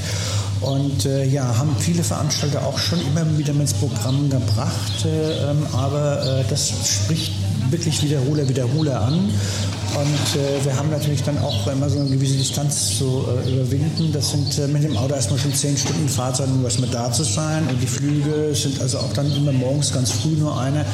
Und 0.63 1.05
äh, 1.05 1.27
ja, 1.27 1.45
haben 1.59 1.77
viele 1.79 2.03
Veranstalter 2.03 2.65
auch 2.65 2.79
schon 2.79 3.01
immer 3.03 3.27
wieder 3.37 3.53
ins 3.53 3.75
Programm 3.75 4.31
gebracht, 4.31 5.05
äh, 5.05 5.51
ähm, 5.51 5.67
aber 5.73 6.45
das 6.49 6.71
spricht 6.71 7.33
wirklich 7.71 8.03
Wiederholer, 8.03 8.49
Wiederholer 8.49 9.01
an. 9.01 9.15
Und 9.15 10.41
äh, 10.41 10.65
wir 10.65 10.77
haben 10.77 10.91
natürlich 10.91 11.23
dann 11.23 11.37
auch 11.39 11.67
immer 11.67 11.91
so 11.91 11.99
eine 11.99 12.11
gewisse 12.11 12.37
Distanz 12.37 12.99
zu 12.99 13.25
äh, 13.45 13.53
überwinden. 13.53 14.13
Das 14.13 14.31
sind 14.31 14.57
äh, 14.59 14.69
mit 14.69 14.85
dem 14.85 14.97
Auto 14.97 15.15
erstmal 15.15 15.39
schon 15.39 15.53
zehn 15.53 15.77
Stunden 15.77 16.09
Fahrzeit, 16.09 16.49
um 16.49 16.65
erstmal 16.65 16.91
da 16.91 17.11
zu 17.11 17.25
sein. 17.25 17.67
Und 17.69 17.81
die 17.83 17.87
Flüge 17.87 18.55
sind 18.55 18.81
also 18.81 18.99
auch 18.99 19.13
dann 19.13 19.31
immer 19.35 19.53
morgens 19.53 19.93
ganz 19.93 20.13
früh 20.13 20.37
nur 20.37 20.59
eine. 20.61 20.85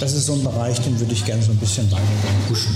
Das 0.00 0.12
ist 0.12 0.26
so 0.26 0.34
ein 0.34 0.44
Bereich, 0.44 0.80
den 0.80 0.98
würde 1.00 1.12
ich 1.12 1.24
gerne 1.24 1.42
so 1.42 1.50
ein 1.50 1.58
bisschen 1.58 1.90
weiter 1.90 2.02
pushen. 2.48 2.74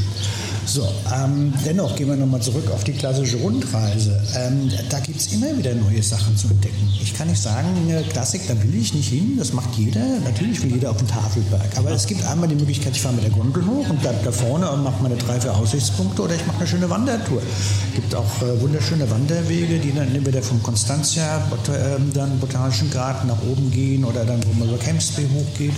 So, 0.73 0.87
ähm, 1.13 1.53
dennoch 1.67 1.97
gehen 1.97 2.07
wir 2.07 2.15
nochmal 2.15 2.41
zurück 2.41 2.71
auf 2.73 2.85
die 2.85 2.93
klassische 2.93 3.39
Rundreise. 3.39 4.23
Ähm, 4.37 4.71
da 4.89 5.01
gibt 5.01 5.19
es 5.19 5.33
immer 5.33 5.59
wieder 5.59 5.75
neue 5.75 6.01
Sachen 6.01 6.37
zu 6.37 6.47
entdecken. 6.47 6.89
Ich 7.03 7.13
kann 7.13 7.27
nicht 7.27 7.43
sagen, 7.43 7.67
Klassik, 8.13 8.43
da 8.47 8.55
will 8.63 8.77
ich 8.77 8.95
nicht 8.95 9.09
hin, 9.09 9.35
das 9.37 9.53
macht 9.53 9.75
jeder. 9.75 10.01
Natürlich 10.25 10.63
will 10.63 10.75
jeder 10.75 10.93
auf 10.93 10.99
den 10.99 11.09
Tafelberg. 11.09 11.77
Aber 11.77 11.91
es 11.91 12.07
gibt 12.07 12.25
einmal 12.25 12.49
die 12.49 12.55
Möglichkeit, 12.55 12.93
ich 12.95 13.03
fahre 13.03 13.17
mit 13.17 13.25
der 13.25 13.33
Gondel 13.33 13.67
hoch 13.67 13.91
und 13.91 14.01
bleibe 14.01 14.19
da 14.23 14.31
vorne 14.31 14.71
und 14.71 14.85
mache 14.85 15.03
meine 15.03 15.17
drei, 15.17 15.41
vier 15.41 15.57
Aussichtspunkte 15.57 16.23
oder 16.23 16.37
ich 16.37 16.47
mache 16.47 16.59
eine 16.59 16.67
schöne 16.69 16.89
Wandertour. 16.89 17.43
Es 17.43 17.95
gibt 17.97 18.15
auch 18.15 18.41
äh, 18.41 18.61
wunderschöne 18.61 19.11
Wanderwege, 19.11 19.81
die 19.81 19.93
dann 19.93 20.15
entweder 20.15 20.41
vom 20.41 20.63
Konstanzia, 20.63 21.39
Bot 21.51 21.69
äh, 21.69 21.99
dann 22.15 22.39
Botanischen 22.39 22.93
Garten 22.93 23.27
nach 23.27 23.43
oben 23.43 23.73
gehen 23.73 24.05
oder 24.05 24.25
dann, 24.25 24.41
wo 24.47 24.53
man 24.57 24.69
über 24.69 24.79
Kempsby 24.79 25.27
hochgeht. 25.35 25.75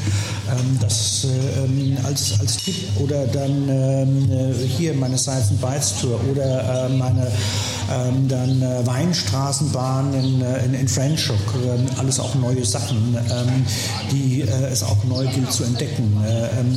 Ähm, 0.51 0.79
das 0.83 1.25
äh, 1.25 1.65
ähm, 1.65 1.97
als, 2.05 2.39
als 2.41 2.59
Tipp 2.59 2.77
oder 3.01 3.27
dann 3.27 3.69
ähm, 3.71 4.29
hier 4.69 4.82
hier 4.83 4.95
meine 4.95 5.17
Science 5.17 5.51
and 5.51 5.61
Bites 5.61 6.01
Tour 6.01 6.21
oder 6.29 6.87
äh, 6.87 6.89
meine 6.89 7.31
ähm, 7.93 8.27
dann 8.27 8.61
äh, 8.63 8.85
Weinstraßenbahn 8.85 10.13
in, 10.13 10.43
äh, 10.43 10.65
in, 10.65 10.75
in 10.75 10.89
Franschhoek. 10.89 11.37
Ähm, 11.65 11.87
alles 11.99 12.19
auch 12.19 12.35
neue 12.35 12.65
Sachen, 12.65 13.17
ähm, 13.17 13.65
die 14.11 14.43
es 14.43 14.83
auch 14.83 15.05
neu 15.05 15.25
gilt 15.29 15.53
zu 15.53 15.63
entdecken. 15.65 16.17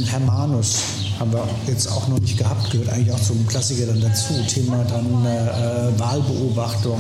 Hermanus 0.06 0.78
haben 1.20 1.34
wir 1.34 1.48
jetzt 1.68 1.88
auch 1.88 2.08
noch 2.08 2.20
nicht 2.20 2.38
gehabt, 2.38 2.70
gehört 2.72 2.90
eigentlich 2.90 3.12
auch 3.12 3.20
zum 3.20 3.46
Klassiker 3.48 3.88
dann 3.88 4.02
dazu. 4.02 4.34
Thema 4.48 4.84
dann 4.84 5.98
Wahlbeobachtung 5.98 7.00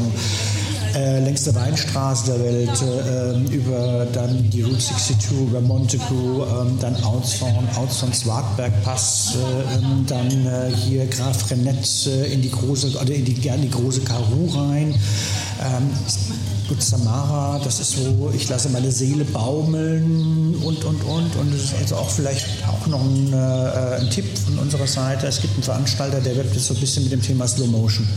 äh, 0.96 1.20
längste 1.20 1.54
Weinstraße 1.54 2.32
der 2.32 2.44
Welt, 2.44 2.82
äh, 2.82 3.54
über 3.54 4.08
dann 4.14 4.50
die 4.50 4.62
Route 4.62 4.80
62, 4.80 5.32
über 5.32 5.62
Montagu, 5.62 6.44
äh, 6.44 6.80
dann 6.80 6.96
Outzorn, 7.04 7.68
Outzorn 7.76 8.14
Swartberg 8.14 8.84
Pass, 8.84 9.36
äh, 9.36 9.76
ähm, 9.76 10.06
dann 10.08 10.30
äh, 10.48 10.74
hier 10.76 11.06
Graf 11.08 11.50
Renett 11.52 12.08
äh, 12.08 12.34
in 12.34 12.42
die 12.42 12.52
große, 12.52 12.98
oder 12.98 13.14
in 13.14 13.26
die, 13.26 13.40
ja, 13.42 13.58
die 13.58 13.70
große 13.70 14.02
Karoo 14.02 14.48
rein. 14.48 14.96
Ähm, 15.62 15.90
Gut, 16.68 16.82
Samara, 16.82 17.62
das 17.64 17.80
ist 17.80 17.92
so, 17.92 18.32
ich 18.34 18.50
lasse 18.50 18.70
meine 18.70 18.92
Seele 18.92 19.24
baumeln 19.24 20.56
und, 20.64 20.84
und, 20.84 21.04
und. 21.04 21.36
Und 21.36 21.54
es 21.54 21.66
ist 21.66 21.76
also 21.76 21.96
auch 21.98 22.10
vielleicht 22.10 22.44
auch 22.68 22.88
noch 22.88 23.02
ein, 23.02 23.32
äh, 23.32 24.02
ein 24.02 24.10
Tipp 24.10 24.26
von 24.36 24.58
unserer 24.58 24.88
Seite. 24.88 25.28
Es 25.28 25.42
gibt 25.42 25.54
einen 25.54 25.64
Veranstalter, 25.64 26.22
der 26.22 26.36
wirbt 26.36 26.56
jetzt 26.56 26.66
so 26.66 26.74
ein 26.74 26.80
bisschen 26.80 27.04
mit 27.04 27.12
dem 27.12 27.22
Thema 27.22 27.48
Slow 27.48 27.68
Motion. 27.68 28.08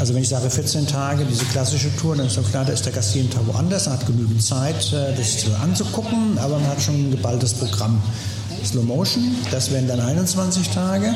Also 0.00 0.14
wenn 0.14 0.22
ich 0.22 0.30
sage 0.30 0.48
14 0.48 0.86
Tage, 0.86 1.26
diese 1.26 1.44
klassische 1.44 1.94
Tour, 1.94 2.16
dann 2.16 2.26
ist 2.26 2.38
doch 2.38 2.50
klar, 2.50 2.64
da 2.64 2.72
ist 2.72 2.86
der 2.86 2.92
Gast 2.92 3.14
jeden 3.14 3.28
Tag 3.28 3.46
woanders, 3.46 3.86
hat 3.86 4.06
genügend 4.06 4.42
Zeit, 4.42 4.94
äh, 4.94 5.14
das 5.14 5.44
anzugucken, 5.60 6.38
aber 6.38 6.58
man 6.58 6.68
hat 6.68 6.80
schon 6.80 6.94
ein 6.94 7.10
geballtes 7.10 7.52
Programm. 7.52 8.02
Slow 8.64 8.82
Motion, 8.82 9.34
das 9.50 9.70
wären 9.70 9.88
dann 9.88 10.00
21 10.00 10.68
Tage. 10.68 11.14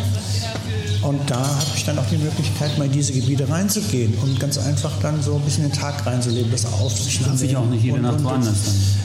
Und 1.03 1.21
da 1.29 1.37
habe 1.37 1.67
ich 1.77 1.85
dann 1.85 1.99
auch 1.99 2.07
die 2.11 2.17
Möglichkeit, 2.17 2.79
mal 2.79 2.87
in 2.87 2.93
diese 2.93 3.13
Gebiete 3.13 3.47
reinzugehen 3.47 4.15
und 4.23 4.41
ganz 4.41 4.57
einfach 4.57 4.91
dann 5.03 5.23
so 5.23 5.35
ein 5.35 5.43
bisschen 5.43 5.65
den 5.65 5.73
Tag 5.73 6.07
reinzuleben, 6.07 6.51
das 6.51 6.65
auf 6.65 6.99
sich 6.99 7.23
Darf 7.23 7.43
ich 7.43 7.55
auch 7.55 7.67
nicht 7.67 7.85
jede 7.85 8.01
Nacht 8.01 8.25
woanders 8.25 8.55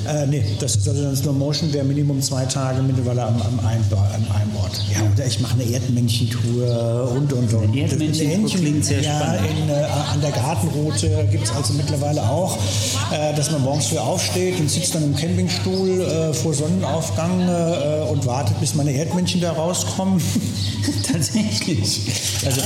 dann? 0.05 0.15
Äh, 0.15 0.27
nee, 0.27 0.43
das 0.59 0.77
ist 0.77 0.87
also 0.87 1.03
dann 1.03 1.15
Slow 1.15 1.33
Motion, 1.33 1.73
wäre 1.73 1.83
Minimum 1.83 2.21
zwei 2.21 2.45
Tage 2.45 2.81
mittlerweile 2.81 3.23
am, 3.23 3.41
am, 3.41 3.59
einem, 3.59 3.83
am 3.91 4.35
einem 4.35 4.55
Ort. 4.55 4.81
Ja, 4.91 5.01
oder 5.13 5.25
ich 5.25 5.41
mache 5.41 5.55
eine 5.55 5.63
Erdmännchentour 5.63 7.11
und 7.15 7.33
und 7.33 7.53
und. 7.53 7.63
Eine 7.63 7.77
Erdmännchentour 7.81 8.49
klingt 8.49 8.85
sehr 8.85 9.01
ja, 9.01 9.19
spannend. 9.19 9.41
In, 9.63 9.69
äh, 9.69 9.73
an 10.13 10.21
der 10.21 10.31
Gartenroute 10.31 11.27
gibt 11.31 11.45
es 11.45 11.51
also 11.51 11.73
mittlerweile 11.73 12.23
auch, 12.23 12.57
äh, 13.11 13.35
dass 13.35 13.51
man 13.51 13.61
morgens 13.61 13.87
früh 13.87 13.97
aufsteht 13.97 14.57
und 14.59 14.71
sitzt 14.71 14.95
dann 14.95 15.03
im 15.03 15.15
Campingstuhl 15.15 16.01
äh, 16.01 16.33
vor 16.33 16.53
Sonnenaufgang 16.53 17.41
äh, 17.41 18.09
und 18.09 18.25
wartet, 18.29 18.59
bis 18.59 18.75
meine 18.75 18.93
Erdmännchen 18.93 19.41
da 19.41 19.51
rauskommen. 19.51 20.21
Tatsächlich. 21.11 22.01
Also 22.45 22.61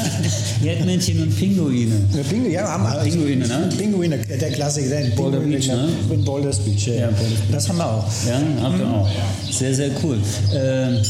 Erdmännchen 0.64 1.24
und 1.24 1.36
Pinguine. 1.36 1.95
Ja, 2.14 2.24
Pingu, 2.24 2.49
ja 2.49 2.68
haben 2.68 2.84
wir. 2.84 2.99
Pinguine, 3.01 3.47
ne? 3.47 3.70
Pinguine, 3.78 4.18
der 4.18 4.51
Klassiker. 4.51 5.16
Boulder 5.16 5.39
Beach, 5.39 5.68
ne? 5.68 5.89
In 6.11 6.24
Boulders 6.26 6.59
Beach, 6.59 6.88
ja. 6.88 6.93
ja 6.93 7.07
Beach. 7.07 7.39
Das 7.51 7.70
haben 7.70 7.78
wir 7.78 7.86
auch. 7.86 8.05
Ja, 8.28 8.41
habt 8.61 8.80
ihr 8.80 8.86
mhm. 8.86 8.93
auch. 8.93 9.09
Sehr, 9.49 9.74
sehr 9.74 9.91
cool. 10.03 10.20
Ähm, 10.53 11.01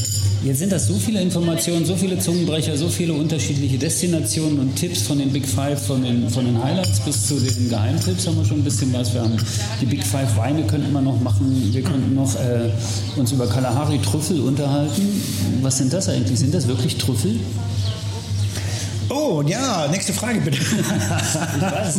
Jetzt 0.43 0.59
sind 0.59 0.73
das 0.73 0.87
so 0.87 0.95
viele 0.95 1.21
Informationen, 1.21 1.85
so 1.85 1.95
viele 1.95 2.19
Zungenbrecher, 2.19 2.75
so 2.75 2.89
viele 2.89 3.13
unterschiedliche 3.13 3.77
Destinationen 3.77 4.59
und 4.59 4.75
Tipps 4.75 5.03
von 5.03 5.17
den 5.17 5.31
Big 5.31 5.47
Five, 5.47 5.81
von 5.87 6.03
den, 6.03 6.29
von 6.29 6.43
den 6.43 6.61
Highlights 6.61 6.99
bis 6.99 7.27
zu 7.27 7.35
den 7.35 7.69
Geheimtipps 7.69 8.27
haben 8.27 8.35
wir 8.35 8.43
schon 8.43 8.57
ein 8.57 8.63
bisschen 8.65 8.91
was. 8.91 9.13
Wir 9.13 9.21
haben 9.21 9.37
die 9.79 9.85
Big 9.85 10.05
Five 10.05 10.35
Weine 10.35 10.63
könnten 10.63 10.91
wir 10.91 10.99
noch 11.01 11.17
machen. 11.21 11.69
Wir 11.71 11.81
könnten 11.81 12.13
noch 12.13 12.35
äh, 12.35 12.69
uns 13.15 13.31
über 13.31 13.47
Kalahari 13.47 13.99
Trüffel 13.99 14.41
unterhalten. 14.41 15.21
Was 15.61 15.77
sind 15.77 15.93
das 15.93 16.09
eigentlich? 16.09 16.37
Sind 16.37 16.53
das 16.53 16.67
wirklich 16.67 16.97
Trüffel? 16.97 17.39
Oh, 19.09 19.43
ja, 19.45 19.87
nächste 19.89 20.13
Frage 20.13 20.39
bitte. 20.41 20.57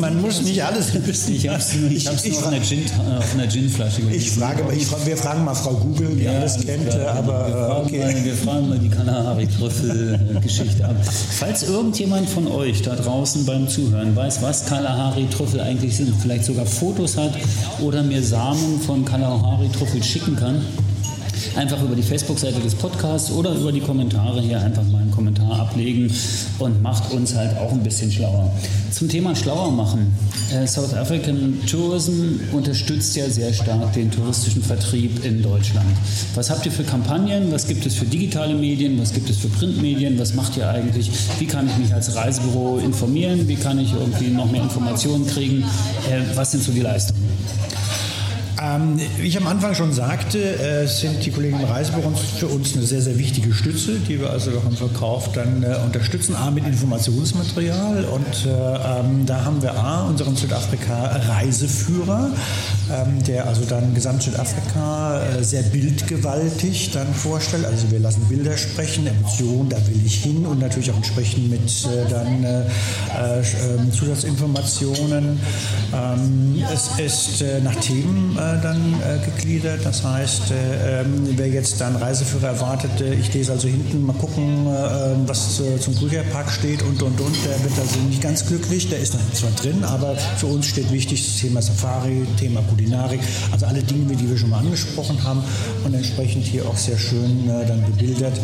Man 0.01 0.21
muss 0.21 0.43
nicht 0.43 0.63
alles 0.63 0.93
wissen. 1.07 1.35
Ich 1.35 1.49
habe 1.49 1.59
es 1.59 1.75
nur, 1.75 1.91
ich, 1.91 1.97
ich, 1.97 2.09
auf, 2.09 2.23
Gin, 2.23 2.85
äh, 2.85 3.19
auf 3.19 3.35
einer 3.35 3.47
Ginflasche 3.47 4.03
Ich 4.11 4.31
frage, 4.33 4.65
ich, 4.75 4.87
wir 5.07 5.17
fragen 5.17 5.45
mal 5.45 5.55
Frau 5.55 5.75
Google, 5.75 6.17
die 6.17 6.25
ja, 6.25 6.33
alles 6.33 6.65
kennt, 6.65 6.93
fragen, 6.93 7.07
aber 7.07 7.47
wir 7.47 7.55
fragen, 7.55 7.87
okay. 7.87 7.99
mal, 7.99 8.25
wir 8.25 8.35
fragen 8.35 8.69
mal 8.69 8.79
die 8.79 8.89
Kalahari-Trüffel-Geschichte 8.89 10.85
ab. 10.85 10.97
Falls 11.39 11.63
irgendjemand 11.65 12.29
von 12.29 12.49
euch 12.49 12.83
da 12.83 12.95
draußen 12.97 13.45
beim 13.45 13.69
Zuhören 13.69 14.17
weiß, 14.17 14.43
was 14.43 14.67
Kalahari-Trüffel 14.67 15.61
eigentlich 15.61 15.97
sind, 15.97 16.15
vielleicht 16.21 16.45
sogar 16.45 16.67
Fotos 16.67 17.17
hat 17.17 17.33
oder 17.81 18.03
mir 18.03 18.23
Samen 18.23 18.81
von 18.81 19.05
Kalahari-Trüffel 19.05 20.03
schicken 20.03 20.37
kann, 20.37 20.63
einfach 21.57 21.83
über 21.83 21.95
die 21.95 22.03
Facebook-Seite 22.03 22.61
des 22.61 22.75
Podcasts 22.75 23.31
oder 23.31 23.55
über 23.55 23.73
die 23.73 23.81
Kommentare 23.81 24.41
hier 24.41 24.61
einfach 24.61 24.85
mal 24.85 25.03
einen 25.03 25.11
Kommentar 25.11 25.61
ablegen 25.61 26.13
und 26.59 26.83
macht 26.83 27.13
uns 27.13 27.35
halt 27.35 27.57
auch 27.59 27.73
ein 27.73 27.83
bisschen 27.83 28.11
schlauer. 28.11 28.51
Zum 28.91 29.09
Thema 29.09 29.35
schlauer 29.35 29.71
machen. 29.71 30.13
Äh, 30.53 30.67
South 30.67 30.95
African 30.95 31.59
Tourism 31.67 32.41
unterstützt 32.53 33.17
ja 33.17 33.29
sehr 33.29 33.53
stark 33.53 33.93
den 33.93 34.11
touristischen 34.11 34.63
Vertrieb 34.63 35.25
in 35.25 35.43
Deutschland. 35.43 35.87
Was 36.35 36.51
habt 36.51 36.65
ihr 36.67 36.73
für 36.73 36.85
Kampagnen? 36.85 37.51
Was 37.51 37.67
gibt 37.67 37.87
es 37.87 37.95
für 37.95 38.05
digitale 38.05 38.55
Medien? 38.55 39.01
Was 39.01 39.13
gibt 39.13 39.29
es 39.31 39.39
für 39.39 39.49
Printmedien? 39.49 40.19
Was 40.19 40.35
macht 40.35 40.57
ihr 40.57 40.69
eigentlich? 40.69 41.11
Wie 41.39 41.47
kann 41.47 41.69
ich 41.69 41.77
mich 41.77 41.95
als 41.95 42.15
Reisebüro 42.15 42.79
informieren? 42.79 43.49
Wie 43.49 43.57
kann 43.57 43.79
ich 43.79 43.93
irgendwie 43.93 44.29
noch 44.29 44.51
mehr 44.51 44.63
Informationen 44.63 45.27
kriegen? 45.27 45.65
Äh, 46.11 46.37
was 46.37 46.53
sind 46.53 46.63
so 46.63 46.73
die 46.73 46.81
Leistungen? 46.81 47.25
Ähm, 48.65 48.99
wie 49.19 49.29
ich 49.29 49.37
am 49.37 49.47
Anfang 49.47 49.75
schon 49.75 49.93
sagte, 49.93 50.39
äh, 50.39 50.87
sind 50.87 51.25
die 51.25 51.31
Kollegen 51.31 51.61
im 51.61 51.67
Reisebüro 51.67 52.11
für 52.11 52.47
uns 52.47 52.75
eine 52.75 52.85
sehr, 52.85 53.03
sehr 53.03 53.19
wichtige 53.19 53.53
Stütze, 53.53 53.99
die 53.99 54.21
wir 54.21 54.31
also 54.31 54.53
auch 54.53 54.65
im 54.65 54.77
Verkauf 54.77 55.33
dann 55.33 55.63
äh, 55.63 55.77
unterstützen. 55.85 56.35
A, 56.35 56.51
mit 56.51 56.67
Informationsmaterial 56.67 58.05
und 58.05 58.47
äh, 58.47 58.49
ähm, 58.49 59.27
da 59.27 59.45
haben 59.45 59.61
wir 59.61 59.75
A, 59.75 60.05
unseren 60.05 60.37
Südafrika-Reiseführer, 60.37 62.31
ähm, 62.93 63.23
der 63.25 63.47
also 63.47 63.65
dann 63.67 63.93
Gesamt 63.95 64.23
Südafrika 64.23 65.21
äh, 65.21 65.43
sehr 65.43 65.63
bildgewaltig 65.65 66.93
dann 66.93 67.13
vorstellt. 67.13 67.67
Also 67.67 67.91
wir 67.91 67.99
lassen 67.99 68.23
Bilder 68.29 68.57
sprechen, 68.57 69.07
Emotionen, 69.07 69.69
da 69.69 69.77
will 69.89 70.01
ich 70.05 70.23
hin 70.23 70.47
und 70.47 70.61
natürlich 70.61 70.91
auch 70.91 70.97
entsprechend 70.97 71.51
mit 71.51 71.61
äh, 71.61 72.09
dann 72.09 72.45
äh, 72.45 72.65
Zusatzinformationen. 73.91 75.39
Ähm, 75.93 76.65
es 76.73 76.99
ist 76.99 77.45
nach 77.63 77.75
Themen 77.77 78.39
dann 78.57 78.95
gegliedert, 79.25 79.81
das 79.85 80.03
heißt, 80.05 80.43
ähm, 80.51 81.29
wer 81.37 81.49
jetzt 81.49 81.81
dann 81.81 81.97
Reiseführer 81.97 82.49
erwartet, 82.49 82.91
ich 83.01 83.33
lese 83.33 83.53
also 83.53 83.69
hinten, 83.69 84.05
mal 84.05 84.15
gucken, 84.15 84.67
was 85.27 85.61
zum 85.81 85.95
Krügerpark 85.97 86.51
steht 86.51 86.83
und 86.83 87.03
und 87.03 87.21
und, 87.21 87.37
der 87.45 87.63
wird 87.63 87.79
also 87.79 87.99
nicht 88.01 88.23
ganz 88.23 88.47
glücklich, 88.47 88.89
der 88.89 88.99
ist 88.99 89.17
zwar 89.35 89.51
drin, 89.53 89.85
aber 89.85 90.17
für 90.17 90.47
uns 90.47 90.67
steht 90.67 90.91
wichtig 90.93 91.25
das 91.25 91.41
Thema 91.41 91.63
Safari, 91.63 92.27
Thema 92.39 92.63
Kulinarik, 92.63 93.21
also 93.53 93.67
alle 93.67 93.83
Dinge, 93.83 94.15
die 94.17 94.29
wir 94.29 94.37
schon 94.37 94.51
mal 94.51 94.59
angesprochen 94.59 95.23
haben 95.23 95.43
und 95.85 95.95
entsprechend 95.95 96.45
hier 96.45 96.67
auch 96.67 96.77
sehr 96.77 96.99
schön 96.99 97.49
äh, 97.49 97.67
dann 97.67 97.83
bebildert. 97.85 98.39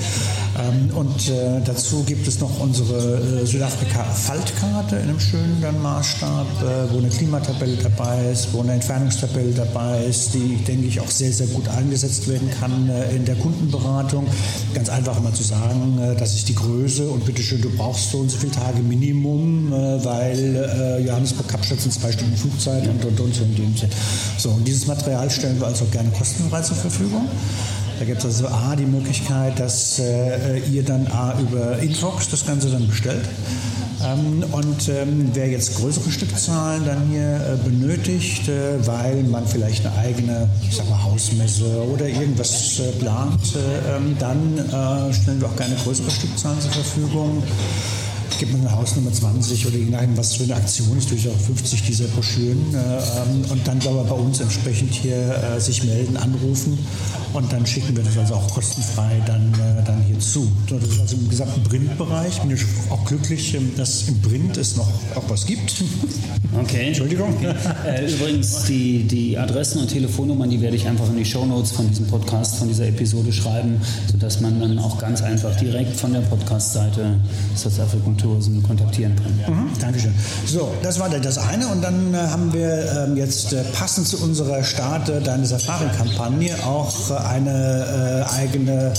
Ähm, 0.58 0.90
und 0.96 1.28
äh, 1.28 1.60
dazu 1.64 2.02
gibt 2.04 2.26
es 2.26 2.40
noch 2.40 2.60
unsere 2.60 3.18
äh, 3.18 3.46
Südafrika-Faltkarte 3.46 4.96
in 4.96 5.02
einem 5.02 5.20
schönen 5.20 5.58
dann 5.60 5.80
Maßstab, 5.82 6.46
äh, 6.62 6.92
wo 6.92 6.98
eine 6.98 7.08
Klimatabelle 7.08 7.76
dabei 7.76 8.30
ist, 8.30 8.52
wo 8.52 8.60
eine 8.60 8.72
Entfernungstabelle 8.74 9.52
dabei 9.52 9.89
ist, 9.94 10.34
die, 10.34 10.56
denke 10.66 10.86
ich, 10.86 11.00
auch 11.00 11.10
sehr, 11.10 11.32
sehr 11.32 11.46
gut 11.48 11.68
eingesetzt 11.68 12.28
werden 12.28 12.50
kann 12.58 12.88
äh, 12.88 13.14
in 13.16 13.24
der 13.24 13.36
Kundenberatung. 13.36 14.26
Ganz 14.74 14.88
einfach 14.88 15.20
mal 15.20 15.32
zu 15.32 15.42
sagen, 15.42 15.98
äh, 16.00 16.16
das 16.16 16.34
ist 16.34 16.48
die 16.48 16.54
Größe 16.54 17.08
und 17.08 17.24
bitteschön, 17.24 17.60
du 17.60 17.70
brauchst 17.70 18.10
so 18.10 18.18
und 18.18 18.30
so 18.30 18.38
viele 18.38 18.52
Tage 18.52 18.80
Minimum, 18.80 19.70
weil 19.70 21.02
Johannesburg-Kapstadt 21.06 21.80
sind 21.80 21.92
zwei 21.92 22.12
Stunden 22.12 22.36
Flugzeit 22.36 22.86
und 22.88 23.04
und 23.04 23.20
und 23.20 23.34
so 23.34 23.42
in 23.44 23.54
dem 23.54 23.76
Sinne. 23.76 23.92
So, 24.38 24.50
und 24.50 24.66
dieses 24.66 24.86
Material 24.86 25.30
stellen 25.30 25.58
wir 25.60 25.66
also 25.66 25.84
gerne 25.86 26.10
kostenfrei 26.10 26.62
zur 26.62 26.76
Verfügung. 26.76 27.28
Da 28.00 28.06
gibt 28.06 28.20
es 28.20 28.24
also 28.24 28.48
A, 28.48 28.74
die 28.76 28.86
Möglichkeit, 28.86 29.60
dass 29.60 29.98
äh, 29.98 30.58
ihr 30.72 30.82
dann 30.82 31.06
A 31.08 31.38
über 31.38 31.78
Infox 31.80 32.30
das 32.30 32.46
Ganze 32.46 32.70
dann 32.70 32.88
bestellt. 32.88 33.28
Ähm, 34.04 34.44
und 34.52 34.88
ähm, 34.88 35.30
wer 35.34 35.48
jetzt 35.48 35.76
größere 35.76 36.10
Stückzahlen 36.10 36.84
dann 36.84 37.08
hier 37.08 37.36
äh, 37.36 37.68
benötigt, 37.68 38.48
äh, 38.48 38.86
weil 38.86 39.22
man 39.24 39.46
vielleicht 39.46 39.86
eine 39.86 39.96
eigene 39.98 40.48
ich 40.68 40.76
sag 40.76 40.88
mal, 40.88 41.02
Hausmesse 41.02 41.84
oder 41.92 42.08
irgendwas 42.08 42.78
äh, 42.80 42.92
plant, 42.92 43.54
äh, 43.54 43.96
ähm, 43.96 44.16
dann 44.18 44.58
äh, 44.58 45.12
stellen 45.12 45.40
wir 45.40 45.48
auch 45.48 45.56
gerne 45.56 45.74
größere 45.76 46.10
Stückzahlen 46.10 46.60
zur 46.60 46.70
Verfügung 46.70 47.42
gibt 48.40 48.52
man 48.52 48.62
eine 48.62 48.74
Hausnummer 48.74 49.12
20 49.12 49.66
oder 49.66 49.76
je 49.76 49.90
nachdem, 49.90 50.16
was 50.16 50.34
für 50.34 50.44
eine 50.44 50.56
Aktion 50.56 50.96
ist, 50.96 51.10
durch 51.10 51.28
auch 51.28 51.36
50 51.36 51.82
dieser 51.82 52.06
Broschüren. 52.06 52.74
Äh, 52.74 52.78
ähm, 52.78 53.44
und 53.50 53.68
dann, 53.68 53.78
glaube 53.78 54.00
ich, 54.02 54.08
bei 54.08 54.16
uns 54.16 54.40
entsprechend 54.40 54.94
hier 54.94 55.14
äh, 55.14 55.60
sich 55.60 55.84
melden, 55.84 56.16
anrufen 56.16 56.78
und 57.34 57.52
dann 57.52 57.64
schicken 57.66 57.94
wir 57.94 58.02
das 58.02 58.16
also 58.16 58.34
auch 58.34 58.50
kostenfrei 58.50 59.20
dann, 59.26 59.52
äh, 59.54 59.84
dann 59.84 60.02
hier 60.02 60.18
zu. 60.18 60.50
Das 60.68 60.82
ist 60.82 61.00
also 61.00 61.16
im 61.16 61.28
gesamten 61.28 61.62
Printbereich. 61.62 62.40
Bin 62.40 62.52
ich 62.52 62.62
auch 62.88 63.04
glücklich, 63.04 63.54
ähm, 63.54 63.72
dass 63.76 64.08
im 64.08 64.20
Print 64.22 64.56
es 64.56 64.76
noch 64.76 64.88
auch 65.14 65.28
was 65.28 65.46
gibt. 65.46 65.84
Okay. 66.60 66.88
Entschuldigung. 66.88 67.32
Äh, 67.86 68.10
übrigens, 68.10 68.64
die, 68.64 69.04
die 69.04 69.38
Adressen 69.38 69.82
und 69.82 69.88
Telefonnummern, 69.88 70.50
die 70.50 70.60
werde 70.60 70.74
ich 70.74 70.84
einfach 70.88 71.08
in 71.08 71.16
die 71.16 71.24
Shownotes 71.24 71.70
von 71.70 71.88
diesem 71.88 72.08
Podcast, 72.08 72.56
von 72.56 72.66
dieser 72.66 72.88
Episode 72.88 73.32
schreiben, 73.32 73.80
sodass 74.10 74.40
man 74.40 74.58
dann 74.58 74.76
auch 74.80 74.98
ganz 74.98 75.22
einfach 75.22 75.54
direkt 75.56 75.96
von 75.96 76.12
der 76.12 76.20
Podcast-Seite 76.22 77.20
South 77.54 77.78
African 77.78 78.16
Tourism 78.30 78.62
kontaktieren 78.62 79.16
kann. 79.16 79.54
Mhm, 79.54 79.70
Dankeschön. 79.80 80.14
So, 80.46 80.72
das 80.82 80.98
war 80.98 81.08
das 81.08 81.38
eine. 81.38 81.66
Und 81.68 81.82
dann 81.82 82.14
äh, 82.14 82.16
haben 82.16 82.52
wir 82.52 83.06
ähm, 83.08 83.16
jetzt 83.16 83.52
äh, 83.52 83.64
passend 83.72 84.06
zu 84.06 84.22
unserer 84.22 84.62
Start 84.62 85.08
äh, 85.08 85.20
deine 85.20 85.46
Safari-Kampagne 85.46 86.54
auch 86.64 87.10
eine 87.10 88.26
äh, 88.30 88.34
eigene 88.36 88.92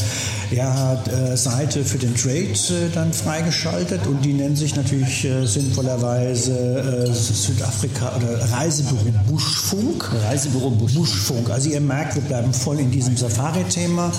ja, 0.52 1.02
äh, 1.06 1.38
Seite 1.38 1.86
für 1.86 1.98
den 1.98 2.16
Trade 2.16 2.52
äh, 2.52 2.90
dann 2.94 3.14
freigeschaltet 3.14 4.06
und 4.06 4.24
die 4.26 4.34
nennt 4.34 4.58
sich 4.58 4.76
natürlich 4.76 5.28
sinnvollerweise 5.46 7.12
Südafrika 7.14 8.14
oder 8.18 8.52
Reisebüro 8.52 9.06
Buschfunk. 9.30 10.12
Reisebüro 10.28 10.70
Buschfunk. 10.72 11.06
Buschfunk. 11.06 11.50
Also 11.50 11.70
ihr 11.70 11.82
merkt, 11.82 12.16
wir 12.16 12.22
bleiben 12.24 12.54
voll 12.54 12.80
in 12.80 12.92
diesem 12.92 13.16
Safari-Thema. 13.16 14.12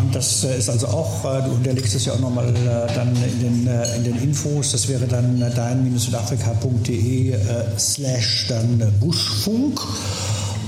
Und 0.00 0.14
das 0.14 0.42
ist 0.44 0.68
also 0.68 0.88
auch, 0.88 1.22
du 1.22 1.52
unterlegst 1.52 1.94
es 1.94 2.04
ja 2.04 2.12
auch 2.12 2.18
nochmal 2.18 2.52
dann 2.94 3.14
in 3.16 3.40
den, 3.40 3.68
in 3.96 4.04
den 4.04 4.19
Infos, 4.22 4.72
das 4.72 4.88
wäre 4.88 5.06
dann 5.06 5.40
dein-südafrika.de 5.40 7.34
slash 7.78 8.46
dann 8.48 8.92
Buschfunk. 9.00 9.80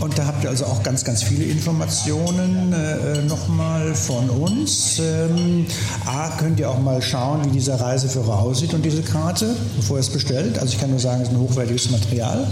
Und 0.03 0.18
da 0.18 0.26
habt 0.26 0.42
ihr 0.42 0.50
also 0.50 0.64
auch 0.64 0.82
ganz, 0.82 1.05
ganz 1.05 1.22
viele 1.22 1.44
Informationen 1.44 2.72
äh, 2.72 3.22
nochmal 3.22 3.94
von 3.94 4.28
uns. 4.30 4.98
Ähm, 4.98 5.64
A, 6.07 6.28
könnt 6.38 6.59
ihr 6.59 6.68
auch 6.68 6.80
mal 6.80 7.00
schauen, 7.00 7.44
wie 7.44 7.50
dieser 7.50 7.80
Reiseführer 7.80 8.40
aussieht 8.40 8.74
und 8.74 8.84
diese 8.84 9.03
Karte, 9.03 9.55
bevor 9.76 9.98
ihr 9.98 10.00
es 10.00 10.11
bestellt. 10.11 10.59
Also 10.59 10.72
ich 10.72 10.80
kann 10.80 10.90
nur 10.90 10.98
sagen, 10.98 11.22
es 11.22 11.28
ist 11.28 11.34
ein 11.34 11.40
hochwertiges 11.40 11.90
Material. 11.90 12.48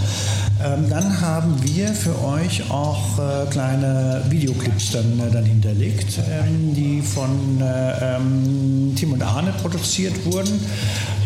Ähm, 0.63 0.89
dann 0.89 1.19
haben 1.19 1.61
wir 1.61 1.89
für 1.89 2.23
euch 2.23 2.71
auch 2.71 3.19
äh, 3.19 3.49
kleine 3.49 4.23
Videoclips 4.29 4.91
dann, 4.91 5.19
äh, 5.19 5.29
dann 5.29 5.43
hinterlegt, 5.43 6.19
ähm, 6.29 6.73
die 6.73 7.01
von 7.01 7.59
äh, 7.59 8.15
ähm, 8.15 8.93
Tim 8.95 9.11
und 9.11 9.23
Arne 9.23 9.53
produziert 9.61 10.25
wurden. 10.25 10.57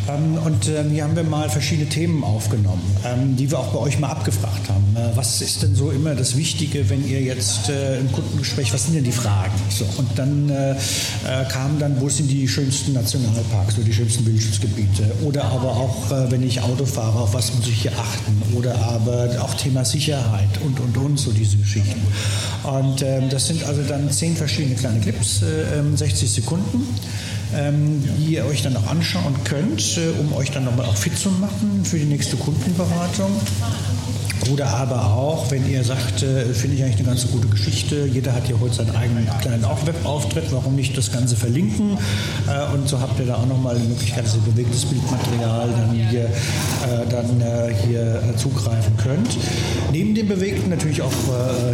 Ähm, 0.07 0.37
und 0.43 0.69
ähm, 0.69 0.89
hier 0.91 1.03
haben 1.03 1.15
wir 1.15 1.23
mal 1.23 1.49
verschiedene 1.49 1.89
Themen 1.89 2.23
aufgenommen, 2.23 2.81
ähm, 3.03 3.35
die 3.35 3.49
wir 3.49 3.59
auch 3.59 3.73
bei 3.73 3.79
euch 3.79 3.99
mal 3.99 4.09
abgefragt 4.09 4.69
haben. 4.69 4.95
Äh, 4.95 5.15
was 5.15 5.41
ist 5.41 5.63
denn 5.63 5.75
so 5.75 5.91
immer 5.91 6.14
das 6.15 6.35
Wichtige, 6.37 6.89
wenn 6.89 7.07
ihr 7.07 7.21
jetzt 7.21 7.69
äh, 7.69 7.99
im 7.99 8.11
Kundengespräch, 8.11 8.73
was 8.73 8.85
sind 8.85 8.95
denn 8.95 9.03
die 9.03 9.11
Fragen? 9.11 9.53
So, 9.69 9.85
und 9.97 10.07
dann 10.17 10.49
äh, 10.49 10.75
kamen 11.51 11.79
dann, 11.79 11.99
wo 12.01 12.09
sind 12.09 12.29
die 12.29 12.47
schönsten 12.47 12.93
Nationalparks 12.93 13.75
oder 13.75 13.85
die 13.85 13.93
schönsten 13.93 14.25
Wildschutzgebiete? 14.25 15.11
Oder 15.23 15.45
aber 15.45 15.71
auch, 15.71 16.09
wenn 16.29 16.43
ich 16.43 16.61
Auto 16.61 16.85
fahre, 16.85 17.19
auf 17.19 17.33
was 17.33 17.53
muss 17.53 17.67
ich 17.67 17.81
hier 17.81 17.93
achten? 17.93 18.41
Oder 18.55 18.75
aber 18.75 19.29
auch 19.41 19.53
Thema 19.55 19.85
Sicherheit 19.85 20.49
und, 20.63 20.79
und, 20.79 20.97
und, 20.97 21.19
so 21.19 21.31
diese 21.31 21.57
Geschichten. 21.57 22.01
Und 22.63 23.03
das 23.29 23.47
sind 23.47 23.63
also 23.63 23.81
dann 23.83 24.11
zehn 24.11 24.35
verschiedene 24.35 24.75
kleine 24.75 24.99
Clips, 24.99 25.41
60 25.95 26.31
Sekunden 26.31 26.87
ähm, 27.53 28.03
die 28.17 28.35
ihr 28.35 28.45
euch 28.45 28.63
dann 28.63 28.75
auch 28.77 28.87
anschauen 28.87 29.35
könnt, 29.43 29.97
äh, 29.97 30.19
um 30.19 30.33
euch 30.33 30.51
dann 30.51 30.65
nochmal 30.65 30.85
auch 30.85 30.97
fit 30.97 31.17
zu 31.17 31.29
machen 31.29 31.83
für 31.83 31.97
die 31.97 32.05
nächste 32.05 32.35
Kundenberatung. 32.37 33.31
Oder 34.51 34.67
aber 34.67 35.05
auch, 35.05 35.49
wenn 35.49 35.67
ihr 35.69 35.83
sagt, 35.83 36.21
äh, 36.21 36.45
finde 36.53 36.75
ich 36.75 36.83
eigentlich 36.83 36.99
eine 36.99 37.07
ganz 37.07 37.27
gute 37.31 37.47
Geschichte, 37.47 38.05
jeder 38.05 38.33
hat 38.33 38.45
hier 38.45 38.59
heute 38.59 38.75
seinen 38.75 38.95
eigenen 38.95 39.27
kleinen 39.41 39.63
Webauftritt, 39.63 40.45
warum 40.51 40.75
nicht 40.75 40.95
das 40.97 41.11
Ganze 41.11 41.35
verlinken? 41.35 41.97
Äh, 42.47 42.73
und 42.73 42.87
so 42.87 42.99
habt 42.99 43.19
ihr 43.19 43.25
da 43.25 43.35
auch 43.35 43.45
nochmal 43.47 43.75
die 43.75 43.87
Möglichkeit, 43.87 44.25
dass 44.25 44.35
ihr 44.35 44.41
bewegtes 44.41 44.85
Bildmaterial 44.85 45.69
dann 45.69 45.91
hier, 45.91 46.25
äh, 46.25 46.29
dann, 47.09 47.41
äh, 47.41 47.73
hier 47.85 48.21
äh, 48.21 48.37
zugreifen 48.37 48.95
könnt. 48.97 49.37
Neben 49.91 50.13
dem 50.13 50.27
Bewegten 50.27 50.69
natürlich 50.69 51.01
auch 51.01 51.11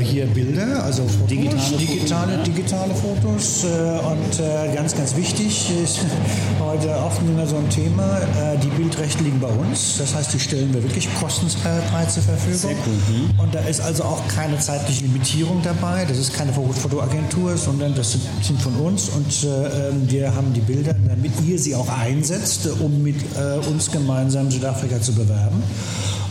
hier 0.01 0.25
Bilder, 0.27 0.83
also 0.83 1.03
Fotos, 1.03 1.27
digitale, 1.27 2.37
digitale, 2.43 2.43
Fotos, 2.43 2.43
digitale 2.45 2.93
Fotos. 2.93 3.63
und 3.63 4.75
ganz, 4.75 4.95
ganz 4.95 5.15
wichtig 5.15 5.71
ist 5.83 5.99
heute 6.59 6.95
auch 6.95 7.19
immer 7.21 7.47
so 7.47 7.57
ein 7.57 7.69
Thema, 7.69 8.21
die 8.61 8.67
Bildrechte 8.67 9.23
liegen 9.23 9.39
bei 9.39 9.47
uns. 9.47 9.97
Das 9.97 10.13
heißt, 10.13 10.33
die 10.33 10.39
stellen 10.39 10.73
wir 10.73 10.83
wirklich 10.83 11.07
kostenfrei 11.19 12.05
zur 12.05 12.23
Verfügung. 12.23 12.60
Cool. 12.69 12.93
Mhm. 12.93 13.39
Und 13.39 13.55
da 13.55 13.59
ist 13.61 13.81
also 13.81 14.03
auch 14.03 14.21
keine 14.27 14.59
zeitliche 14.59 15.03
Limitierung 15.03 15.61
dabei. 15.63 16.05
Das 16.05 16.17
ist 16.17 16.33
keine 16.33 16.53
Fotoagentur, 16.53 17.57
sondern 17.57 17.95
das 17.95 18.17
sind 18.41 18.61
von 18.61 18.75
uns 18.75 19.09
und 19.09 19.43
äh, 19.43 19.89
ähm, 19.89 20.09
wir 20.09 20.33
haben 20.33 20.53
die 20.53 20.61
Bilder, 20.61 20.95
damit 21.07 21.31
ihr 21.45 21.59
sie 21.59 21.75
auch 21.75 21.89
einsetzt, 21.89 22.67
um 22.79 23.03
mit 23.03 23.17
äh, 23.35 23.67
uns 23.67 23.91
gemeinsam 23.91 24.49
Südafrika 24.51 25.01
zu 25.01 25.13
bewerben. 25.13 25.63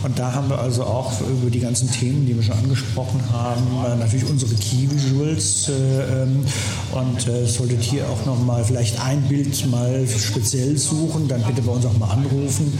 Und 0.03 0.17
da 0.17 0.33
haben 0.33 0.49
wir 0.49 0.57
also 0.57 0.83
auch 0.83 1.11
über 1.21 1.51
die 1.51 1.59
ganzen 1.59 1.89
Themen, 1.91 2.25
die 2.25 2.35
wir 2.35 2.41
schon 2.41 2.57
angesprochen 2.57 3.21
haben, 3.31 3.61
äh, 3.85 3.95
natürlich 3.95 4.27
unsere 4.27 4.53
Key 4.55 4.89
Visuals. 4.89 5.69
Äh, 5.69 6.23
ähm, 6.23 6.43
und 6.91 7.27
äh, 7.27 7.45
solltet 7.45 7.81
hier 7.81 8.09
auch 8.09 8.25
nochmal 8.25 8.63
vielleicht 8.63 8.99
ein 8.99 9.21
Bild 9.23 9.65
mal 9.69 10.05
speziell 10.07 10.77
suchen, 10.77 11.27
dann 11.27 11.43
bitte 11.43 11.61
bei 11.61 11.71
uns 11.71 11.85
auch 11.85 11.97
mal 11.97 12.09
anrufen. 12.09 12.77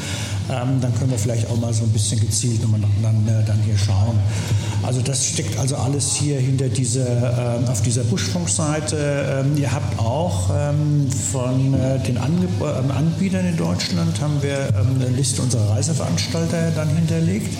Ähm, 0.49 0.81
dann 0.81 0.93
können 0.95 1.11
wir 1.11 1.19
vielleicht 1.19 1.49
auch 1.49 1.57
mal 1.57 1.73
so 1.73 1.83
ein 1.83 1.89
bisschen 1.89 2.19
gezielt 2.19 2.61
nochmal 2.61 2.81
dann, 3.01 3.40
dann 3.41 3.59
hier 3.63 3.77
schauen. 3.77 4.17
Also 4.83 5.01
das 5.01 5.25
steckt 5.25 5.57
also 5.59 5.75
alles 5.75 6.15
hier 6.15 6.39
hinter 6.39 6.69
dieser, 6.69 7.59
ähm, 7.59 7.67
auf 7.67 7.81
dieser 7.81 8.03
Buschfunkseite. 8.03 9.43
Ähm, 9.45 9.57
ihr 9.57 9.71
habt 9.71 9.99
auch 9.99 10.49
ähm, 10.53 11.09
von 11.11 11.73
äh, 11.73 11.99
den 11.99 12.17
Ange 12.17 12.47
ähm, 12.61 12.91
Anbietern 12.91 13.45
in 13.45 13.57
Deutschland 13.57 14.19
haben 14.21 14.41
wir 14.41 14.69
ähm, 14.69 14.95
eine 14.99 15.09
Liste 15.09 15.41
unserer 15.41 15.69
Reiseveranstalter 15.71 16.71
dann 16.71 16.89
hinterlegt. 16.89 17.55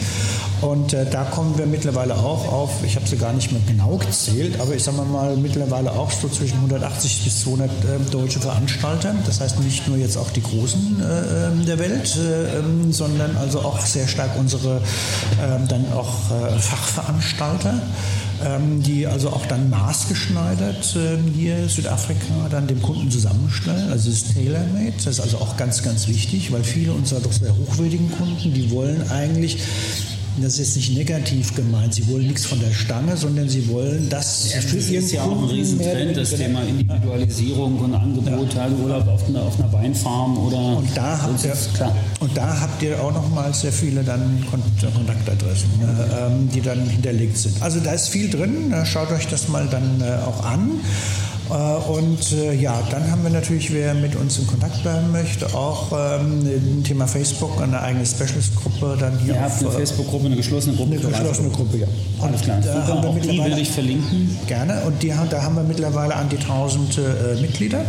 Und 0.61 0.93
äh, 0.93 1.05
da 1.09 1.23
kommen 1.23 1.57
wir 1.57 1.65
mittlerweile 1.65 2.15
auch 2.15 2.51
auf, 2.51 2.83
ich 2.85 2.95
habe 2.95 3.07
sie 3.07 3.17
gar 3.17 3.33
nicht 3.33 3.51
mehr 3.51 3.61
genau 3.67 3.97
gezählt, 3.97 4.59
aber 4.59 4.75
ich 4.75 4.83
sage 4.83 4.97
mal 4.97 5.35
mittlerweile 5.35 5.91
auch 5.91 6.11
so 6.11 6.29
zwischen 6.29 6.57
180 6.57 7.23
bis 7.23 7.41
200 7.41 7.69
äh, 7.69 7.73
deutsche 8.11 8.39
Veranstalter. 8.39 9.15
Das 9.25 9.41
heißt 9.41 9.59
nicht 9.59 9.87
nur 9.87 9.97
jetzt 9.97 10.17
auch 10.17 10.29
die 10.29 10.43
Großen 10.43 11.01
äh, 11.01 11.47
ähm, 11.47 11.65
der 11.65 11.79
Welt, 11.79 12.15
äh, 12.15 12.59
ähm, 12.59 12.93
sondern 12.93 13.35
also 13.37 13.59
auch 13.61 13.79
sehr 13.79 14.07
stark 14.07 14.37
unsere 14.37 14.81
ähm, 15.41 15.67
dann 15.67 15.85
auch 15.93 16.29
äh, 16.29 16.59
Fachveranstalter 16.59 17.73
die 18.79 19.05
also 19.05 19.29
auch 19.29 19.45
dann 19.45 19.69
maßgeschneidert 19.69 20.97
hier 21.35 21.69
Südafrika 21.69 22.47
dann 22.49 22.65
dem 22.65 22.81
Kunden 22.81 23.11
zusammenstellen. 23.11 23.91
Also 23.91 24.09
es 24.09 24.23
ist 24.23 24.33
tailor-made, 24.33 24.93
das 24.97 25.05
ist 25.05 25.19
also 25.19 25.37
auch 25.37 25.57
ganz, 25.57 25.83
ganz 25.83 26.07
wichtig, 26.07 26.51
weil 26.51 26.63
viele 26.63 26.93
unserer 26.93 27.19
doch 27.19 27.31
sehr 27.31 27.55
hochwertigen 27.55 28.09
Kunden, 28.09 28.51
die 28.51 28.71
wollen 28.71 29.11
eigentlich 29.11 29.59
das 30.39 30.59
ist 30.59 30.75
nicht 30.75 30.95
negativ 30.95 31.55
gemeint. 31.55 31.93
Sie 31.93 32.07
wollen 32.07 32.27
nichts 32.27 32.45
von 32.45 32.59
der 32.59 32.71
Stange, 32.71 33.17
sondern 33.17 33.49
sie 33.49 33.67
wollen 33.67 34.09
das 34.09 34.53
ja, 34.53 34.61
für 34.61 34.77
das 34.77 34.89
ihren 34.89 35.03
ist 35.03 35.11
ja 35.11 35.23
auch 35.23 35.37
ein 35.37 35.49
Riesentrend, 35.49 36.17
das 36.17 36.29
Thema 36.31 36.63
Individualisierung 36.63 37.79
und 37.79 37.93
Angebot, 37.93 38.53
ja. 38.53 38.69
Urlaub 38.69 39.07
auf 39.07 39.27
einer, 39.27 39.43
auf 39.43 39.59
einer 39.59 39.73
Weinfarm 39.73 40.37
oder. 40.37 40.77
Und 40.77 40.89
da, 40.95 41.21
habt 41.21 41.43
ihr, 41.43 41.53
und 42.19 42.37
da 42.37 42.61
habt 42.61 42.81
ihr 42.81 43.01
auch 43.01 43.13
nochmal 43.13 43.53
sehr 43.53 43.73
viele 43.73 44.03
dann 44.03 44.45
Kontaktadressen, 44.49 45.69
äh, 45.81 46.53
die 46.53 46.61
dann 46.61 46.87
hinterlegt 46.87 47.37
sind. 47.37 47.61
Also 47.61 47.79
da 47.79 47.91
ist 47.91 48.09
viel 48.09 48.29
drin. 48.29 48.73
Schaut 48.85 49.11
euch 49.11 49.27
das 49.27 49.47
mal 49.47 49.67
dann 49.67 50.01
äh, 50.01 50.25
auch 50.25 50.45
an. 50.45 50.79
Äh, 51.49 51.53
und 51.89 52.31
äh, 52.33 52.53
ja, 52.53 52.81
dann 52.89 53.09
haben 53.11 53.23
wir 53.23 53.29
natürlich, 53.29 53.73
wer 53.73 53.93
mit 53.93 54.15
uns 54.15 54.37
in 54.39 54.47
Kontakt 54.47 54.81
bleiben 54.83 55.11
möchte, 55.11 55.53
auch 55.53 55.91
ähm, 55.91 56.41
ein 56.45 56.83
Thema 56.83 57.07
Facebook, 57.07 57.61
eine 57.61 57.81
eigene 57.81 58.05
Specialist-Gruppe 58.05 58.97
dann 58.99 59.17
hier. 59.19 59.35
Ihr 59.35 59.41
habt 59.41 59.59
eine 59.59 59.69
äh, 59.69 59.71
Facebook-Gruppe, 59.71 60.25
eine 60.27 60.35
geschlossene 60.35 60.75
Gruppe. 60.75 60.95
Eine 60.95 61.01
geschlossene 61.01 61.49
Gruppe, 61.49 61.77
ja. 61.77 61.87
Und 62.19 62.27
Alles 62.27 62.41
klar. 62.41 62.59
Da 62.61 62.87
haben 62.87 63.03
wir 63.03 63.09
auch 63.09 63.19
die 63.19 63.43
will 63.43 63.57
ich 63.57 63.71
verlinken. 63.71 64.37
Gerne. 64.47 64.81
Und 64.81 65.01
die, 65.03 65.13
da 65.29 65.41
haben 65.41 65.55
wir 65.55 65.63
mittlerweile 65.63 66.15
an 66.15 66.29
die 66.29 66.37
1000 66.37 66.97
äh, 66.97 67.41
Mitglieder. 67.41 67.85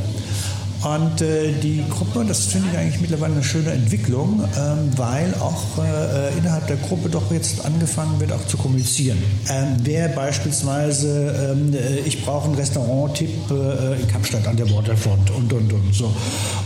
Und 0.83 1.20
äh, 1.20 1.53
die 1.62 1.85
Gruppe, 1.89 2.24
das 2.26 2.47
finde 2.47 2.70
ich 2.72 2.78
eigentlich 2.78 3.01
mittlerweile 3.01 3.35
eine 3.35 3.45
schöne 3.45 3.70
Entwicklung, 3.70 4.43
ähm, 4.59 4.91
weil 4.97 5.33
auch 5.39 5.78
äh, 5.78 6.37
innerhalb 6.37 6.66
der 6.66 6.76
Gruppe 6.76 7.09
doch 7.09 7.30
jetzt 7.30 7.64
angefangen 7.64 8.18
wird, 8.18 8.33
auch 8.33 8.45
zu 8.49 8.57
kommunizieren. 8.57 9.18
Ähm, 9.49 9.76
wer 9.85 10.09
beispielsweise, 10.09 11.53
ähm, 11.53 11.72
äh, 11.72 12.01
ich 12.01 12.24
brauche 12.24 12.47
einen 12.47 12.57
Restaurant-Tipp 12.57 13.30
äh, 13.51 14.01
in 14.01 14.09
Kapstadt 14.09 14.49
an 14.49 14.57
der 14.57 14.68
Waterfront 14.72 15.30
und, 15.30 15.53
und, 15.53 15.72
und 15.72 15.95
so. 15.95 16.12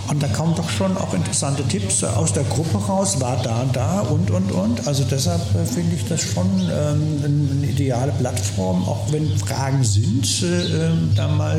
Und 0.08 0.22
da 0.22 0.28
kommen 0.28 0.54
doch 0.54 0.70
schon 0.70 0.96
auch 0.96 1.12
interessante 1.12 1.62
Tipps 1.64 2.02
aus 2.02 2.32
der 2.32 2.44
Gruppe 2.44 2.78
raus, 2.78 3.20
war 3.20 3.36
da, 3.42 3.66
da 3.70 4.00
und, 4.00 4.30
und, 4.30 4.50
und. 4.50 4.86
Also 4.86 5.04
deshalb 5.04 5.42
äh, 5.54 5.66
finde 5.66 5.94
ich 5.94 6.08
das 6.08 6.22
schon 6.22 6.46
ähm, 6.62 7.58
eine 7.60 7.66
ideale 7.66 8.12
Plattform, 8.12 8.82
auch 8.84 9.12
wenn 9.12 9.28
Fragen 9.36 9.84
sind, 9.84 10.24
äh, 10.42 10.88
da 11.14 11.28
mal 11.28 11.56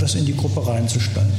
das 0.00 0.14
in 0.14 0.24
die 0.24 0.36
Gruppe 0.36 0.66
reinzustellen 0.66 1.32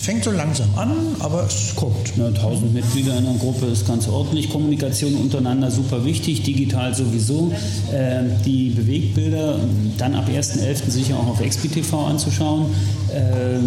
fängt 0.00 0.24
so 0.24 0.30
langsam 0.30 0.68
an, 0.76 0.90
aber 1.18 1.44
es 1.44 1.74
kommt. 1.76 2.16
Ja, 2.16 2.26
1000 2.26 2.72
Mitglieder 2.72 3.18
in 3.18 3.26
einer 3.26 3.38
Gruppe 3.38 3.66
ist 3.66 3.86
ganz 3.86 4.08
ordentlich. 4.08 4.50
Kommunikation 4.50 5.14
untereinander 5.14 5.70
super 5.70 6.04
wichtig, 6.04 6.42
digital 6.42 6.94
sowieso. 6.94 7.52
Äh, 7.92 8.22
die 8.44 8.70
Bewegbilder 8.70 9.60
dann 9.98 10.14
ab 10.14 10.28
1.11. 10.28 10.90
sicher 10.90 11.16
auch 11.16 11.28
auf 11.28 11.40
XPTV 11.40 11.92
anzuschauen. 12.08 12.66
Äh, 13.12 13.58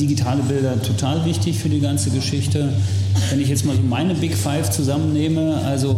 digitale 0.00 0.42
Bilder 0.42 0.80
total 0.82 1.24
wichtig 1.24 1.58
für 1.58 1.68
die 1.68 1.80
ganze 1.80 2.10
Geschichte. 2.10 2.72
Wenn 3.30 3.40
ich 3.40 3.48
jetzt 3.48 3.64
mal 3.64 3.76
so 3.76 3.82
meine 3.82 4.14
Big 4.14 4.34
Five 4.34 4.70
zusammennehme, 4.70 5.60
also 5.66 5.96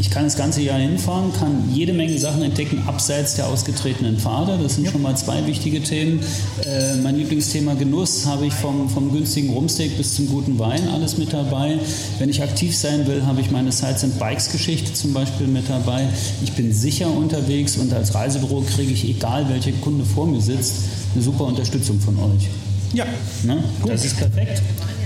ich 0.00 0.10
kann 0.10 0.24
das 0.24 0.36
ganze 0.36 0.60
Jahr 0.60 0.78
hinfahren, 0.78 1.32
kann 1.32 1.70
jede 1.72 1.92
Menge 1.92 2.18
Sachen 2.18 2.42
entdecken, 2.42 2.82
abseits 2.86 3.36
der 3.36 3.46
ausgetretenen 3.46 4.18
Pfade. 4.18 4.58
Das 4.60 4.74
sind 4.74 4.84
ja. 4.84 4.90
schon 4.90 5.02
mal 5.02 5.16
zwei 5.16 5.46
wichtige 5.46 5.82
Themen. 5.82 6.20
Äh, 6.64 6.96
mein 6.96 7.16
Lieblingsthema 7.16 7.74
Genuss 7.74 8.26
habe 8.26 8.46
ich 8.46 8.52
vom, 8.52 8.88
vom 8.90 9.12
günstigen 9.12 9.50
Rumsteak 9.50 9.96
bis 9.96 10.16
zum 10.16 10.28
guten 10.28 10.58
Wein 10.58 10.88
alles 10.88 11.16
mit 11.16 11.32
dabei. 11.32 11.78
Wenn 12.18 12.28
ich 12.28 12.42
aktiv 12.42 12.76
sein 12.76 13.06
will, 13.06 13.24
habe 13.24 13.40
ich 13.40 13.50
meine 13.50 13.70
Sites 13.70 14.02
and 14.02 14.18
Bikes 14.18 14.50
Geschichte 14.50 14.92
zum 14.92 15.12
Beispiel 15.12 15.46
mit 15.46 15.68
dabei. 15.68 16.08
Ich 16.42 16.52
bin 16.52 16.72
sicher 16.72 17.08
unterwegs 17.08 17.76
und 17.76 17.92
als 17.92 18.14
Reisebüro 18.14 18.62
kriege 18.62 18.92
ich, 18.92 19.08
egal 19.08 19.48
welcher 19.48 19.72
Kunde 19.72 20.04
vor 20.04 20.26
mir 20.26 20.40
sitzt, 20.40 20.74
eine 21.14 21.22
super 21.22 21.44
Unterstützung 21.44 22.00
von 22.00 22.18
euch. 22.18 22.48
Ja, 22.94 23.06
ne? 23.44 23.62
das 23.86 24.04
ist 24.04 24.16
perfekt. 24.16 24.62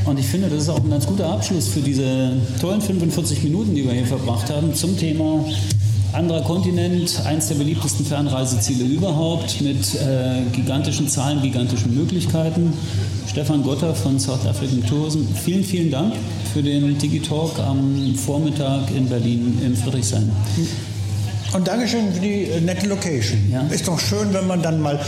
Und 0.09 0.18
ich 0.18 0.26
finde, 0.26 0.48
das 0.48 0.62
ist 0.62 0.68
auch 0.70 0.82
ein 0.82 0.88
ganz 0.88 1.06
guter 1.06 1.28
Abschluss 1.28 1.68
für 1.68 1.80
diese 1.80 2.32
tollen 2.62 2.80
45 2.80 3.42
Minuten, 3.42 3.74
die 3.74 3.84
wir 3.84 3.92
hier 3.92 4.06
verbracht 4.06 4.48
haben, 4.48 4.74
zum 4.74 4.96
Thema 4.96 5.44
anderer 6.14 6.40
Kontinent, 6.40 7.20
eins 7.26 7.48
der 7.48 7.56
beliebtesten 7.56 8.06
Fernreiseziele 8.06 8.84
überhaupt, 8.84 9.61
mit 9.61 9.94
äh, 9.96 10.40
gigantischen 10.52 11.09
Zahlen, 11.09 11.42
gigantischen 11.42 11.94
Möglichkeiten. 11.94 12.72
Stefan 13.30 13.62
Gotter 13.62 13.94
von 13.94 14.18
South 14.18 14.46
African 14.46 14.82
Tourism, 14.86 15.26
vielen, 15.44 15.62
vielen 15.62 15.90
Dank 15.90 16.14
für 16.54 16.62
den 16.62 16.96
Digitalk 16.96 17.59
am 17.59 18.14
Vormittag 18.14 18.90
in 18.96 19.11
Berlin 19.11 19.59
im 19.62 19.76
Friedrichshain. 19.76 20.30
Und 21.52 21.68
Dankeschön 21.68 22.14
für 22.14 22.20
die 22.20 22.44
äh, 22.44 22.62
nette 22.62 22.86
Location. 22.86 23.38
Ja? 23.52 23.61
Ist 23.68 23.86
doch 23.86 24.00
schön, 24.00 24.32
wenn 24.32 24.46
man 24.46 24.62
dann 24.62 24.80
mal 24.80 24.98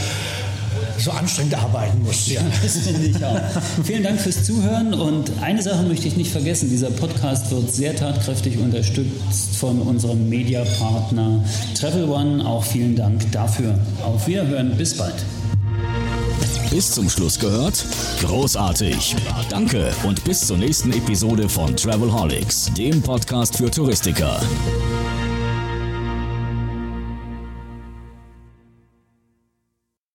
so 1.03 1.11
anstrengend 1.11 1.55
arbeiten 1.55 2.01
muss. 2.03 2.27
Ja, 2.27 2.41
das 2.61 2.77
finde 2.77 3.07
ich 3.07 3.23
auch. 3.23 3.39
Vielen 3.83 4.03
Dank 4.03 4.19
fürs 4.19 4.43
Zuhören 4.43 4.93
und 4.93 5.31
eine 5.41 5.61
Sache 5.61 5.83
möchte 5.83 6.07
ich 6.07 6.17
nicht 6.17 6.31
vergessen. 6.31 6.69
Dieser 6.69 6.91
Podcast 6.91 7.51
wird 7.51 7.71
sehr 7.71 7.95
tatkräftig 7.95 8.57
unterstützt 8.57 9.55
von 9.55 9.81
unserem 9.81 10.29
Mediapartner 10.29 11.43
Travel 11.79 12.05
One. 12.09 12.45
Auch 12.45 12.63
vielen 12.63 12.95
Dank 12.95 13.31
dafür. 13.31 13.77
Auf 14.03 14.27
Wiederhören. 14.27 14.75
Bis 14.77 14.95
bald. 14.95 15.15
Bis 16.71 16.91
zum 16.91 17.09
Schluss 17.09 17.37
gehört? 17.37 17.83
Großartig. 18.21 19.15
Danke 19.49 19.91
und 20.03 20.23
bis 20.23 20.47
zur 20.47 20.57
nächsten 20.57 20.93
Episode 20.93 21.49
von 21.49 21.75
Travelholics, 21.75 22.71
dem 22.77 23.01
Podcast 23.01 23.57
für 23.57 23.69
Touristiker. 23.69 24.39